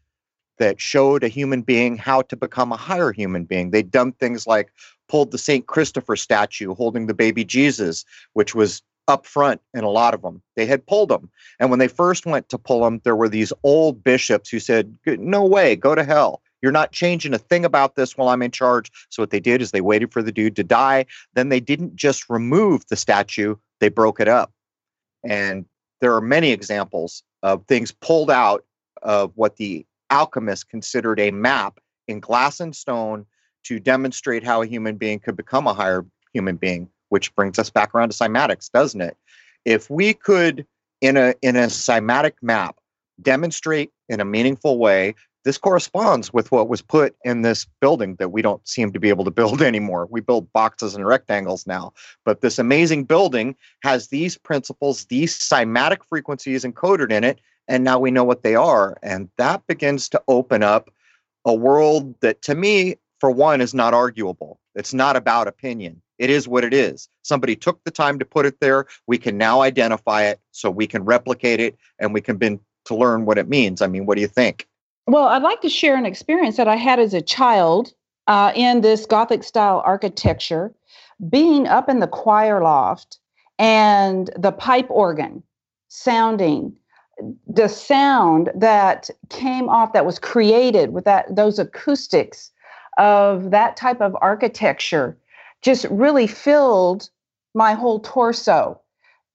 that 0.57 0.81
showed 0.81 1.23
a 1.23 1.27
human 1.27 1.61
being 1.61 1.97
how 1.97 2.21
to 2.23 2.35
become 2.35 2.71
a 2.71 2.77
higher 2.77 3.11
human 3.11 3.43
being. 3.43 3.71
They'd 3.71 3.91
done 3.91 4.13
things 4.13 4.47
like 4.47 4.71
pulled 5.07 5.31
the 5.31 5.37
St. 5.37 5.67
Christopher 5.67 6.15
statue 6.15 6.73
holding 6.73 7.07
the 7.07 7.13
baby 7.13 7.43
Jesus, 7.43 8.05
which 8.33 8.55
was 8.55 8.81
up 9.07 9.25
front 9.25 9.61
in 9.73 9.83
a 9.83 9.89
lot 9.89 10.13
of 10.13 10.21
them. 10.21 10.41
They 10.55 10.65
had 10.65 10.85
pulled 10.85 11.09
them. 11.09 11.29
And 11.59 11.69
when 11.69 11.79
they 11.79 11.87
first 11.87 12.25
went 12.25 12.49
to 12.49 12.57
pull 12.57 12.83
them, 12.83 12.99
there 13.03 13.15
were 13.15 13.29
these 13.29 13.53
old 13.63 14.03
bishops 14.03 14.49
who 14.49 14.59
said, 14.59 14.97
No 15.05 15.45
way, 15.45 15.75
go 15.75 15.95
to 15.95 16.03
hell. 16.03 16.41
You're 16.61 16.71
not 16.71 16.91
changing 16.91 17.33
a 17.33 17.37
thing 17.37 17.63
about 17.63 17.95
this 17.95 18.17
while 18.17 18.29
I'm 18.29 18.41
in 18.41 18.51
charge. 18.51 18.91
So 19.09 19.21
what 19.21 19.29
they 19.29 19.39
did 19.39 19.61
is 19.61 19.71
they 19.71 19.81
waited 19.81 20.11
for 20.11 20.23
the 20.23 20.31
dude 20.31 20.55
to 20.55 20.63
die. 20.63 21.05
Then 21.35 21.49
they 21.49 21.59
didn't 21.59 21.95
just 21.95 22.29
remove 22.29 22.85
the 22.87 22.95
statue, 22.95 23.55
they 23.79 23.89
broke 23.89 24.19
it 24.19 24.27
up. 24.27 24.51
And 25.23 25.65
there 26.01 26.13
are 26.13 26.21
many 26.21 26.51
examples 26.51 27.23
of 27.43 27.65
things 27.65 27.91
pulled 27.91 28.31
out 28.31 28.65
of 29.03 29.31
what 29.35 29.57
the 29.57 29.85
alchemists 30.09 30.63
considered 30.63 31.19
a 31.19 31.31
map 31.31 31.79
in 32.07 32.19
glass 32.19 32.59
and 32.59 32.75
stone 32.75 33.25
to 33.63 33.79
demonstrate 33.79 34.43
how 34.43 34.61
a 34.61 34.65
human 34.65 34.95
being 34.95 35.19
could 35.19 35.35
become 35.35 35.67
a 35.67 35.73
higher 35.73 36.05
human 36.33 36.55
being, 36.55 36.89
which 37.09 37.33
brings 37.35 37.59
us 37.59 37.69
back 37.69 37.93
around 37.93 38.09
to 38.09 38.17
cymatics, 38.17 38.71
doesn't 38.71 39.01
it? 39.01 39.17
If 39.65 39.89
we 39.89 40.13
could, 40.13 40.65
in 41.01 41.17
a 41.17 41.33
in 41.41 41.55
a 41.55 41.67
cymatic 41.67 42.33
map, 42.41 42.77
demonstrate 43.21 43.91
in 44.09 44.19
a 44.19 44.25
meaningful 44.25 44.77
way 44.77 45.15
this 45.43 45.57
corresponds 45.57 46.33
with 46.33 46.51
what 46.51 46.67
was 46.67 46.81
put 46.81 47.15
in 47.23 47.41
this 47.41 47.65
building 47.79 48.15
that 48.15 48.31
we 48.31 48.41
don't 48.41 48.67
seem 48.67 48.91
to 48.91 48.99
be 48.99 49.09
able 49.09 49.25
to 49.25 49.31
build 49.31 49.61
anymore. 49.71 50.07
We 50.09 50.21
build 50.21 50.51
boxes 50.53 50.95
and 50.95 51.05
rectangles 51.05 51.65
now. 51.65 51.93
But 52.25 52.41
this 52.41 52.59
amazing 52.59 53.05
building 53.05 53.55
has 53.83 54.07
these 54.07 54.37
principles, 54.37 55.05
these 55.05 55.37
cymatic 55.37 56.03
frequencies 56.03 56.63
encoded 56.63 57.11
in 57.11 57.23
it, 57.23 57.39
and 57.67 57.83
now 57.83 57.99
we 57.99 58.11
know 58.11 58.23
what 58.23 58.43
they 58.43 58.55
are. 58.55 58.97
And 59.03 59.29
that 59.37 59.65
begins 59.67 60.09
to 60.09 60.21
open 60.27 60.63
up 60.63 60.89
a 61.45 61.53
world 61.53 62.15
that 62.21 62.41
to 62.43 62.55
me, 62.55 62.95
for 63.19 63.31
one, 63.31 63.61
is 63.61 63.73
not 63.73 63.93
arguable. 63.93 64.59
It's 64.75 64.93
not 64.93 65.15
about 65.15 65.47
opinion. 65.47 66.01
It 66.17 66.29
is 66.29 66.47
what 66.47 66.63
it 66.63 66.73
is. 66.73 67.09
Somebody 67.21 67.55
took 67.55 67.83
the 67.83 67.91
time 67.91 68.19
to 68.19 68.25
put 68.25 68.45
it 68.45 68.59
there. 68.59 68.87
We 69.05 69.17
can 69.17 69.37
now 69.37 69.61
identify 69.61 70.23
it 70.23 70.39
so 70.51 70.69
we 70.69 70.87
can 70.87 71.03
replicate 71.03 71.59
it 71.59 71.77
and 71.99 72.13
we 72.13 72.21
can 72.21 72.37
begin 72.37 72.59
to 72.85 72.95
learn 72.95 73.25
what 73.25 73.37
it 73.37 73.47
means. 73.47 73.81
I 73.81 73.87
mean, 73.87 74.05
what 74.05 74.15
do 74.15 74.21
you 74.21 74.27
think? 74.27 74.67
Well, 75.07 75.27
I'd 75.27 75.41
like 75.41 75.61
to 75.61 75.69
share 75.69 75.95
an 75.95 76.05
experience 76.05 76.57
that 76.57 76.67
I 76.67 76.75
had 76.75 76.99
as 76.99 77.13
a 77.13 77.21
child 77.21 77.93
uh, 78.27 78.51
in 78.55 78.81
this 78.81 79.05
Gothic 79.05 79.43
style 79.43 79.81
architecture, 79.85 80.73
being 81.29 81.65
up 81.65 81.87
in 81.87 81.99
the 81.99 82.07
choir 82.07 82.61
loft 82.61 83.17
and 83.57 84.29
the 84.37 84.51
pipe 84.51 84.87
organ 84.89 85.43
sounding 85.87 86.75
the 87.47 87.67
sound 87.67 88.51
that 88.53 89.09
came 89.29 89.69
off 89.69 89.93
that 89.93 90.05
was 90.05 90.19
created 90.19 90.93
with 90.93 91.05
that 91.05 91.35
those 91.35 91.57
acoustics 91.57 92.51
of 92.97 93.49
that 93.49 93.75
type 93.75 94.01
of 94.01 94.15
architecture 94.21 95.17
just 95.61 95.85
really 95.85 96.27
filled 96.27 97.09
my 97.55 97.73
whole 97.73 97.99
torso. 98.01 98.79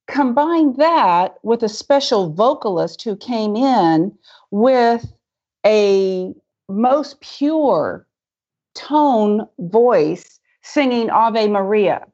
Combine 0.06 0.74
that 0.74 1.36
with 1.42 1.62
a 1.62 1.68
special 1.68 2.32
vocalist 2.32 3.02
who 3.02 3.16
came 3.16 3.56
in 3.56 4.12
with 4.50 5.12
a 5.66 6.32
most 6.68 7.20
pure 7.20 8.06
tone 8.74 9.46
voice 9.58 10.40
singing 10.62 11.10
Ave 11.10 11.48
Maria. 11.48 12.06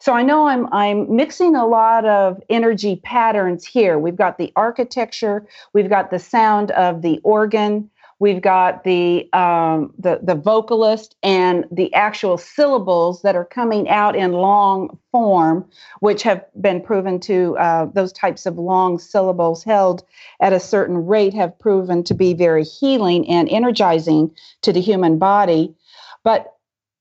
So 0.00 0.12
I 0.12 0.22
know 0.22 0.48
I'm 0.48 0.66
I'm 0.72 1.14
mixing 1.14 1.54
a 1.54 1.64
lot 1.64 2.04
of 2.04 2.42
energy 2.50 2.96
patterns 2.96 3.64
here. 3.64 4.00
We've 4.00 4.16
got 4.16 4.36
the 4.36 4.52
architecture, 4.56 5.46
we've 5.74 5.88
got 5.88 6.10
the 6.10 6.18
sound 6.18 6.72
of 6.72 7.02
the 7.02 7.20
organ, 7.22 7.88
We've 8.22 8.40
got 8.40 8.84
the 8.84 9.28
um, 9.32 9.92
the 9.98 10.20
the 10.22 10.36
vocalist 10.36 11.16
and 11.24 11.64
the 11.72 11.92
actual 11.92 12.38
syllables 12.38 13.22
that 13.22 13.34
are 13.34 13.44
coming 13.44 13.88
out 13.88 14.14
in 14.14 14.30
long 14.30 14.96
form, 15.10 15.68
which 15.98 16.22
have 16.22 16.44
been 16.60 16.80
proven 16.80 17.18
to 17.18 17.58
uh, 17.58 17.86
those 17.86 18.12
types 18.12 18.46
of 18.46 18.58
long 18.58 19.00
syllables 19.00 19.64
held 19.64 20.04
at 20.40 20.52
a 20.52 20.60
certain 20.60 21.04
rate 21.04 21.34
have 21.34 21.58
proven 21.58 22.04
to 22.04 22.14
be 22.14 22.32
very 22.32 22.62
healing 22.62 23.28
and 23.28 23.48
energizing 23.48 24.30
to 24.60 24.72
the 24.72 24.80
human 24.80 25.18
body. 25.18 25.74
But 26.22 26.46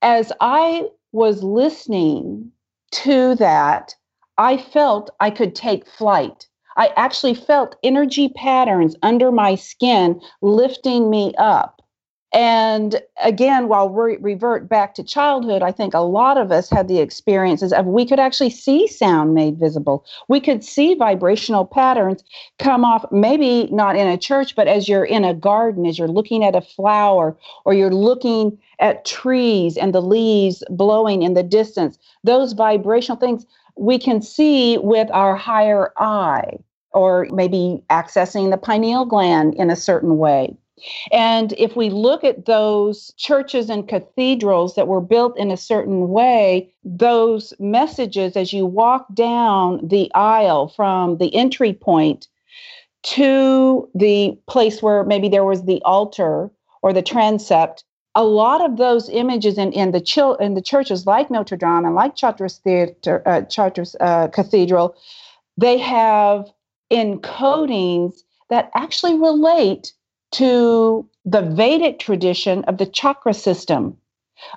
as 0.02 0.32
I 0.42 0.90
was 1.12 1.44
listening 1.44 2.52
to 2.94 3.36
that, 3.36 3.94
I 4.40 4.58
felt 4.58 5.12
I 5.20 5.30
could 5.30 5.54
take 5.54 5.88
flight. 5.88 6.48
I 6.78 6.92
actually 6.96 7.34
felt 7.34 7.76
energy 7.84 8.30
patterns 8.30 8.96
under 9.04 9.32
my 9.32 9.56
skin 9.56 10.22
lifting 10.42 11.10
me 11.10 11.34
up. 11.38 11.82
And 12.34 13.02
again, 13.22 13.68
while 13.68 13.90
we 13.90 14.16
revert 14.18 14.70
back 14.70 14.96
to 14.96 15.04
childhood, 15.04 15.62
I 15.62 15.74
think 15.74 15.94
a 15.94 16.00
lot 16.00 16.38
of 16.38 16.50
us 16.50 16.70
had 16.70 16.88
the 16.88 17.00
experiences 17.00 17.74
of 17.74 17.86
we 17.86 18.06
could 18.06 18.20
actually 18.20 18.52
see 18.52 18.88
sound 18.88 19.34
made 19.34 19.60
visible. 19.60 20.06
We 20.30 20.40
could 20.40 20.64
see 20.64 20.96
vibrational 20.96 21.66
patterns 21.66 22.24
come 22.58 22.86
off, 22.86 23.04
maybe 23.12 23.68
not 23.70 23.98
in 23.98 24.08
a 24.08 24.18
church, 24.18 24.56
but 24.56 24.70
as 24.70 24.88
you're 24.88 25.04
in 25.04 25.26
a 25.26 25.34
garden, 25.34 25.86
as 25.86 26.00
you're 26.00 26.08
looking 26.08 26.42
at 26.46 26.56
a 26.56 26.62
flower, 26.62 27.38
or 27.66 27.74
you're 27.74 27.94
looking 27.94 28.58
at 28.80 29.04
trees 29.04 29.76
and 29.76 29.94
the 29.94 30.02
leaves 30.02 30.64
blowing 30.70 31.24
in 31.24 31.34
the 31.34 31.44
distance. 31.44 32.00
Those 32.24 32.54
vibrational 32.54 33.20
things 33.20 33.46
we 33.78 33.98
can 33.98 34.22
see 34.22 34.78
with 34.78 35.10
our 35.12 35.36
higher 35.36 35.92
eye 35.98 36.58
or 36.94 37.28
maybe 37.32 37.84
accessing 37.90 38.52
the 38.52 38.58
pineal 38.58 39.06
gland 39.06 39.56
in 39.56 39.70
a 39.70 39.76
certain 39.76 40.18
way. 40.18 40.56
And 41.12 41.54
if 41.54 41.76
we 41.76 41.90
look 41.90 42.24
at 42.24 42.46
those 42.46 43.14
churches 43.18 43.70
and 43.70 43.88
cathedrals 43.88 44.76
that 44.76 44.88
were 44.88 45.02
built 45.02 45.38
in 45.38 45.52
a 45.52 45.58
certain 45.58 46.10
way, 46.10 46.74
those 46.84 47.54
messages 47.60 48.36
as 48.36 48.52
you 48.52 48.66
walk 48.66 49.06
down 49.14 49.88
the 49.88 50.12
aisle 50.16 50.70
from 50.70 51.18
the 51.18 51.34
entry 51.36 51.74
point 51.74 52.28
to 53.04 53.90
the 53.96 54.38
place 54.48 54.82
where 54.82 55.04
maybe 55.04 55.30
there 55.30 55.46
was 55.46 55.66
the 55.66 55.82
altar 55.84 56.50
or 56.82 56.94
the 56.94 57.02
transept, 57.02 57.84
a 58.16 58.24
lot 58.24 58.64
of 58.64 58.78
those 58.78 59.10
images 59.10 59.58
in, 59.58 59.72
in 59.72 59.92
the 59.92 60.02
chil- 60.02 60.36
in 60.36 60.54
the 60.54 60.62
churches 60.62 61.06
like 61.06 61.32
Notre 61.32 61.58
Dame 61.58 61.86
and 61.86 61.96
like 61.96 62.16
Chartres 62.16 62.58
Theater, 62.58 63.22
uh, 63.26 63.42
Chartres 63.44 63.96
uh, 64.00 64.28
Cathedral, 64.28 64.96
they 65.58 65.78
have 65.78 66.52
encodings 66.92 68.16
that 68.50 68.70
actually 68.76 69.18
relate 69.18 69.94
to 70.34 71.08
the 71.26 71.42
Vedic 71.42 72.00
tradition 72.00 72.64
of 72.66 72.78
the 72.78 72.86
chakra 72.86 73.34
system. 73.34 73.98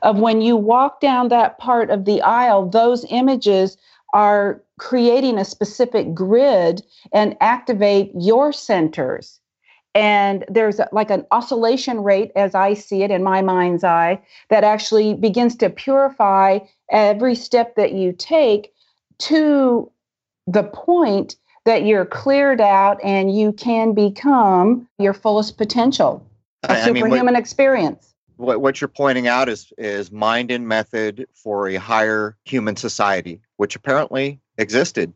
Of 0.02 0.18
when 0.18 0.40
you 0.40 0.56
walk 0.56 1.00
down 1.00 1.28
that 1.28 1.58
part 1.58 1.90
of 1.90 2.06
the 2.06 2.22
aisle, 2.22 2.68
those 2.70 3.04
images 3.10 3.76
are 4.14 4.62
creating 4.78 5.38
a 5.38 5.44
specific 5.44 6.14
grid 6.14 6.82
and 7.12 7.36
activate 7.40 8.10
your 8.14 8.52
centers. 8.52 9.40
And 9.94 10.44
there's 10.48 10.80
like 10.90 11.10
an 11.10 11.24
oscillation 11.30 12.02
rate, 12.02 12.32
as 12.34 12.54
I 12.54 12.74
see 12.74 13.02
it 13.02 13.10
in 13.10 13.22
my 13.22 13.42
mind's 13.42 13.84
eye, 13.84 14.20
that 14.50 14.64
actually 14.64 15.14
begins 15.14 15.54
to 15.56 15.70
purify 15.70 16.58
every 16.90 17.36
step 17.36 17.76
that 17.76 17.92
you 17.92 18.12
take 18.12 18.72
to 19.18 19.90
the 20.46 20.64
point 20.64 21.36
that 21.64 21.84
you're 21.84 22.04
cleared 22.04 22.60
out 22.60 22.98
and 23.02 23.36
you 23.36 23.52
can 23.52 23.94
become 23.94 24.86
your 24.98 25.14
fullest 25.14 25.56
potential. 25.56 26.26
A 26.64 26.72
I 26.72 26.84
superhuman 26.84 27.26
mean, 27.26 27.34
what, 27.34 27.38
experience. 27.38 28.14
What, 28.36 28.60
what 28.60 28.80
you're 28.80 28.88
pointing 28.88 29.28
out 29.28 29.48
is 29.48 29.72
is 29.78 30.10
mind 30.10 30.50
and 30.50 30.66
method 30.66 31.26
for 31.32 31.68
a 31.68 31.76
higher 31.76 32.36
human 32.44 32.76
society, 32.76 33.40
which 33.56 33.76
apparently 33.76 34.40
existed 34.58 35.12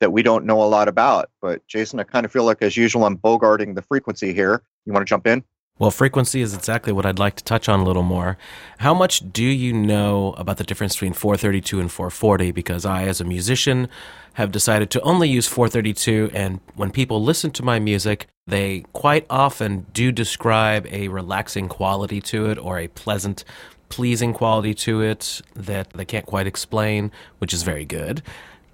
that 0.00 0.12
we 0.12 0.22
don't 0.22 0.44
know 0.44 0.62
a 0.62 0.64
lot 0.64 0.88
about. 0.88 1.30
But 1.40 1.66
Jason, 1.66 2.00
I 2.00 2.04
kind 2.04 2.26
of 2.26 2.32
feel 2.32 2.44
like 2.44 2.62
as 2.62 2.76
usual 2.76 3.04
I'm 3.04 3.16
bogarting 3.16 3.74
the 3.74 3.82
frequency 3.82 4.34
here. 4.34 4.62
You 4.86 4.92
want 4.92 5.06
to 5.06 5.08
jump 5.08 5.26
in? 5.26 5.44
Well, 5.78 5.90
frequency 5.90 6.42
is 6.42 6.54
exactly 6.54 6.92
what 6.92 7.06
I'd 7.06 7.18
like 7.18 7.36
to 7.36 7.44
touch 7.44 7.66
on 7.66 7.80
a 7.80 7.84
little 7.84 8.02
more. 8.02 8.36
How 8.80 8.92
much 8.92 9.32
do 9.32 9.42
you 9.42 9.72
know 9.72 10.34
about 10.36 10.58
the 10.58 10.64
difference 10.64 10.94
between 10.94 11.14
432 11.14 11.80
and 11.80 11.90
440? 11.90 12.50
Because 12.50 12.84
I, 12.84 13.04
as 13.04 13.18
a 13.18 13.24
musician, 13.24 13.88
have 14.34 14.52
decided 14.52 14.90
to 14.90 15.00
only 15.00 15.30
use 15.30 15.46
432, 15.46 16.32
and 16.34 16.60
when 16.74 16.90
people 16.90 17.22
listen 17.22 17.50
to 17.52 17.62
my 17.62 17.78
music, 17.78 18.26
they 18.46 18.84
quite 18.92 19.24
often 19.30 19.86
do 19.94 20.12
describe 20.12 20.86
a 20.90 21.08
relaxing 21.08 21.66
quality 21.68 22.20
to 22.22 22.50
it 22.50 22.58
or 22.58 22.78
a 22.78 22.88
pleasant, 22.88 23.42
pleasing 23.88 24.34
quality 24.34 24.74
to 24.74 25.00
it 25.00 25.40
that 25.54 25.90
they 25.94 26.04
can't 26.04 26.26
quite 26.26 26.46
explain, 26.46 27.10
which 27.38 27.54
is 27.54 27.62
very 27.62 27.86
good. 27.86 28.22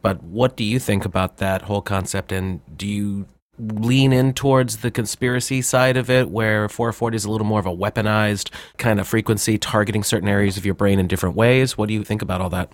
But 0.07 0.23
what 0.23 0.57
do 0.57 0.63
you 0.63 0.79
think 0.79 1.05
about 1.05 1.39
that 1.39 1.63
whole 1.63 1.83
concept, 1.83 2.31
and 2.31 2.61
do 2.79 2.87
you 2.87 3.27
lean 3.59 4.13
in 4.13 4.35
towards 4.35 4.77
the 4.77 4.93
conspiracy 4.93 5.63
side 5.63 5.97
of 5.97 6.09
it, 6.09 6.31
where 6.31 6.69
440 6.69 7.17
is 7.17 7.25
a 7.25 7.31
little 7.33 7.45
more 7.45 7.59
of 7.59 7.67
a 7.67 7.77
weaponized 7.77 8.51
kind 8.77 9.01
of 9.01 9.09
frequency 9.09 9.59
targeting 9.59 10.05
certain 10.05 10.29
areas 10.29 10.57
of 10.57 10.65
your 10.65 10.77
brain 10.77 11.01
in 11.01 11.09
different 11.09 11.35
ways. 11.35 11.77
What 11.77 11.89
do 11.89 11.95
you 11.95 12.05
think 12.05 12.23
about 12.23 12.41
all 12.41 12.51
that? 12.51 12.71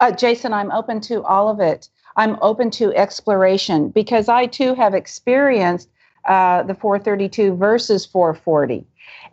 Uh, 0.00 0.12
Jason, 0.12 0.54
I'm 0.54 0.72
open 0.72 1.02
to 1.02 1.22
all 1.24 1.50
of 1.50 1.60
it. 1.60 1.90
I'm 2.16 2.38
open 2.40 2.70
to 2.70 2.94
exploration 2.94 3.90
because 3.90 4.30
I 4.30 4.46
too 4.46 4.74
have 4.74 4.94
experienced 4.94 5.90
uh, 6.24 6.62
the 6.62 6.74
432 6.74 7.56
versus 7.56 8.06
440, 8.06 8.86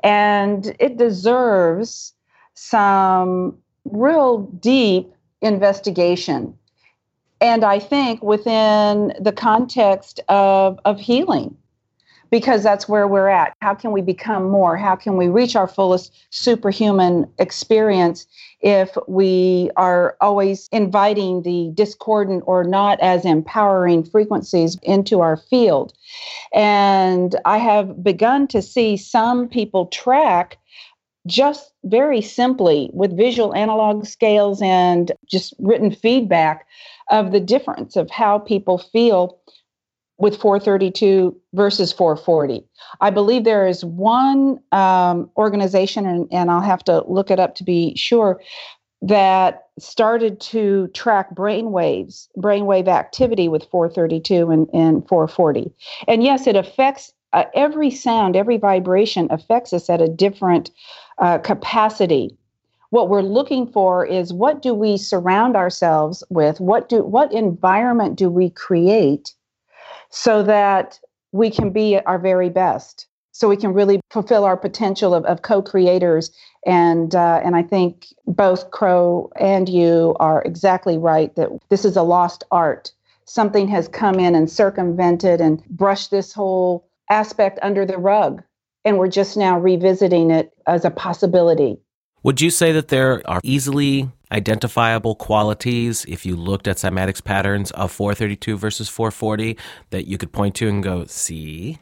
and 0.03 0.75
it 0.81 0.97
deserves 0.97 2.11
some 2.55 3.57
real 3.85 4.39
deep 4.59 5.13
investigation 5.41 6.53
and 7.41 7.63
I 7.63 7.79
think 7.79 8.21
within 8.23 9.13
the 9.19 9.31
context 9.31 10.19
of, 10.27 10.79
of 10.85 10.99
healing, 10.99 11.55
because 12.29 12.63
that's 12.63 12.89
where 12.89 13.07
we're 13.07 13.29
at. 13.29 13.55
How 13.61 13.73
can 13.73 13.91
we 13.91 14.01
become 14.01 14.49
more? 14.49 14.75
How 14.75 14.95
can 14.95 15.17
we 15.17 15.27
reach 15.27 15.55
our 15.55 15.67
fullest 15.67 16.13
superhuman 16.29 17.25
experience 17.39 18.27
if 18.59 18.97
we 19.07 19.69
are 19.77 20.17
always 20.19 20.67
inviting 20.71 21.43
the 21.43 21.71
discordant 21.73 22.43
or 22.45 22.63
not 22.63 22.99
as 22.99 23.23
empowering 23.23 24.03
frequencies 24.03 24.77
into 24.83 25.21
our 25.21 25.37
field? 25.37 25.93
And 26.53 27.35
I 27.45 27.59
have 27.59 28.03
begun 28.03 28.47
to 28.47 28.61
see 28.61 28.97
some 28.97 29.47
people 29.47 29.85
track 29.87 30.57
just 31.27 31.73
very 31.83 32.21
simply 32.21 32.89
with 32.93 33.15
visual 33.15 33.53
analog 33.53 34.05
scales 34.05 34.61
and 34.61 35.11
just 35.29 35.53
written 35.59 35.91
feedback 35.91 36.65
of 37.09 37.31
the 37.31 37.39
difference 37.39 37.95
of 37.95 38.09
how 38.09 38.39
people 38.39 38.77
feel 38.77 39.39
with 40.17 40.35
432 40.37 41.35
versus 41.53 41.93
440. 41.93 42.63
I 43.01 43.09
believe 43.11 43.43
there 43.43 43.67
is 43.67 43.85
one 43.85 44.59
um, 44.71 45.29
organization, 45.37 46.05
and, 46.05 46.27
and 46.31 46.49
I'll 46.49 46.61
have 46.61 46.83
to 46.85 47.03
look 47.07 47.29
it 47.29 47.39
up 47.39 47.55
to 47.55 47.63
be 47.63 47.95
sure, 47.95 48.41
that 49.01 49.67
started 49.77 50.39
to 50.41 50.87
track 50.87 51.35
brain 51.35 51.71
waves, 51.71 52.29
brainwave 52.37 52.87
activity 52.87 53.47
with 53.47 53.63
432 53.69 54.49
and, 54.49 54.67
and 54.73 55.07
440. 55.07 55.71
And 56.07 56.23
yes, 56.23 56.47
it 56.47 56.55
affects 56.55 57.13
uh, 57.33 57.43
every 57.53 57.91
sound, 57.91 58.35
every 58.35 58.57
vibration 58.57 59.27
affects 59.29 59.73
us 59.73 59.89
at 59.89 60.01
a 60.01 60.07
different 60.07 60.71
uh, 61.19 61.37
capacity. 61.39 62.35
What 62.89 63.09
we're 63.09 63.21
looking 63.21 63.67
for 63.67 64.05
is 64.05 64.33
what 64.33 64.61
do 64.61 64.73
we 64.73 64.97
surround 64.97 65.55
ourselves 65.55 66.23
with? 66.29 66.59
What 66.59 66.87
do 66.87 67.03
what 67.03 67.33
environment 67.33 68.15
do 68.15 68.29
we 68.29 68.49
create 68.49 69.33
so 70.09 70.41
that 70.43 70.99
we 71.33 71.49
can 71.49 71.71
be 71.71 71.99
our 71.99 72.17
very 72.17 72.49
best? 72.49 73.07
So 73.33 73.49
we 73.49 73.57
can 73.57 73.73
really 73.73 73.99
fulfill 74.09 74.45
our 74.45 74.57
potential 74.57 75.13
of, 75.13 75.25
of 75.25 75.41
co-creators 75.41 76.31
and 76.65 77.13
uh, 77.13 77.41
and 77.43 77.55
I 77.55 77.63
think 77.63 78.07
both 78.25 78.71
Crow 78.71 79.31
and 79.39 79.69
you 79.69 80.15
are 80.19 80.41
exactly 80.43 80.97
right 80.97 81.35
that 81.35 81.49
this 81.69 81.85
is 81.85 81.97
a 81.97 82.03
lost 82.03 82.43
art. 82.51 82.91
Something 83.25 83.67
has 83.67 83.87
come 83.87 84.19
in 84.19 84.33
and 84.33 84.49
circumvented 84.49 85.41
and 85.41 85.63
brushed 85.65 86.11
this 86.11 86.33
whole 86.33 86.87
aspect 87.09 87.59
under 87.61 87.85
the 87.85 87.97
rug, 87.97 88.43
and 88.85 88.97
we're 88.97 89.09
just 89.09 89.37
now 89.37 89.59
revisiting 89.59 90.31
it 90.31 90.53
as 90.65 90.85
a 90.85 90.91
possibility. 90.91 91.79
Would 92.23 92.41
you 92.41 92.49
say 92.49 92.71
that 92.71 92.87
there 92.87 93.21
are 93.29 93.39
easily 93.43 94.09
identifiable 94.31 95.15
qualities 95.15 96.03
if 96.07 96.25
you 96.25 96.35
looked 96.35 96.67
at 96.67 96.77
cymatics 96.77 97.23
patterns 97.23 97.69
of 97.71 97.91
432 97.91 98.57
versus 98.57 98.89
440 98.89 99.55
that 99.91 100.07
you 100.07 100.17
could 100.17 100.31
point 100.31 100.55
to 100.55 100.67
and 100.67 100.81
go, 100.81 101.05
see? 101.05 101.77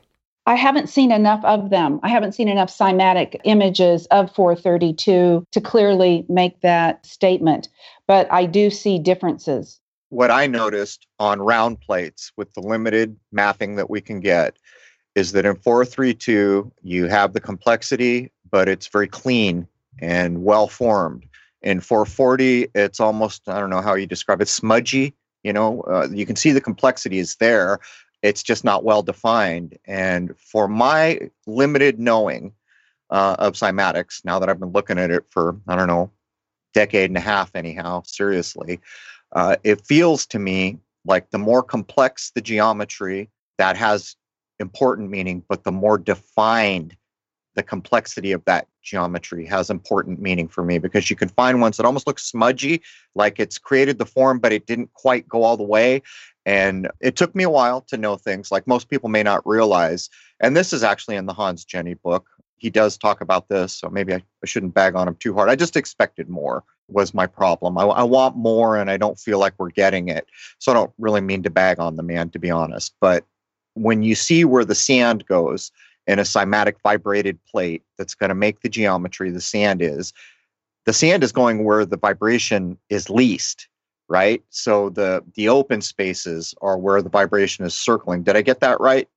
I 0.45 0.55
haven't 0.55 0.89
seen 0.89 1.11
enough 1.11 1.43
of 1.45 1.69
them. 1.69 2.01
I 2.03 2.09
haven't 2.09 2.33
seen 2.33 2.49
enough 2.49 2.69
cymatic 2.69 3.39
images 3.45 4.05
of 4.07 4.33
432 4.36 5.45
to 5.49 5.61
clearly 5.61 6.25
make 6.27 6.61
that 6.61 7.05
statement, 7.05 7.69
but 8.05 8.31
I 8.31 8.45
do 8.45 8.69
see 8.69 8.99
differences. 8.99 9.79
What 10.09 10.31
I 10.31 10.47
noticed 10.47 11.07
on 11.17 11.41
round 11.41 11.79
plates 11.79 12.31
with 12.36 12.53
the 12.53 12.61
limited 12.61 13.15
mapping 13.31 13.77
that 13.77 13.89
we 13.89 14.01
can 14.01 14.19
get 14.19 14.57
is 15.15 15.31
that 15.31 15.45
in 15.45 15.55
432, 15.55 16.71
you 16.83 17.07
have 17.07 17.33
the 17.33 17.39
complexity, 17.39 18.31
but 18.51 18.67
it's 18.67 18.88
very 18.88 19.07
clean 19.07 19.67
and 19.99 20.43
well 20.43 20.67
formed. 20.67 21.25
In 21.61 21.79
440, 21.79 22.67
it's 22.75 22.99
almost, 22.99 23.49
I 23.49 23.59
don't 23.59 23.69
know 23.69 23.81
how 23.81 23.95
you 23.95 24.05
describe 24.05 24.41
it, 24.41 24.47
smudgy. 24.47 25.13
You 25.43 25.53
know, 25.53 25.81
uh, 25.81 26.07
you 26.11 26.25
can 26.25 26.35
see 26.35 26.51
the 26.51 26.61
complexity 26.61 27.19
is 27.19 27.35
there, 27.35 27.79
it's 28.21 28.43
just 28.43 28.63
not 28.63 28.83
well 28.83 29.03
defined. 29.03 29.77
And 29.85 30.35
for 30.39 30.67
my 30.67 31.29
limited 31.45 31.99
knowing 31.99 32.53
uh, 33.11 33.35
of 33.37 33.53
cymatics, 33.53 34.25
now 34.25 34.39
that 34.39 34.49
I've 34.49 34.59
been 34.59 34.71
looking 34.71 34.97
at 34.97 35.11
it 35.11 35.25
for, 35.29 35.55
I 35.67 35.75
don't 35.75 35.87
know, 35.87 36.11
decade 36.73 37.09
and 37.09 37.17
a 37.17 37.21
half, 37.21 37.55
anyhow, 37.55 38.01
seriously, 38.05 38.79
uh, 39.33 39.55
it 39.63 39.85
feels 39.85 40.25
to 40.27 40.39
me 40.39 40.79
like 41.05 41.29
the 41.29 41.37
more 41.37 41.61
complex 41.61 42.31
the 42.33 42.41
geometry, 42.41 43.29
that 43.57 43.77
has 43.77 44.15
important 44.59 45.09
meaning, 45.09 45.43
but 45.47 45.63
the 45.63 45.71
more 45.71 45.97
defined 45.97 46.95
the 47.55 47.63
complexity 47.63 48.31
of 48.31 48.43
that 48.45 48.67
geometry 48.86 49.45
has 49.45 49.69
important 49.69 50.21
meaning 50.21 50.47
for 50.47 50.63
me 50.63 50.77
because 50.77 51.09
you 51.09 51.15
can 51.15 51.27
find 51.29 51.59
ones 51.59 51.75
that 51.75 51.86
almost 51.86 52.07
look 52.07 52.19
smudgy, 52.19 52.81
like 53.15 53.39
it's 53.39 53.57
created 53.57 53.97
the 53.97 54.05
form, 54.05 54.39
but 54.39 54.53
it 54.53 54.65
didn't 54.65 54.93
quite 54.93 55.27
go 55.27 55.43
all 55.43 55.57
the 55.57 55.63
way. 55.63 56.01
And 56.45 56.89
it 57.01 57.15
took 57.15 57.36
me 57.36 57.43
a 57.43 57.49
while 57.49 57.81
to 57.81 57.97
know 57.97 58.15
things 58.15 58.51
like 58.51 58.67
most 58.67 58.89
people 58.89 59.09
may 59.09 59.23
not 59.23 59.45
realize. 59.45 60.09
And 60.39 60.55
this 60.55 60.71
is 60.71 60.83
actually 60.83 61.15
in 61.15 61.25
the 61.25 61.33
Hans 61.33 61.65
Jenny 61.65 61.95
book. 61.95 62.27
He 62.57 62.69
does 62.69 62.97
talk 62.97 63.19
about 63.19 63.49
this, 63.49 63.73
so 63.73 63.89
maybe 63.89 64.13
I, 64.13 64.23
I 64.43 64.45
shouldn't 64.45 64.73
bag 64.73 64.95
on 64.95 65.07
him 65.07 65.15
too 65.15 65.33
hard. 65.33 65.49
I 65.49 65.55
just 65.55 65.75
expected 65.75 66.29
more, 66.29 66.63
was 66.88 67.13
my 67.13 67.27
problem. 67.27 67.77
I, 67.77 67.83
I 67.83 68.03
want 68.03 68.38
more, 68.38 68.77
and 68.77 68.89
I 68.89 68.97
don't 68.97 69.19
feel 69.19 69.39
like 69.39 69.53
we're 69.57 69.71
getting 69.71 70.07
it. 70.07 70.27
So 70.59 70.71
I 70.71 70.75
don't 70.75 70.93
really 70.97 71.21
mean 71.21 71.43
to 71.43 71.49
bag 71.49 71.79
on 71.79 71.95
the 71.95 72.03
man, 72.03 72.29
to 72.29 72.39
be 72.39 72.49
honest. 72.49 72.95
But 73.01 73.25
when 73.73 74.03
you 74.03 74.15
see 74.15 74.45
where 74.45 74.65
the 74.65 74.75
sand 74.75 75.25
goes 75.25 75.71
in 76.07 76.19
a 76.19 76.23
cymatic 76.23 76.75
vibrated 76.83 77.39
plate 77.45 77.83
that's 77.97 78.15
going 78.15 78.29
to 78.29 78.35
make 78.35 78.61
the 78.61 78.69
geometry 78.69 79.31
the 79.31 79.41
sand 79.41 79.81
is, 79.81 80.13
the 80.85 80.93
sand 80.93 81.23
is 81.23 81.31
going 81.31 81.63
where 81.63 81.85
the 81.85 81.97
vibration 81.97 82.77
is 82.89 83.09
least 83.09 83.67
right? 84.07 84.43
So 84.49 84.89
the 84.89 85.23
the 85.35 85.49
open 85.49 85.81
spaces 85.81 86.53
are 86.61 86.77
where 86.77 87.01
the 87.01 87.09
vibration 87.09 87.65
is 87.65 87.73
circling. 87.73 88.23
Did 88.23 88.35
I 88.35 88.41
get 88.41 88.59
that 88.59 88.79
right? 88.79 89.07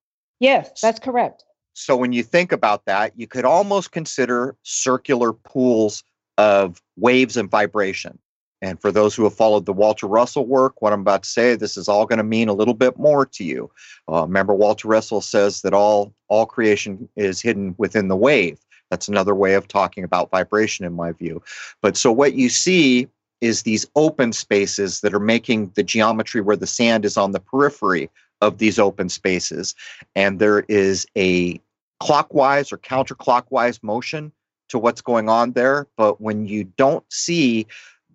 Yes, 0.40 0.80
that's 0.80 1.00
correct. 1.00 1.44
So 1.74 1.96
when 1.96 2.12
you 2.12 2.22
think 2.22 2.52
about 2.52 2.86
that, 2.86 3.12
you 3.16 3.26
could 3.26 3.44
almost 3.44 3.92
consider 3.92 4.56
circular 4.62 5.32
pools 5.32 6.02
of 6.36 6.82
waves 6.96 7.36
and 7.36 7.50
vibration. 7.50 8.18
And 8.60 8.80
for 8.80 8.90
those 8.90 9.14
who 9.14 9.24
have 9.24 9.34
followed 9.34 9.66
the 9.66 9.72
Walter 9.72 10.06
Russell 10.06 10.46
work, 10.46 10.82
what 10.82 10.92
I'm 10.92 11.00
about 11.00 11.22
to 11.22 11.28
say, 11.28 11.54
this 11.54 11.76
is 11.76 11.88
all 11.88 12.06
going 12.06 12.18
to 12.18 12.24
mean 12.24 12.48
a 12.48 12.54
little 12.54 12.74
bit 12.74 12.98
more 12.98 13.24
to 13.24 13.44
you. 13.44 13.70
Uh, 14.10 14.22
remember, 14.22 14.54
Walter 14.54 14.88
Russell 14.88 15.20
says 15.20 15.62
that 15.62 15.74
all 15.74 16.12
all 16.28 16.46
creation 16.46 17.08
is 17.16 17.40
hidden 17.40 17.74
within 17.78 18.08
the 18.08 18.16
wave. 18.16 18.58
That's 18.90 19.08
another 19.08 19.34
way 19.34 19.54
of 19.54 19.68
talking 19.68 20.04
about 20.04 20.30
vibration, 20.30 20.84
in 20.84 20.94
my 20.94 21.12
view. 21.12 21.42
But 21.82 21.96
so 21.96 22.10
what 22.10 22.34
you 22.34 22.48
see 22.48 23.08
is 23.40 23.62
these 23.62 23.86
open 23.94 24.32
spaces 24.32 25.00
that 25.00 25.14
are 25.14 25.20
making 25.20 25.70
the 25.74 25.82
geometry 25.82 26.40
where 26.40 26.56
the 26.56 26.66
sand 26.66 27.04
is 27.04 27.16
on 27.16 27.32
the 27.32 27.40
periphery 27.40 28.10
of 28.40 28.58
these 28.58 28.78
open 28.78 29.08
spaces. 29.08 29.74
And 30.16 30.38
there 30.38 30.60
is 30.68 31.06
a 31.16 31.60
clockwise 32.00 32.72
or 32.72 32.78
counterclockwise 32.78 33.82
motion 33.82 34.32
to 34.68 34.78
what's 34.78 35.00
going 35.00 35.28
on 35.28 35.52
there. 35.52 35.86
But 35.96 36.20
when 36.20 36.46
you 36.46 36.64
don't 36.64 37.04
see 37.12 37.66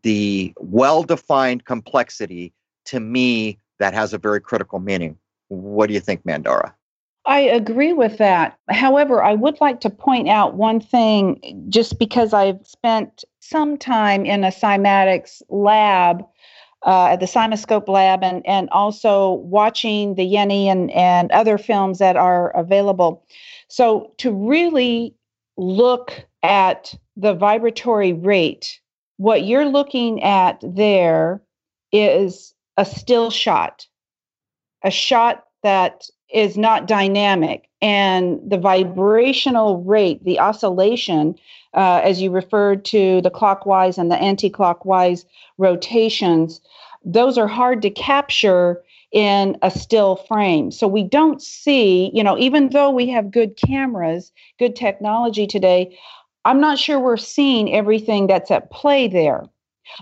the 0.03 0.53
well 0.57 1.03
defined 1.03 1.65
complexity, 1.65 2.53
to 2.85 2.99
me, 2.99 3.57
that 3.79 3.93
has 3.93 4.13
a 4.13 4.17
very 4.17 4.39
critical 4.39 4.79
meaning. 4.79 5.17
What 5.47 5.87
do 5.87 5.93
you 5.93 5.99
think, 5.99 6.23
Mandara? 6.23 6.73
I 7.25 7.39
agree 7.39 7.93
with 7.93 8.17
that. 8.17 8.57
However, 8.69 9.23
I 9.23 9.33
would 9.33 9.59
like 9.61 9.79
to 9.81 9.89
point 9.89 10.27
out 10.27 10.55
one 10.55 10.81
thing 10.81 11.65
just 11.69 11.97
because 11.97 12.33
I've 12.33 12.59
spent 12.67 13.23
some 13.39 13.77
time 13.77 14.25
in 14.25 14.43
a 14.43 14.49
cymatics 14.49 15.41
lab, 15.49 16.23
uh, 16.85 17.07
at 17.11 17.21
the 17.21 17.25
CymaScope 17.25 17.87
lab, 17.87 18.23
and, 18.23 18.45
and 18.45 18.69
also 18.71 19.33
watching 19.35 20.15
the 20.15 20.29
Jenny 20.29 20.67
and, 20.67 20.91
and 20.91 21.31
other 21.31 21.57
films 21.57 21.99
that 21.99 22.17
are 22.17 22.49
available. 22.57 23.25
So, 23.69 24.11
to 24.17 24.33
really 24.33 25.15
look 25.55 26.25
at 26.41 26.93
the 27.15 27.33
vibratory 27.33 28.11
rate, 28.11 28.81
what 29.23 29.45
you're 29.45 29.69
looking 29.69 30.21
at 30.21 30.61
there 30.61 31.41
is 31.93 32.53
a 32.75 32.83
still 32.83 33.31
shot, 33.31 33.87
a 34.83 34.91
shot 34.91 35.45
that 35.61 36.09
is 36.33 36.57
not 36.57 36.87
dynamic. 36.87 37.69
And 37.81 38.41
the 38.45 38.57
vibrational 38.57 39.81
rate 39.83 40.21
the 40.25 40.39
oscillation 40.39 41.35
uh, 41.73 42.01
as 42.03 42.21
you 42.21 42.31
referred 42.31 42.83
to 42.85 43.21
the 43.21 43.29
clockwise 43.29 43.97
and 43.97 44.11
the 44.11 44.17
anti-clockwise 44.17 45.25
rotations 45.57 46.59
those 47.05 47.37
are 47.37 47.47
hard 47.47 47.81
to 47.81 47.89
capture 47.89 48.81
in 49.11 49.57
a 49.61 49.69
still 49.69 50.15
frame. 50.15 50.71
So 50.71 50.87
we 50.87 51.03
don't 51.03 51.41
see 51.41 52.11
you 52.13 52.23
know 52.23 52.37
even 52.37 52.69
though 52.69 52.91
we 52.91 53.07
have 53.07 53.31
good 53.31 53.55
cameras 53.55 54.33
good 54.59 54.75
technology 54.75 55.47
today 55.47 55.97
i'm 56.45 56.59
not 56.59 56.77
sure 56.77 56.99
we're 56.99 57.17
seeing 57.17 57.73
everything 57.73 58.27
that's 58.27 58.51
at 58.51 58.69
play 58.71 59.07
there 59.07 59.43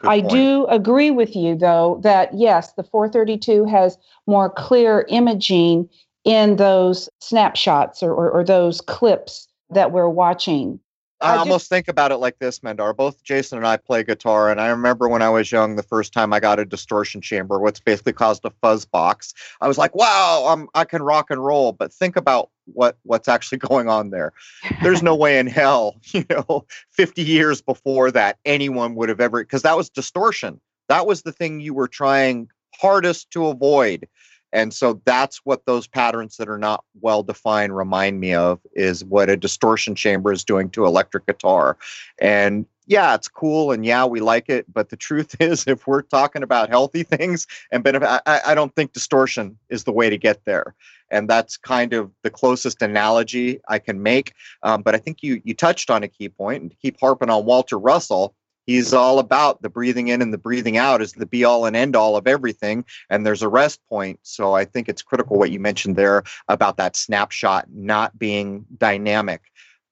I 0.03 0.21
do 0.21 0.65
agree 0.67 1.11
with 1.11 1.35
you, 1.35 1.55
though, 1.55 1.99
that 2.03 2.33
yes, 2.33 2.73
the 2.73 2.83
432 2.83 3.65
has 3.65 3.97
more 4.27 4.49
clear 4.49 5.05
imaging 5.09 5.89
in 6.23 6.57
those 6.57 7.09
snapshots 7.19 8.03
or, 8.03 8.13
or, 8.13 8.31
or 8.31 8.43
those 8.43 8.81
clips 8.81 9.47
that 9.69 9.91
we're 9.91 10.09
watching. 10.09 10.79
I, 11.19 11.35
I 11.35 11.37
almost 11.37 11.63
just, 11.63 11.69
think 11.69 11.87
about 11.87 12.11
it 12.11 12.17
like 12.17 12.39
this, 12.39 12.63
Mandar. 12.63 12.93
Both 12.93 13.23
Jason 13.23 13.57
and 13.57 13.67
I 13.67 13.77
play 13.77 14.03
guitar, 14.03 14.49
and 14.49 14.59
I 14.59 14.67
remember 14.67 15.07
when 15.07 15.21
I 15.21 15.29
was 15.29 15.51
young, 15.51 15.75
the 15.75 15.83
first 15.83 16.13
time 16.13 16.33
I 16.33 16.39
got 16.39 16.59
a 16.59 16.65
distortion 16.65 17.21
chamber, 17.21 17.59
what's 17.59 17.79
basically 17.79 18.13
caused 18.13 18.43
a 18.43 18.51
fuzz 18.61 18.85
box. 18.85 19.33
I 19.61 19.67
was 19.67 19.77
like, 19.77 19.95
"Wow, 19.95 20.47
I'm, 20.47 20.67
I 20.73 20.83
can 20.83 21.03
rock 21.03 21.29
and 21.29 21.43
roll." 21.43 21.73
But 21.73 21.93
think 21.93 22.15
about 22.15 22.49
what 22.73 22.97
what's 23.03 23.27
actually 23.27 23.57
going 23.69 23.89
on 23.89 24.09
there. 24.09 24.33
There's 24.81 25.03
no 25.11 25.15
way 25.15 25.39
in 25.39 25.47
hell, 25.47 25.99
you 26.13 26.25
know, 26.29 26.65
50 26.91 27.21
years 27.21 27.61
before 27.61 28.11
that, 28.11 28.37
anyone 28.45 28.95
would 28.95 29.09
have 29.09 29.19
ever 29.19 29.43
because 29.43 29.63
that 29.63 29.77
was 29.77 29.89
distortion. 29.89 30.59
That 30.89 31.07
was 31.07 31.21
the 31.21 31.31
thing 31.31 31.59
you 31.59 31.73
were 31.73 31.87
trying 31.87 32.49
hardest 32.75 33.31
to 33.31 33.47
avoid 33.47 34.07
and 34.53 34.73
so 34.73 35.01
that's 35.05 35.37
what 35.43 35.65
those 35.65 35.87
patterns 35.87 36.37
that 36.37 36.49
are 36.49 36.57
not 36.57 36.83
well 37.01 37.23
defined 37.23 37.75
remind 37.75 38.19
me 38.19 38.33
of 38.33 38.59
is 38.73 39.03
what 39.05 39.29
a 39.29 39.37
distortion 39.37 39.95
chamber 39.95 40.31
is 40.31 40.43
doing 40.43 40.69
to 40.71 40.85
electric 40.85 41.25
guitar 41.25 41.77
and 42.19 42.65
yeah, 42.91 43.15
it's 43.15 43.29
cool 43.29 43.71
and 43.71 43.85
yeah, 43.85 44.03
we 44.03 44.19
like 44.19 44.49
it. 44.49 44.65
But 44.71 44.89
the 44.89 44.97
truth 44.97 45.37
is, 45.39 45.65
if 45.65 45.87
we're 45.87 46.01
talking 46.01 46.43
about 46.43 46.69
healthy 46.69 47.03
things 47.03 47.47
and 47.71 47.83
benefit, 47.83 48.21
I, 48.25 48.41
I 48.47 48.53
don't 48.53 48.75
think 48.75 48.91
distortion 48.91 49.57
is 49.69 49.85
the 49.85 49.93
way 49.93 50.09
to 50.09 50.17
get 50.17 50.43
there. 50.45 50.75
And 51.09 51.29
that's 51.29 51.55
kind 51.55 51.93
of 51.93 52.11
the 52.23 52.29
closest 52.29 52.81
analogy 52.81 53.61
I 53.67 53.79
can 53.79 54.03
make. 54.03 54.33
Um, 54.63 54.81
but 54.81 54.93
I 54.93 54.97
think 54.97 55.23
you 55.23 55.41
you 55.43 55.53
touched 55.53 55.89
on 55.89 56.03
a 56.03 56.07
key 56.07 56.29
point, 56.29 56.61
and 56.61 56.71
to 56.71 56.77
keep 56.77 56.99
harping 56.99 57.29
on 57.29 57.45
Walter 57.45 57.79
Russell, 57.79 58.35
he's 58.65 58.93
all 58.93 59.19
about 59.19 59.61
the 59.61 59.69
breathing 59.69 60.09
in 60.09 60.21
and 60.21 60.33
the 60.33 60.37
breathing 60.37 60.77
out 60.77 61.01
is 61.01 61.13
the 61.13 61.25
be 61.25 61.43
all 61.43 61.65
and 61.65 61.75
end 61.75 61.95
all 61.95 62.15
of 62.15 62.27
everything 62.27 62.85
and 63.09 63.25
there's 63.25 63.41
a 63.41 63.49
rest 63.49 63.79
point 63.89 64.19
so 64.21 64.53
i 64.53 64.63
think 64.63 64.87
it's 64.87 65.01
critical 65.01 65.37
what 65.37 65.51
you 65.51 65.59
mentioned 65.59 65.95
there 65.95 66.23
about 66.47 66.77
that 66.77 66.95
snapshot 66.95 67.65
not 67.73 68.17
being 68.19 68.63
dynamic 68.77 69.41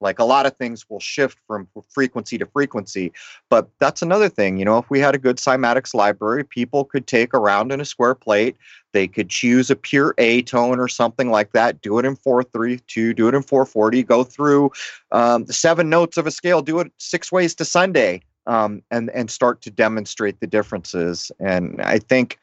like 0.02 0.20
a 0.20 0.24
lot 0.24 0.46
of 0.46 0.56
things 0.58 0.90
will 0.90 1.00
shift 1.00 1.38
from 1.48 1.68
frequency 1.90 2.38
to 2.38 2.46
frequency. 2.46 3.12
But 3.50 3.70
that's 3.80 4.02
another 4.02 4.30
thing. 4.30 4.58
You 4.58 4.66
know, 4.66 4.78
if 4.78 4.90
we 4.90 5.00
had 5.00 5.16
a 5.16 5.20
good 5.20 5.38
cymatics 5.38 5.94
library, 5.94 6.44
people 6.44 6.86
could 6.86 7.08
take 7.08 7.34
around 7.34 7.72
in 7.72 7.82
a 7.82 7.86
square 7.86 8.16
plate. 8.16 8.56
They 8.92 9.08
could 9.08 9.30
choose 9.30 9.70
a 9.70 9.76
pure 9.76 10.16
A 10.18 10.42
tone 10.44 10.80
or 10.80 10.88
something 10.88 11.30
like 11.30 11.52
that, 11.52 11.82
do 11.82 12.00
it 12.00 12.06
in 12.06 12.16
432, 12.16 13.14
do 13.14 13.28
it 13.28 13.36
in 13.36 13.44
440, 13.44 14.04
go 14.04 14.24
through 14.24 14.72
um, 15.12 15.46
the 15.46 15.54
seven 15.54 15.90
notes 15.90 16.18
of 16.18 16.26
a 16.26 16.32
scale, 16.32 16.62
do 16.62 16.80
it 16.80 16.92
six 16.98 17.32
ways 17.32 17.54
to 17.56 17.66
Sunday, 17.66 18.22
um, 18.48 18.82
and, 18.90 19.10
and 19.12 19.30
start 19.30 19.62
to 19.62 19.70
demonstrate 19.70 20.40
the 20.40 20.48
differences. 20.48 21.32
And 21.40 21.82
I 21.82 22.00
think, 22.00 22.40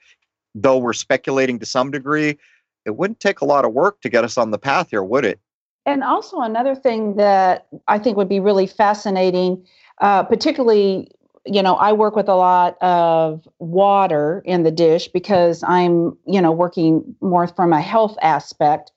though 0.54 0.78
we're 0.78 0.92
speculating 0.92 1.58
to 1.58 1.66
some 1.66 1.90
degree, 1.90 2.38
it 2.84 2.96
wouldn't 2.96 3.20
take 3.20 3.40
a 3.40 3.44
lot 3.44 3.64
of 3.64 3.72
work 3.72 4.00
to 4.02 4.08
get 4.08 4.24
us 4.24 4.38
on 4.38 4.52
the 4.52 4.58
path 4.58 4.90
here, 4.90 5.02
would 5.02 5.24
it? 5.24 5.40
And 5.86 6.02
also, 6.02 6.40
another 6.40 6.74
thing 6.74 7.14
that 7.14 7.68
I 7.86 7.98
think 7.98 8.16
would 8.16 8.28
be 8.28 8.40
really 8.40 8.66
fascinating, 8.66 9.64
uh, 10.00 10.24
particularly, 10.24 11.08
you 11.46 11.62
know, 11.62 11.76
I 11.76 11.92
work 11.92 12.16
with 12.16 12.28
a 12.28 12.34
lot 12.34 12.76
of 12.82 13.46
water 13.60 14.42
in 14.44 14.64
the 14.64 14.72
dish 14.72 15.06
because 15.06 15.62
I'm, 15.62 16.18
you 16.26 16.42
know, 16.42 16.50
working 16.50 17.14
more 17.20 17.46
from 17.46 17.72
a 17.72 17.80
health 17.80 18.18
aspect. 18.20 18.90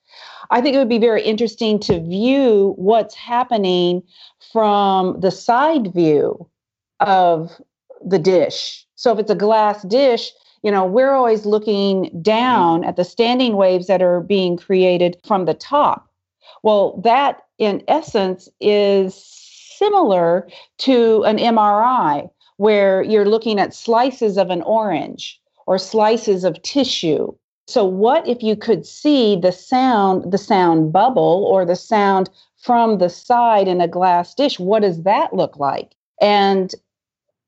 I 0.50 0.60
think 0.60 0.74
it 0.74 0.78
would 0.78 0.88
be 0.88 0.98
very 0.98 1.22
interesting 1.22 1.78
to 1.80 2.00
view 2.00 2.74
what's 2.76 3.14
happening 3.14 4.02
from 4.52 5.20
the 5.20 5.30
side 5.30 5.94
view 5.94 6.48
of 6.98 7.52
the 8.04 8.18
dish. 8.18 8.84
So 8.96 9.12
if 9.12 9.20
it's 9.20 9.30
a 9.30 9.36
glass 9.36 9.82
dish, 9.84 10.32
you 10.64 10.72
know, 10.72 10.84
we're 10.84 11.12
always 11.12 11.46
looking 11.46 12.10
down 12.20 12.82
at 12.82 12.96
the 12.96 13.04
standing 13.04 13.54
waves 13.54 13.86
that 13.86 14.02
are 14.02 14.20
being 14.20 14.56
created 14.56 15.16
from 15.24 15.44
the 15.44 15.54
top. 15.54 16.09
Well, 16.62 17.00
that 17.02 17.42
in 17.58 17.82
essence 17.88 18.48
is 18.60 19.14
similar 19.14 20.48
to 20.78 21.22
an 21.24 21.38
MRI 21.38 22.28
where 22.56 23.02
you're 23.02 23.28
looking 23.28 23.58
at 23.58 23.74
slices 23.74 24.36
of 24.36 24.50
an 24.50 24.62
orange 24.62 25.40
or 25.66 25.78
slices 25.78 26.44
of 26.44 26.60
tissue. 26.62 27.32
So 27.66 27.84
what 27.84 28.26
if 28.28 28.42
you 28.42 28.56
could 28.56 28.84
see 28.84 29.36
the 29.36 29.52
sound, 29.52 30.30
the 30.32 30.38
sound 30.38 30.92
bubble 30.92 31.46
or 31.48 31.64
the 31.64 31.76
sound 31.76 32.28
from 32.58 32.98
the 32.98 33.08
side 33.08 33.68
in 33.68 33.80
a 33.80 33.88
glass 33.88 34.34
dish? 34.34 34.58
What 34.58 34.82
does 34.82 35.04
that 35.04 35.32
look 35.32 35.56
like? 35.56 35.94
And 36.20 36.74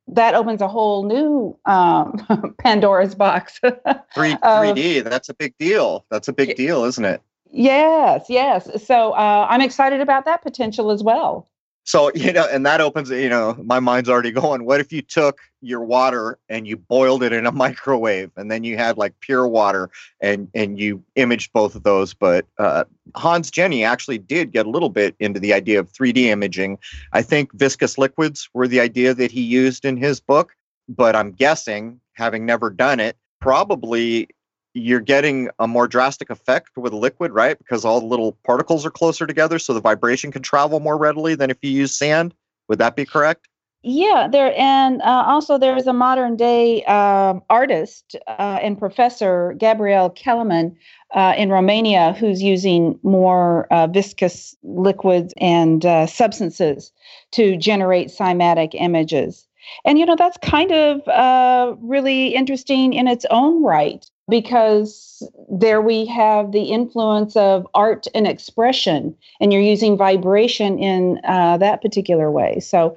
that 0.09 0.35
opens 0.35 0.61
a 0.61 0.69
whole 0.69 1.05
new 1.05 1.59
um, 1.67 2.55
Pandora's 2.59 3.15
box. 3.15 3.59
3, 3.61 3.71
3D, 4.15 5.05
that's 5.05 5.29
a 5.29 5.35
big 5.35 5.57
deal. 5.59 6.07
That's 6.11 6.29
a 6.29 6.33
big 6.33 6.57
deal, 6.57 6.85
isn't 6.85 7.05
it? 7.05 7.21
Yes, 7.53 8.27
yes. 8.29 8.83
So 8.85 9.13
uh, 9.13 9.47
I'm 9.49 9.61
excited 9.61 10.01
about 10.01 10.25
that 10.25 10.43
potential 10.43 10.91
as 10.91 11.03
well. 11.03 11.49
So, 11.85 12.13
you 12.15 12.33
know, 12.33 12.47
and 12.51 12.65
that 12.65 12.81
opens, 12.81 13.11
you 13.11 13.29
know, 13.29 13.57
my 13.63 13.81
mind's 13.81 14.09
already 14.09 14.31
going. 14.31 14.65
What 14.65 14.81
if 14.81 14.93
you 14.93 15.03
took 15.03 15.41
your 15.61 15.83
water 15.83 16.39
and 16.49 16.67
you 16.67 16.77
boiled 16.77 17.23
it 17.23 17.33
in 17.33 17.45
a 17.45 17.53
microwave 17.65 18.31
and 18.37 18.51
then 18.51 18.65
you 18.65 18.77
had 18.77 18.97
like 18.97 19.19
pure 19.21 19.47
water 19.49 19.91
and 20.21 20.49
and 20.55 20.79
you 20.79 21.03
imaged 21.17 21.53
both 21.53 21.75
of 21.75 21.83
those? 21.83 22.15
But 22.15 22.47
uh, 22.59 22.85
Hans 23.17 23.51
Jenny 23.51 23.85
actually 23.85 24.19
did 24.19 24.53
get 24.53 24.67
a 24.67 24.71
little 24.71 24.91
bit 24.91 25.17
into 25.19 25.41
the 25.41 25.53
idea 25.53 25.81
of 25.81 25.93
3D 25.93 26.19
imaging. 26.19 26.79
I 27.13 27.23
think 27.23 27.53
viscous 27.53 27.99
liquids 27.99 28.49
were 28.55 28.69
the 28.69 28.81
idea 28.81 29.13
that 29.15 29.33
he 29.33 29.43
used 29.43 29.85
in 29.85 29.97
his 29.97 30.21
book, 30.21 30.55
but 30.89 31.17
I'm 31.17 31.33
guessing, 31.33 32.01
having 32.15 32.47
never 32.47 32.71
done 32.71 33.01
it, 33.01 33.17
probably 33.41 34.29
you're 34.75 35.01
getting 35.01 35.51
a 35.59 35.67
more 35.67 35.87
drastic 35.87 36.31
effect 36.31 36.77
with 36.77 36.93
liquid, 36.93 37.33
right? 37.33 37.59
Because 37.59 37.85
all 37.85 38.01
the 38.01 38.07
little 38.07 38.33
particles 38.45 38.87
are 38.87 38.91
closer 38.91 39.27
together, 39.27 39.59
so 39.59 39.75
the 39.75 39.81
vibration 39.81 40.33
can 40.33 40.43
travel 40.43 40.81
more 40.81 40.97
readily 40.97 41.35
than 41.35 41.51
if 41.51 41.59
you 41.63 41.71
use 41.71 41.97
sand. 41.97 42.35
Would 42.69 42.79
that 42.79 42.97
be 42.97 43.05
correct? 43.05 43.49
Yeah, 43.85 44.29
there 44.31 44.55
and 44.57 45.03
uh, 45.03 45.25
also 45.27 45.59
there 45.59 45.77
is 45.77 45.89
a 45.89 45.93
modern 45.93 46.37
day 46.37 46.85
uh, 46.85 47.35
artist 47.51 48.15
uh, 48.29 48.61
and 48.63 48.79
professor 48.79 49.55
Gabriel 49.59 50.09
Kellerman 50.09 50.77
uh, 51.13 51.35
in 51.37 51.51
Romania 51.51 52.13
who's 52.13 52.41
using 52.41 52.97
more 53.03 53.67
uh, 53.73 53.89
viscous 53.89 54.57
liquids 54.63 55.35
and 55.37 55.85
uh, 55.85 56.07
substances 56.07 56.93
to 57.33 57.57
generate 57.57 58.09
cymatic 58.09 58.71
images. 58.75 59.49
And 59.85 59.99
you 59.99 60.07
know 60.07 60.17
that's 60.17 60.39
kind 60.39 60.73
of 60.73 61.07
uh, 61.09 61.75
really 61.81 62.35
interesting 62.35 62.93
in 62.93 63.09
its 63.09 63.25
own 63.31 63.63
right 63.63 64.05
because 64.29 65.29
there 65.51 65.83
we 65.83 66.07
have 66.07 66.53
the 66.53 66.65
influence 66.65 67.37
of 67.37 67.67
art 67.75 68.07
and 68.15 68.27
expression, 68.27 69.15
and 69.41 69.53
you're 69.53 69.63
using 69.63 69.97
vibration 69.97 70.79
in 70.79 71.21
uh, 71.25 71.59
that 71.59 71.83
particular 71.83 72.31
way. 72.31 72.61
So, 72.61 72.97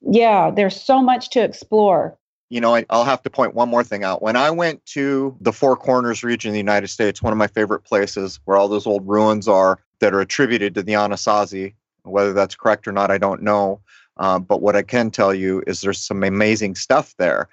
yeah, 0.00 0.50
there's 0.50 0.80
so 0.80 1.02
much 1.02 1.30
to 1.30 1.44
explore. 1.44 2.18
You 2.50 2.60
know, 2.60 2.74
I, 2.74 2.84
will 2.90 3.04
have 3.04 3.22
to 3.22 3.30
point 3.30 3.54
one 3.54 3.68
more 3.68 3.84
thing 3.84 4.04
out. 4.04 4.22
When 4.22 4.36
I 4.36 4.50
went 4.50 4.84
to 4.86 5.36
the 5.40 5.52
Four 5.52 5.76
Corners 5.76 6.22
region 6.22 6.50
of 6.50 6.52
the 6.52 6.58
United 6.58 6.88
States, 6.88 7.22
one 7.22 7.32
of 7.32 7.38
my 7.38 7.46
favorite 7.46 7.84
places 7.84 8.40
where 8.44 8.56
all 8.56 8.68
those 8.68 8.86
old 8.86 9.06
ruins 9.06 9.48
are 9.48 9.78
that 10.00 10.14
are 10.14 10.20
attributed 10.20 10.74
to 10.74 10.82
the 10.82 10.92
Anasazi, 10.92 11.74
whether 12.02 12.32
that's 12.32 12.54
correct 12.54 12.86
or 12.86 12.92
not, 12.92 13.10
I 13.10 13.18
don't 13.18 13.42
know. 13.42 13.80
Uh, 14.16 14.38
but 14.38 14.62
what 14.62 14.76
I 14.76 14.82
can 14.82 15.10
tell 15.10 15.34
you 15.34 15.62
is 15.66 15.80
there's 15.80 16.00
some 16.00 16.22
amazing 16.22 16.74
stuff 16.74 17.14
there. 17.18 17.48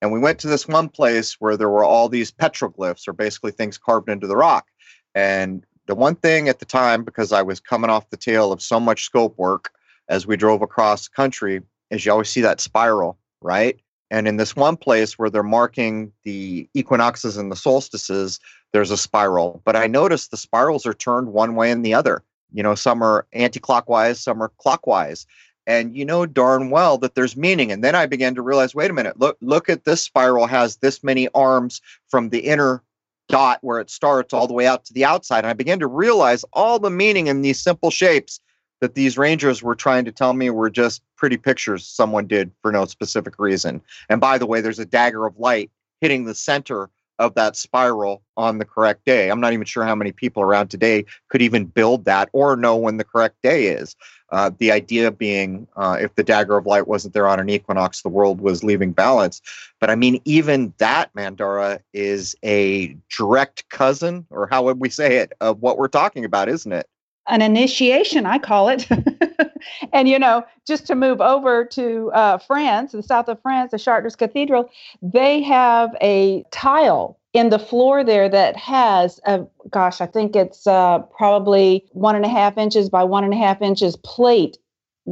And 0.00 0.10
we 0.10 0.18
went 0.18 0.38
to 0.40 0.48
this 0.48 0.66
one 0.66 0.88
place 0.88 1.36
where 1.38 1.56
there 1.56 1.70
were 1.70 1.84
all 1.84 2.08
these 2.08 2.32
petroglyphs, 2.32 3.06
or 3.06 3.12
basically 3.12 3.52
things 3.52 3.78
carved 3.78 4.08
into 4.08 4.26
the 4.26 4.36
rock. 4.36 4.66
And 5.14 5.64
the 5.86 5.94
one 5.94 6.16
thing 6.16 6.48
at 6.48 6.58
the 6.58 6.64
time, 6.64 7.04
because 7.04 7.32
I 7.32 7.42
was 7.42 7.60
coming 7.60 7.90
off 7.90 8.10
the 8.10 8.16
tail 8.16 8.52
of 8.52 8.60
so 8.60 8.80
much 8.80 9.04
scope 9.04 9.38
work 9.38 9.70
as 10.08 10.26
we 10.26 10.36
drove 10.36 10.60
across 10.60 11.08
country, 11.08 11.62
is 11.90 12.04
you 12.04 12.12
always 12.12 12.28
see 12.28 12.40
that 12.40 12.60
spiral, 12.60 13.16
right? 13.40 13.78
And 14.10 14.28
in 14.28 14.36
this 14.36 14.56
one 14.56 14.76
place 14.76 15.18
where 15.18 15.30
they're 15.30 15.42
marking 15.42 16.12
the 16.24 16.68
equinoxes 16.74 17.36
and 17.36 17.50
the 17.50 17.56
solstices, 17.56 18.40
there's 18.72 18.90
a 18.90 18.96
spiral. 18.96 19.62
But 19.64 19.76
I 19.76 19.86
noticed 19.86 20.30
the 20.30 20.36
spirals 20.36 20.84
are 20.84 20.94
turned 20.94 21.28
one 21.32 21.54
way 21.54 21.70
and 21.70 21.84
the 21.84 21.94
other. 21.94 22.22
You 22.52 22.62
know, 22.62 22.74
some 22.74 23.02
are 23.02 23.26
anti 23.32 23.60
clockwise, 23.60 24.20
some 24.20 24.42
are 24.42 24.52
clockwise 24.58 25.26
and 25.66 25.96
you 25.96 26.04
know 26.04 26.26
darn 26.26 26.70
well 26.70 26.98
that 26.98 27.14
there's 27.14 27.36
meaning. 27.36 27.70
And 27.72 27.82
then 27.82 27.94
i 27.94 28.06
began 28.06 28.34
to 28.34 28.42
realize 28.42 28.74
wait 28.74 28.90
a 28.90 28.94
minute 28.94 29.18
look 29.18 29.36
look 29.40 29.68
at 29.68 29.84
this 29.84 30.02
spiral 30.02 30.46
has 30.46 30.76
this 30.76 31.02
many 31.02 31.28
arms 31.34 31.80
from 32.08 32.28
the 32.30 32.40
inner 32.40 32.82
dot 33.28 33.58
where 33.62 33.80
it 33.80 33.90
starts 33.90 34.32
all 34.32 34.46
the 34.46 34.54
way 34.54 34.66
out 34.66 34.84
to 34.86 34.92
the 34.92 35.04
outside. 35.04 35.38
And 35.38 35.48
i 35.48 35.52
began 35.52 35.78
to 35.78 35.86
realize 35.86 36.44
all 36.52 36.78
the 36.78 36.90
meaning 36.90 37.28
in 37.28 37.42
these 37.42 37.62
simple 37.62 37.90
shapes 37.90 38.40
that 38.80 38.94
these 38.94 39.16
rangers 39.16 39.62
were 39.62 39.76
trying 39.76 40.04
to 40.04 40.12
tell 40.12 40.32
me 40.32 40.50
were 40.50 40.68
just 40.68 41.02
pretty 41.16 41.36
pictures 41.36 41.86
someone 41.86 42.26
did 42.26 42.50
for 42.62 42.72
no 42.72 42.84
specific 42.84 43.38
reason. 43.38 43.80
And 44.08 44.20
by 44.20 44.38
the 44.38 44.46
way 44.46 44.60
there's 44.60 44.80
a 44.80 44.84
dagger 44.84 45.24
of 45.24 45.38
light 45.38 45.70
hitting 46.00 46.24
the 46.24 46.34
center 46.34 46.90
of 47.22 47.34
that 47.34 47.56
spiral 47.56 48.22
on 48.36 48.58
the 48.58 48.64
correct 48.64 49.04
day. 49.04 49.30
I'm 49.30 49.40
not 49.40 49.52
even 49.52 49.64
sure 49.64 49.84
how 49.84 49.94
many 49.94 50.10
people 50.10 50.42
around 50.42 50.68
today 50.68 51.04
could 51.28 51.40
even 51.40 51.66
build 51.66 52.04
that 52.06 52.28
or 52.32 52.56
know 52.56 52.76
when 52.76 52.96
the 52.96 53.04
correct 53.04 53.36
day 53.42 53.66
is. 53.66 53.94
Uh, 54.30 54.50
the 54.58 54.72
idea 54.72 55.10
being, 55.10 55.68
uh, 55.76 55.96
if 56.00 56.14
the 56.16 56.24
dagger 56.24 56.56
of 56.56 56.66
light 56.66 56.88
wasn't 56.88 57.14
there 57.14 57.28
on 57.28 57.38
an 57.38 57.48
equinox, 57.48 58.02
the 58.02 58.08
world 58.08 58.40
was 58.40 58.64
leaving 58.64 58.90
balance. 58.90 59.40
But 59.78 59.90
I 59.90 59.94
mean, 59.94 60.20
even 60.24 60.72
that, 60.78 61.14
Mandara, 61.14 61.80
is 61.92 62.34
a 62.42 62.96
direct 63.16 63.68
cousin, 63.68 64.26
or 64.30 64.48
how 64.50 64.64
would 64.64 64.80
we 64.80 64.88
say 64.88 65.18
it, 65.18 65.32
of 65.40 65.60
what 65.60 65.78
we're 65.78 65.88
talking 65.88 66.24
about, 66.24 66.48
isn't 66.48 66.72
it? 66.72 66.86
An 67.28 67.40
initiation, 67.40 68.26
I 68.26 68.38
call 68.38 68.68
it. 68.68 68.88
and 69.92 70.08
you 70.08 70.18
know, 70.18 70.44
just 70.66 70.86
to 70.86 70.94
move 70.94 71.20
over 71.20 71.64
to 71.66 72.10
uh, 72.12 72.38
France, 72.38 72.92
the 72.92 73.02
south 73.02 73.28
of 73.28 73.40
France, 73.42 73.70
the 73.70 73.78
Chartres 73.78 74.16
Cathedral, 74.16 74.70
they 75.00 75.42
have 75.42 75.96
a 76.00 76.44
tile 76.50 77.18
in 77.32 77.48
the 77.48 77.58
floor 77.58 78.04
there 78.04 78.28
that 78.28 78.56
has 78.56 79.20
a 79.26 79.44
gosh, 79.70 80.00
I 80.00 80.06
think 80.06 80.36
it's 80.36 80.66
uh, 80.66 81.00
probably 81.16 81.86
one 81.92 82.14
and 82.14 82.24
a 82.24 82.28
half 82.28 82.58
inches 82.58 82.90
by 82.90 83.04
one 83.04 83.24
and 83.24 83.32
a 83.32 83.36
half 83.36 83.62
inches 83.62 83.96
plate, 83.96 84.58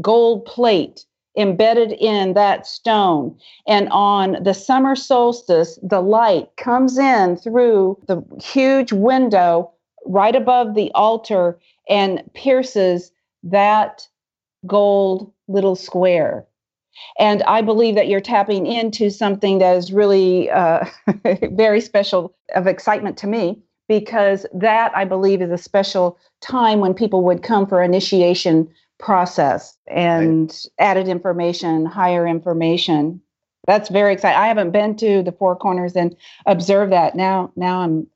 gold 0.00 0.44
plate 0.44 1.06
embedded 1.36 1.92
in 1.92 2.34
that 2.34 2.66
stone. 2.66 3.36
And 3.66 3.88
on 3.90 4.42
the 4.42 4.54
summer 4.54 4.96
solstice, 4.96 5.78
the 5.82 6.00
light 6.00 6.48
comes 6.56 6.98
in 6.98 7.36
through 7.36 7.98
the 8.06 8.22
huge 8.42 8.92
window 8.92 9.70
right 10.06 10.34
above 10.34 10.74
the 10.74 10.90
altar 10.92 11.58
and 11.88 12.22
pierces 12.34 13.12
that 13.42 14.06
gold 14.66 15.32
little 15.48 15.76
square. 15.76 16.46
And 17.18 17.42
I 17.44 17.62
believe 17.62 17.94
that 17.94 18.08
you're 18.08 18.20
tapping 18.20 18.66
into 18.66 19.10
something 19.10 19.58
that 19.58 19.76
is 19.76 19.92
really 19.92 20.50
uh, 20.50 20.84
very 21.52 21.80
special 21.80 22.36
of 22.54 22.66
excitement 22.66 23.16
to 23.18 23.26
me 23.26 23.62
because 23.88 24.46
that 24.54 24.96
I 24.96 25.04
believe 25.04 25.42
is 25.42 25.50
a 25.50 25.58
special 25.58 26.18
time 26.40 26.80
when 26.80 26.94
people 26.94 27.24
would 27.24 27.42
come 27.42 27.66
for 27.66 27.82
initiation 27.82 28.68
process 28.98 29.76
and 29.88 30.50
right. 30.50 30.66
added 30.78 31.08
information, 31.08 31.86
higher 31.86 32.26
information. 32.26 33.20
That's 33.66 33.88
very 33.88 34.12
exciting. 34.12 34.38
I 34.38 34.46
haven't 34.46 34.70
been 34.70 34.96
to 34.96 35.22
the 35.22 35.32
Four 35.32 35.56
Corners 35.56 35.96
and 35.96 36.14
observed 36.46 36.92
that. 36.92 37.16
Now, 37.16 37.52
now 37.56 37.80
I'm 37.80 38.06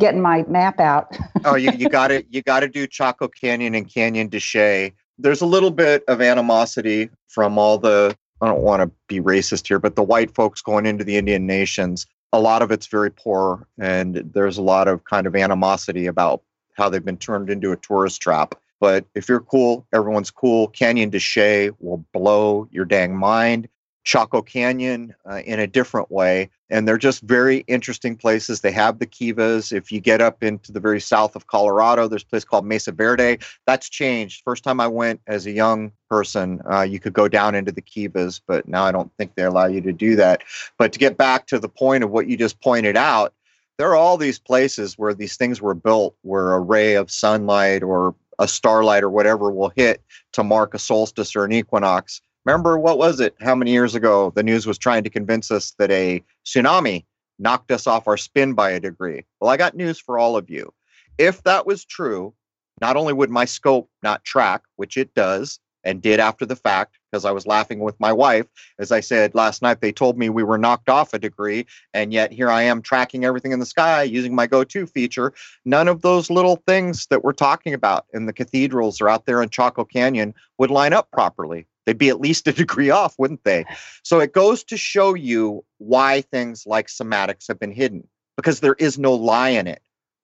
getting 0.00 0.20
my 0.20 0.44
map 0.48 0.80
out. 0.80 1.16
oh, 1.44 1.54
you, 1.54 1.70
you 1.72 1.88
got 1.90 2.08
to 2.08 2.24
you 2.28 2.42
got 2.42 2.60
to 2.60 2.68
do 2.68 2.86
Chaco 2.86 3.28
Canyon 3.28 3.74
and 3.74 3.92
Canyon 3.92 4.28
de 4.28 4.40
Chelly. 4.40 4.94
There's 5.18 5.40
a 5.40 5.46
little 5.46 5.70
bit 5.70 6.04
of 6.08 6.20
animosity 6.20 7.10
from 7.28 7.58
all 7.58 7.78
the 7.78 8.16
I 8.40 8.48
don't 8.48 8.62
want 8.62 8.82
to 8.82 8.90
be 9.06 9.20
racist 9.20 9.68
here, 9.68 9.78
but 9.78 9.96
the 9.96 10.02
white 10.02 10.34
folks 10.34 10.60
going 10.60 10.86
into 10.86 11.04
the 11.04 11.16
Indian 11.16 11.46
nations. 11.46 12.06
A 12.32 12.40
lot 12.40 12.62
of 12.62 12.70
it's 12.70 12.88
very 12.88 13.10
poor, 13.10 13.66
and 13.78 14.16
there's 14.34 14.58
a 14.58 14.62
lot 14.62 14.88
of 14.88 15.04
kind 15.04 15.26
of 15.26 15.36
animosity 15.36 16.06
about 16.06 16.42
how 16.74 16.88
they've 16.88 17.04
been 17.04 17.16
turned 17.16 17.48
into 17.48 17.72
a 17.72 17.76
tourist 17.76 18.20
trap. 18.20 18.56
But 18.80 19.06
if 19.14 19.28
you're 19.28 19.40
cool, 19.40 19.86
everyone's 19.94 20.30
cool. 20.30 20.68
Canyon 20.68 21.10
de 21.10 21.20
Chelly 21.20 21.70
will 21.78 22.04
blow 22.12 22.68
your 22.70 22.84
dang 22.84 23.16
mind. 23.16 23.68
Chaco 24.02 24.42
Canyon 24.42 25.14
uh, 25.24 25.40
in 25.46 25.60
a 25.60 25.66
different 25.66 26.10
way. 26.10 26.50
And 26.74 26.88
they're 26.88 26.98
just 26.98 27.22
very 27.22 27.58
interesting 27.68 28.16
places. 28.16 28.60
They 28.60 28.72
have 28.72 28.98
the 28.98 29.06
kivas. 29.06 29.70
If 29.72 29.92
you 29.92 30.00
get 30.00 30.20
up 30.20 30.42
into 30.42 30.72
the 30.72 30.80
very 30.80 31.00
south 31.00 31.36
of 31.36 31.46
Colorado, 31.46 32.08
there's 32.08 32.24
a 32.24 32.26
place 32.26 32.44
called 32.44 32.66
Mesa 32.66 32.90
Verde. 32.90 33.38
That's 33.64 33.88
changed. 33.88 34.42
First 34.42 34.64
time 34.64 34.80
I 34.80 34.88
went 34.88 35.20
as 35.28 35.46
a 35.46 35.52
young 35.52 35.92
person, 36.10 36.60
uh, 36.68 36.82
you 36.82 36.98
could 36.98 37.12
go 37.12 37.28
down 37.28 37.54
into 37.54 37.70
the 37.70 37.80
kivas, 37.80 38.40
but 38.44 38.66
now 38.66 38.82
I 38.82 38.90
don't 38.90 39.12
think 39.16 39.36
they 39.36 39.44
allow 39.44 39.66
you 39.66 39.82
to 39.82 39.92
do 39.92 40.16
that. 40.16 40.42
But 40.76 40.92
to 40.94 40.98
get 40.98 41.16
back 41.16 41.46
to 41.46 41.60
the 41.60 41.68
point 41.68 42.02
of 42.02 42.10
what 42.10 42.26
you 42.26 42.36
just 42.36 42.60
pointed 42.60 42.96
out, 42.96 43.32
there 43.78 43.90
are 43.90 43.96
all 43.96 44.16
these 44.16 44.40
places 44.40 44.98
where 44.98 45.14
these 45.14 45.36
things 45.36 45.62
were 45.62 45.74
built 45.74 46.16
where 46.22 46.54
a 46.54 46.60
ray 46.60 46.94
of 46.94 47.08
sunlight 47.08 47.84
or 47.84 48.16
a 48.40 48.48
starlight 48.48 49.04
or 49.04 49.10
whatever 49.10 49.52
will 49.52 49.72
hit 49.76 50.02
to 50.32 50.42
mark 50.42 50.74
a 50.74 50.80
solstice 50.80 51.36
or 51.36 51.44
an 51.44 51.52
equinox 51.52 52.20
Remember, 52.44 52.78
what 52.78 52.98
was 52.98 53.20
it? 53.20 53.34
How 53.40 53.54
many 53.54 53.72
years 53.72 53.94
ago 53.94 54.30
the 54.34 54.42
news 54.42 54.66
was 54.66 54.76
trying 54.76 55.04
to 55.04 55.10
convince 55.10 55.50
us 55.50 55.74
that 55.78 55.90
a 55.90 56.22
tsunami 56.44 57.04
knocked 57.38 57.70
us 57.70 57.86
off 57.86 58.06
our 58.06 58.16
spin 58.16 58.52
by 58.52 58.70
a 58.70 58.80
degree? 58.80 59.24
Well, 59.40 59.50
I 59.50 59.56
got 59.56 59.76
news 59.76 59.98
for 59.98 60.18
all 60.18 60.36
of 60.36 60.50
you. 60.50 60.72
If 61.16 61.42
that 61.44 61.66
was 61.66 61.84
true, 61.84 62.34
not 62.80 62.96
only 62.96 63.12
would 63.12 63.30
my 63.30 63.44
scope 63.44 63.88
not 64.02 64.24
track, 64.24 64.62
which 64.76 64.96
it 64.96 65.14
does 65.14 65.58
and 65.84 66.02
did 66.02 66.20
after 66.20 66.46
the 66.46 66.56
fact, 66.56 66.98
because 67.10 67.24
I 67.24 67.30
was 67.30 67.46
laughing 67.46 67.80
with 67.80 67.98
my 68.00 68.12
wife. 68.12 68.46
As 68.78 68.90
I 68.90 69.00
said 69.00 69.34
last 69.34 69.62
night, 69.62 69.80
they 69.80 69.92
told 69.92 70.18
me 70.18 70.28
we 70.28 70.42
were 70.42 70.58
knocked 70.58 70.88
off 70.88 71.14
a 71.14 71.18
degree, 71.18 71.66
and 71.92 72.12
yet 72.12 72.32
here 72.32 72.50
I 72.50 72.62
am 72.62 72.82
tracking 72.82 73.24
everything 73.24 73.52
in 73.52 73.60
the 73.60 73.66
sky 73.66 74.02
using 74.02 74.34
my 74.34 74.46
go 74.46 74.64
to 74.64 74.86
feature. 74.86 75.32
None 75.64 75.88
of 75.88 76.02
those 76.02 76.30
little 76.30 76.56
things 76.66 77.06
that 77.08 77.22
we're 77.22 77.32
talking 77.32 77.74
about 77.74 78.06
in 78.12 78.26
the 78.26 78.32
cathedrals 78.32 79.00
or 79.00 79.08
out 79.08 79.26
there 79.26 79.42
in 79.42 79.50
Chaco 79.50 79.84
Canyon 79.84 80.34
would 80.58 80.70
line 80.70 80.92
up 80.92 81.10
properly. 81.10 81.66
They'd 81.86 81.98
be 81.98 82.08
at 82.08 82.20
least 82.20 82.48
a 82.48 82.52
degree 82.64 82.90
off, 82.90 83.14
wouldn't 83.18 83.44
they? 83.44 83.64
So 84.02 84.20
it 84.20 84.32
goes 84.32 84.64
to 84.64 84.76
show 84.76 85.14
you 85.14 85.64
why 85.78 86.22
things 86.22 86.66
like 86.66 86.88
cymatics 86.88 87.48
have 87.48 87.58
been 87.58 87.72
hidden 87.72 88.08
because 88.36 88.60
there 88.60 88.76
is 88.78 88.98
no 88.98 89.14
lie 89.14 89.50
in 89.50 89.66
it. 89.66 89.82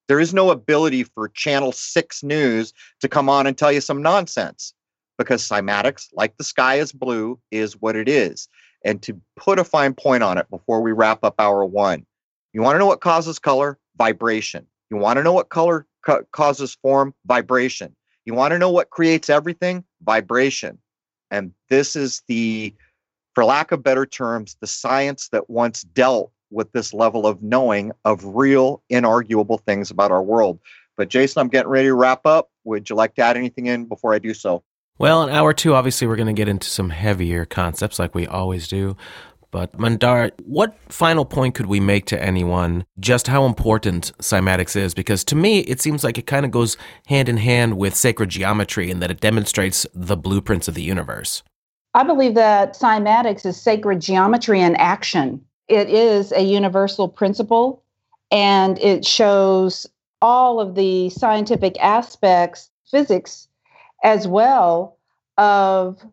There 0.09 0.19
is 0.19 0.35
no 0.35 0.51
ability 0.51 1.05
for 1.05 1.29
Channel 1.29 1.71
6 1.71 2.23
News 2.25 2.73
to 3.01 3.09
come 3.09 3.29
on 3.29 3.47
and 3.47 3.57
tell 3.57 3.71
you 3.71 3.81
some 3.81 4.03
nonsense 4.03 4.75
because 5.21 5.47
cymatics, 5.47 6.09
like 6.15 6.35
the 6.39 6.45
sky 6.45 6.77
is 6.77 6.93
blue, 6.93 7.39
is 7.51 7.79
what 7.79 7.95
it 7.95 8.09
is. 8.09 8.49
And 8.87 9.03
to 9.03 9.21
put 9.37 9.59
a 9.59 9.65
fine 9.65 9.93
point 9.93 10.23
on 10.23 10.39
it 10.39 10.49
before 10.49 10.81
we 10.81 10.93
wrap 10.93 11.23
up 11.23 11.35
hour 11.39 11.63
one, 11.63 12.07
you 12.55 12.63
want 12.63 12.77
to 12.77 12.79
know 12.79 12.87
what 12.87 13.03
causes 13.03 13.39
color? 13.39 13.79
Vibration. 13.99 14.67
You 14.91 14.97
want 14.97 15.19
to 15.19 15.23
know 15.23 15.35
what 15.35 15.51
color 15.51 15.87
ca- 16.07 16.23
causes 16.33 16.75
form? 16.81 17.13
Vibration. 17.27 17.95
You 18.25 18.33
want 18.33 18.53
to 18.53 18.59
know 18.59 18.71
what 18.71 18.89
creates 18.89 19.29
everything? 19.29 19.85
Vibration. 20.03 20.79
And 21.31 21.53
this 21.69 21.97
is 21.97 22.23
the, 22.27 22.75
for 23.35 23.45
lack 23.45 23.73
of 23.73 23.83
better 23.83 24.07
terms, 24.07 24.57
the 24.63 24.67
science 24.67 25.29
that 25.33 25.51
once 25.51 25.83
dealt 25.83 26.33
with 26.51 26.73
this 26.73 26.95
level 26.95 27.27
of 27.27 27.43
knowing 27.43 27.93
of 28.07 28.25
real, 28.25 28.83
inarguable 28.91 29.61
things 29.61 29.91
about 29.91 30.13
our 30.13 30.23
world. 30.23 30.61
But 30.97 31.11
Jason, 31.11 31.41
I'm 31.41 31.49
getting 31.49 31.69
ready 31.71 31.89
to 31.89 31.95
wrap 31.95 32.25
up. 32.25 32.49
Would 32.65 32.89
you 32.89 32.97
like 32.97 33.15
to 33.17 33.23
add 33.23 33.37
anything 33.37 33.67
in 33.67 33.85
before 33.85 34.15
I 34.15 34.19
do 34.19 34.33
so? 34.33 34.65
Well, 35.01 35.23
in 35.23 35.31
hour 35.31 35.55
two, 35.55 35.73
obviously, 35.73 36.07
we're 36.07 36.17
going 36.17 36.27
to 36.27 36.35
get 36.35 36.47
into 36.47 36.69
some 36.69 36.91
heavier 36.91 37.47
concepts 37.47 37.99
like 37.99 38.15
we 38.15 38.27
always 38.27 38.69
do. 38.69 38.99
But 39.51 39.73
Mandara, 39.79 40.31
what 40.45 40.77
final 40.91 41.25
point 41.25 41.55
could 41.55 41.65
we 41.65 41.81
make 41.81 42.05
to 42.07 42.23
anyone 42.23 42.85
just 42.99 43.27
how 43.27 43.47
important 43.47 44.13
cymatics 44.19 44.77
is? 44.77 44.93
Because 44.93 45.25
to 45.25 45.35
me, 45.35 45.61
it 45.61 45.81
seems 45.81 46.05
like 46.05 46.19
it 46.19 46.27
kind 46.27 46.45
of 46.45 46.53
goes 46.53 46.77
hand 47.07 47.31
in 47.31 47.39
hand 47.39 47.79
with 47.79 47.97
sacred 47.97 48.29
geometry 48.29 48.91
and 48.91 49.01
that 49.01 49.11
it 49.11 49.21
demonstrates 49.21 49.87
the 49.95 50.19
blueprints 50.19 50.69
of 50.69 50.75
the 50.75 50.83
universe. 50.83 51.43
I 51.95 52.05
believe 52.05 52.35
that 52.35 52.75
cymatics 52.75 53.47
is 53.47 53.59
sacred 53.59 54.03
geometry 54.03 54.61
in 54.61 54.77
action. 54.77 55.43
It 55.69 55.89
is 55.89 56.31
a 56.31 56.43
universal 56.43 57.09
principle 57.09 57.83
and 58.31 58.79
it 58.79 59.07
shows 59.07 59.87
all 60.21 60.61
of 60.61 60.75
the 60.75 61.09
scientific 61.09 61.79
aspects, 61.81 62.69
physics 62.91 63.49
as 64.03 64.27
well, 64.27 64.97
of 65.39 66.05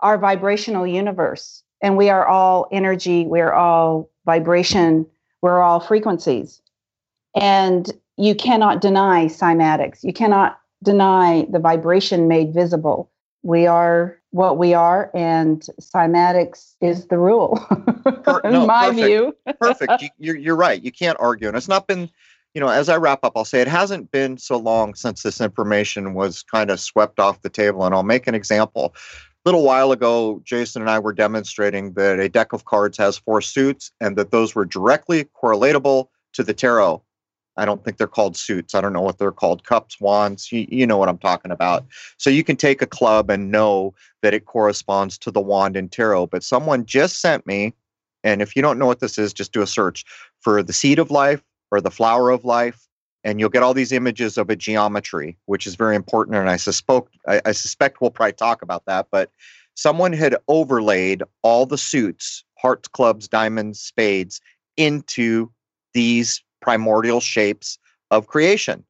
our 0.00 0.18
vibrational 0.18 0.86
universe 0.86 1.62
and 1.82 1.96
we 1.96 2.08
are 2.10 2.26
all 2.26 2.68
energy, 2.72 3.26
we're 3.26 3.52
all 3.52 4.10
vibration, 4.24 5.06
we're 5.42 5.60
all 5.60 5.80
frequencies. 5.80 6.60
And 7.34 7.90
you 8.16 8.34
cannot 8.34 8.80
deny 8.80 9.26
cymatics. 9.26 10.02
You 10.02 10.12
cannot 10.12 10.58
deny 10.82 11.46
the 11.50 11.58
vibration 11.58 12.28
made 12.28 12.54
visible. 12.54 13.10
We 13.42 13.66
are 13.66 14.18
what 14.30 14.58
we 14.58 14.74
are, 14.74 15.10
and 15.14 15.64
cymatics 15.80 16.74
is 16.80 17.06
the 17.06 17.18
rule. 17.18 17.56
per, 18.24 18.40
no, 18.44 18.62
in 18.62 18.66
my 18.66 18.88
perfect, 18.88 19.06
view. 19.06 19.36
perfect. 19.60 20.02
You, 20.02 20.08
you're, 20.18 20.36
you're 20.36 20.56
right. 20.56 20.82
You 20.82 20.92
can't 20.92 21.16
argue. 21.20 21.48
And 21.48 21.56
it's 21.56 21.68
not 21.68 21.86
been, 21.86 22.10
you 22.56 22.60
know, 22.60 22.68
as 22.68 22.88
I 22.88 22.96
wrap 22.96 23.22
up, 23.22 23.34
I'll 23.36 23.44
say 23.44 23.60
it 23.60 23.68
hasn't 23.68 24.10
been 24.10 24.38
so 24.38 24.56
long 24.56 24.94
since 24.94 25.22
this 25.22 25.42
information 25.42 26.14
was 26.14 26.42
kind 26.42 26.70
of 26.70 26.80
swept 26.80 27.20
off 27.20 27.42
the 27.42 27.50
table. 27.50 27.84
And 27.84 27.94
I'll 27.94 28.02
make 28.02 28.26
an 28.26 28.34
example 28.34 28.94
A 28.96 29.00
little 29.44 29.62
while 29.62 29.92
ago, 29.92 30.40
Jason 30.42 30.80
and 30.80 30.90
I 30.90 30.98
were 30.98 31.12
demonstrating 31.12 31.92
that 31.92 32.18
a 32.18 32.30
deck 32.30 32.54
of 32.54 32.64
cards 32.64 32.96
has 32.96 33.18
four 33.18 33.42
suits 33.42 33.92
and 34.00 34.16
that 34.16 34.30
those 34.30 34.54
were 34.54 34.64
directly 34.64 35.26
correlatable 35.40 36.06
to 36.32 36.42
the 36.42 36.54
tarot. 36.54 37.02
I 37.58 37.66
don't 37.66 37.84
think 37.84 37.98
they're 37.98 38.06
called 38.06 38.38
suits. 38.38 38.74
I 38.74 38.80
don't 38.80 38.94
know 38.94 39.02
what 39.02 39.18
they're 39.18 39.32
called 39.32 39.64
cups, 39.64 40.00
wands. 40.00 40.50
You, 40.50 40.66
you 40.70 40.86
know 40.86 40.96
what 40.96 41.10
I'm 41.10 41.18
talking 41.18 41.50
about. 41.50 41.84
So 42.16 42.30
you 42.30 42.42
can 42.42 42.56
take 42.56 42.80
a 42.80 42.86
club 42.86 43.28
and 43.28 43.50
know 43.50 43.94
that 44.22 44.32
it 44.32 44.46
corresponds 44.46 45.18
to 45.18 45.30
the 45.30 45.42
wand 45.42 45.76
in 45.76 45.90
tarot. 45.90 46.28
But 46.28 46.42
someone 46.42 46.86
just 46.86 47.20
sent 47.20 47.46
me, 47.46 47.74
and 48.24 48.40
if 48.40 48.56
you 48.56 48.62
don't 48.62 48.78
know 48.78 48.86
what 48.86 49.00
this 49.00 49.18
is, 49.18 49.34
just 49.34 49.52
do 49.52 49.60
a 49.60 49.66
search 49.66 50.06
for 50.40 50.62
the 50.62 50.72
seed 50.72 50.98
of 50.98 51.10
life 51.10 51.42
or 51.70 51.80
the 51.80 51.90
flower 51.90 52.30
of 52.30 52.44
life 52.44 52.86
and 53.26 53.40
you'll 53.40 53.48
get 53.48 53.64
all 53.64 53.74
these 53.74 53.90
images 53.90 54.38
of 54.38 54.50
a 54.50 54.56
geometry, 54.56 55.36
which 55.46 55.66
is 55.66 55.74
very 55.74 55.96
important. 55.96 56.36
And 56.36 56.48
I 56.48 56.56
suspect 56.56 57.08
I, 57.26 57.42
I 57.44 57.52
suspect 57.52 58.00
we'll 58.00 58.12
probably 58.12 58.34
talk 58.34 58.62
about 58.62 58.84
that. 58.86 59.08
But 59.10 59.32
someone 59.74 60.12
had 60.12 60.36
overlaid 60.46 61.24
all 61.42 61.66
the 61.66 61.76
suits, 61.76 62.44
hearts, 62.56 62.86
clubs, 62.86 63.26
diamonds, 63.26 63.80
spades, 63.80 64.40
into 64.76 65.50
these 65.92 66.40
primordial 66.62 67.20
shapes 67.20 67.78
of 68.12 68.28
creation. 68.28 68.84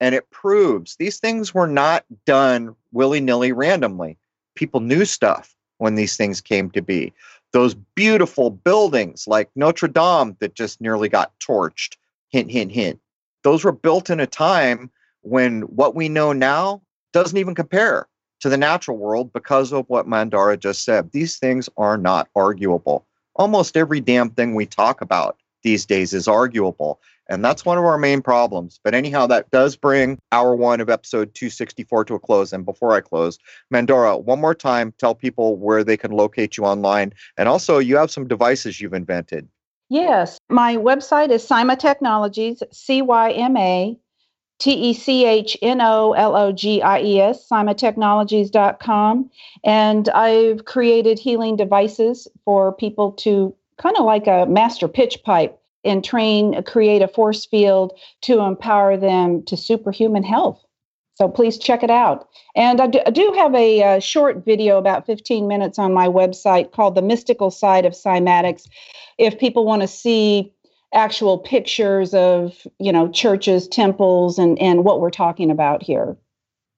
And 0.00 0.14
it 0.14 0.30
proves 0.30 0.96
these 0.96 1.18
things 1.18 1.52
were 1.52 1.66
not 1.66 2.06
done 2.24 2.74
willy 2.92 3.20
nilly 3.20 3.52
randomly. 3.52 4.16
People 4.54 4.80
knew 4.80 5.04
stuff 5.04 5.54
when 5.76 5.94
these 5.94 6.16
things 6.16 6.40
came 6.40 6.70
to 6.70 6.80
be. 6.80 7.12
Those 7.52 7.74
beautiful 7.74 8.48
buildings 8.48 9.28
like 9.28 9.50
Notre 9.54 9.88
Dame 9.88 10.36
that 10.40 10.54
just 10.54 10.80
nearly 10.80 11.10
got 11.10 11.38
torched, 11.38 11.96
hint, 12.34 12.50
hint, 12.50 12.72
hint 12.72 13.00
those 13.44 13.62
were 13.62 13.72
built 13.72 14.10
in 14.10 14.18
a 14.18 14.26
time 14.26 14.90
when 15.20 15.62
what 15.62 15.94
we 15.94 16.08
know 16.08 16.32
now 16.32 16.82
doesn't 17.12 17.38
even 17.38 17.54
compare 17.54 18.08
to 18.40 18.48
the 18.48 18.56
natural 18.56 18.96
world 18.96 19.32
because 19.32 19.72
of 19.72 19.84
what 19.88 20.08
Mandara 20.08 20.58
just 20.58 20.84
said. 20.84 21.12
These 21.12 21.38
things 21.38 21.68
are 21.76 21.96
not 21.96 22.28
arguable. 22.34 23.06
Almost 23.36 23.76
every 23.76 24.00
damn 24.00 24.30
thing 24.30 24.54
we 24.54 24.66
talk 24.66 25.00
about 25.00 25.38
these 25.62 25.86
days 25.86 26.12
is 26.12 26.26
arguable. 26.26 27.00
And 27.28 27.42
that's 27.42 27.64
one 27.64 27.78
of 27.78 27.84
our 27.84 27.96
main 27.96 28.20
problems. 28.20 28.80
But 28.84 28.94
anyhow, 28.94 29.26
that 29.28 29.50
does 29.50 29.76
bring 29.76 30.18
hour 30.30 30.54
one 30.54 30.80
of 30.80 30.90
episode 30.90 31.34
264 31.34 32.04
to 32.06 32.14
a 32.14 32.18
close. 32.18 32.52
And 32.52 32.66
before 32.66 32.92
I 32.92 33.00
close, 33.00 33.38
Mandara, 33.72 34.22
one 34.22 34.40
more 34.40 34.54
time, 34.54 34.92
tell 34.98 35.14
people 35.14 35.56
where 35.56 35.82
they 35.82 35.96
can 35.96 36.10
locate 36.10 36.58
you 36.58 36.64
online. 36.64 37.14
And 37.38 37.48
also, 37.48 37.78
you 37.78 37.96
have 37.96 38.10
some 38.10 38.28
devices 38.28 38.78
you've 38.78 38.92
invented. 38.92 39.48
Yes. 39.88 40.38
My 40.48 40.76
website 40.76 41.30
is 41.30 41.46
Cyma 41.46 41.78
Technologies, 41.78 42.62
C 42.72 43.02
Y 43.02 43.32
M 43.32 43.56
A 43.56 43.98
T 44.58 44.72
E 44.72 44.94
C 44.94 45.26
H 45.26 45.56
N 45.60 45.80
O 45.80 46.12
L 46.12 46.36
O 46.36 46.52
G 46.52 46.80
I 46.80 47.00
E 47.00 47.20
S, 47.20 47.46
cymatechnologies.com. 47.48 49.30
And 49.64 50.08
I've 50.10 50.64
created 50.64 51.18
healing 51.18 51.56
devices 51.56 52.28
for 52.44 52.72
people 52.72 53.12
to 53.12 53.54
kind 53.76 53.96
of 53.96 54.04
like 54.04 54.26
a 54.26 54.46
master 54.46 54.88
pitch 54.88 55.22
pipe 55.24 55.60
and 55.84 56.02
train, 56.02 56.62
create 56.62 57.02
a 57.02 57.08
force 57.08 57.44
field 57.44 57.92
to 58.22 58.40
empower 58.40 58.96
them 58.96 59.42
to 59.44 59.56
superhuman 59.56 60.22
health. 60.22 60.63
So 61.14 61.28
please 61.28 61.58
check 61.58 61.82
it 61.82 61.90
out. 61.90 62.28
And 62.56 62.80
I 62.80 62.88
do, 62.88 63.00
I 63.06 63.10
do 63.10 63.32
have 63.36 63.54
a, 63.54 63.96
a, 63.96 64.00
short 64.00 64.44
video, 64.44 64.78
about 64.78 65.06
15 65.06 65.46
minutes, 65.46 65.78
on 65.78 65.94
my 65.94 66.08
website 66.08 66.72
called 66.72 66.96
The 66.96 67.02
Mystical 67.02 67.50
Side 67.50 67.86
of 67.86 67.92
Cymatics. 67.92 68.68
If 69.18 69.38
people 69.38 69.64
want 69.64 69.82
to 69.82 69.88
see 69.88 70.52
actual 70.92 71.38
pictures 71.38 72.14
of, 72.14 72.66
you 72.78 72.92
know, 72.92 73.08
churches, 73.08 73.68
temples, 73.68 74.38
and, 74.38 74.58
and 74.58 74.84
what 74.84 75.00
we're 75.00 75.10
talking 75.10 75.50
about 75.50 75.82
here. 75.82 76.16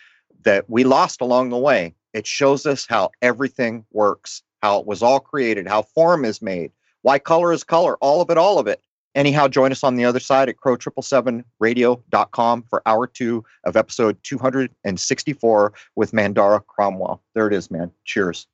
that 0.44 0.68
we 0.68 0.84
lost 0.84 1.20
along 1.20 1.50
the 1.50 1.58
way. 1.58 1.94
It 2.12 2.26
shows 2.26 2.66
us 2.66 2.86
how 2.86 3.10
everything 3.22 3.84
works, 3.92 4.42
how 4.62 4.80
it 4.80 4.86
was 4.86 5.02
all 5.02 5.20
created, 5.20 5.66
how 5.66 5.82
form 5.82 6.24
is 6.24 6.42
made, 6.42 6.72
why 7.02 7.18
color 7.18 7.52
is 7.52 7.64
color, 7.64 7.96
all 7.98 8.20
of 8.20 8.30
it, 8.30 8.38
all 8.38 8.58
of 8.58 8.66
it. 8.66 8.80
Anyhow, 9.14 9.48
join 9.48 9.72
us 9.72 9.84
on 9.84 9.96
the 9.96 10.06
other 10.06 10.20
side 10.20 10.48
at 10.48 10.56
crrow777radio.com 10.56 12.62
for 12.62 12.80
hour 12.86 13.06
two 13.06 13.44
of 13.64 13.76
episode 13.76 14.16
264 14.22 15.74
with 15.96 16.12
Mandara 16.12 16.64
Cromwell. 16.66 17.22
There 17.34 17.46
it 17.46 17.52
is, 17.52 17.70
man. 17.70 17.90
Cheers. 18.04 18.46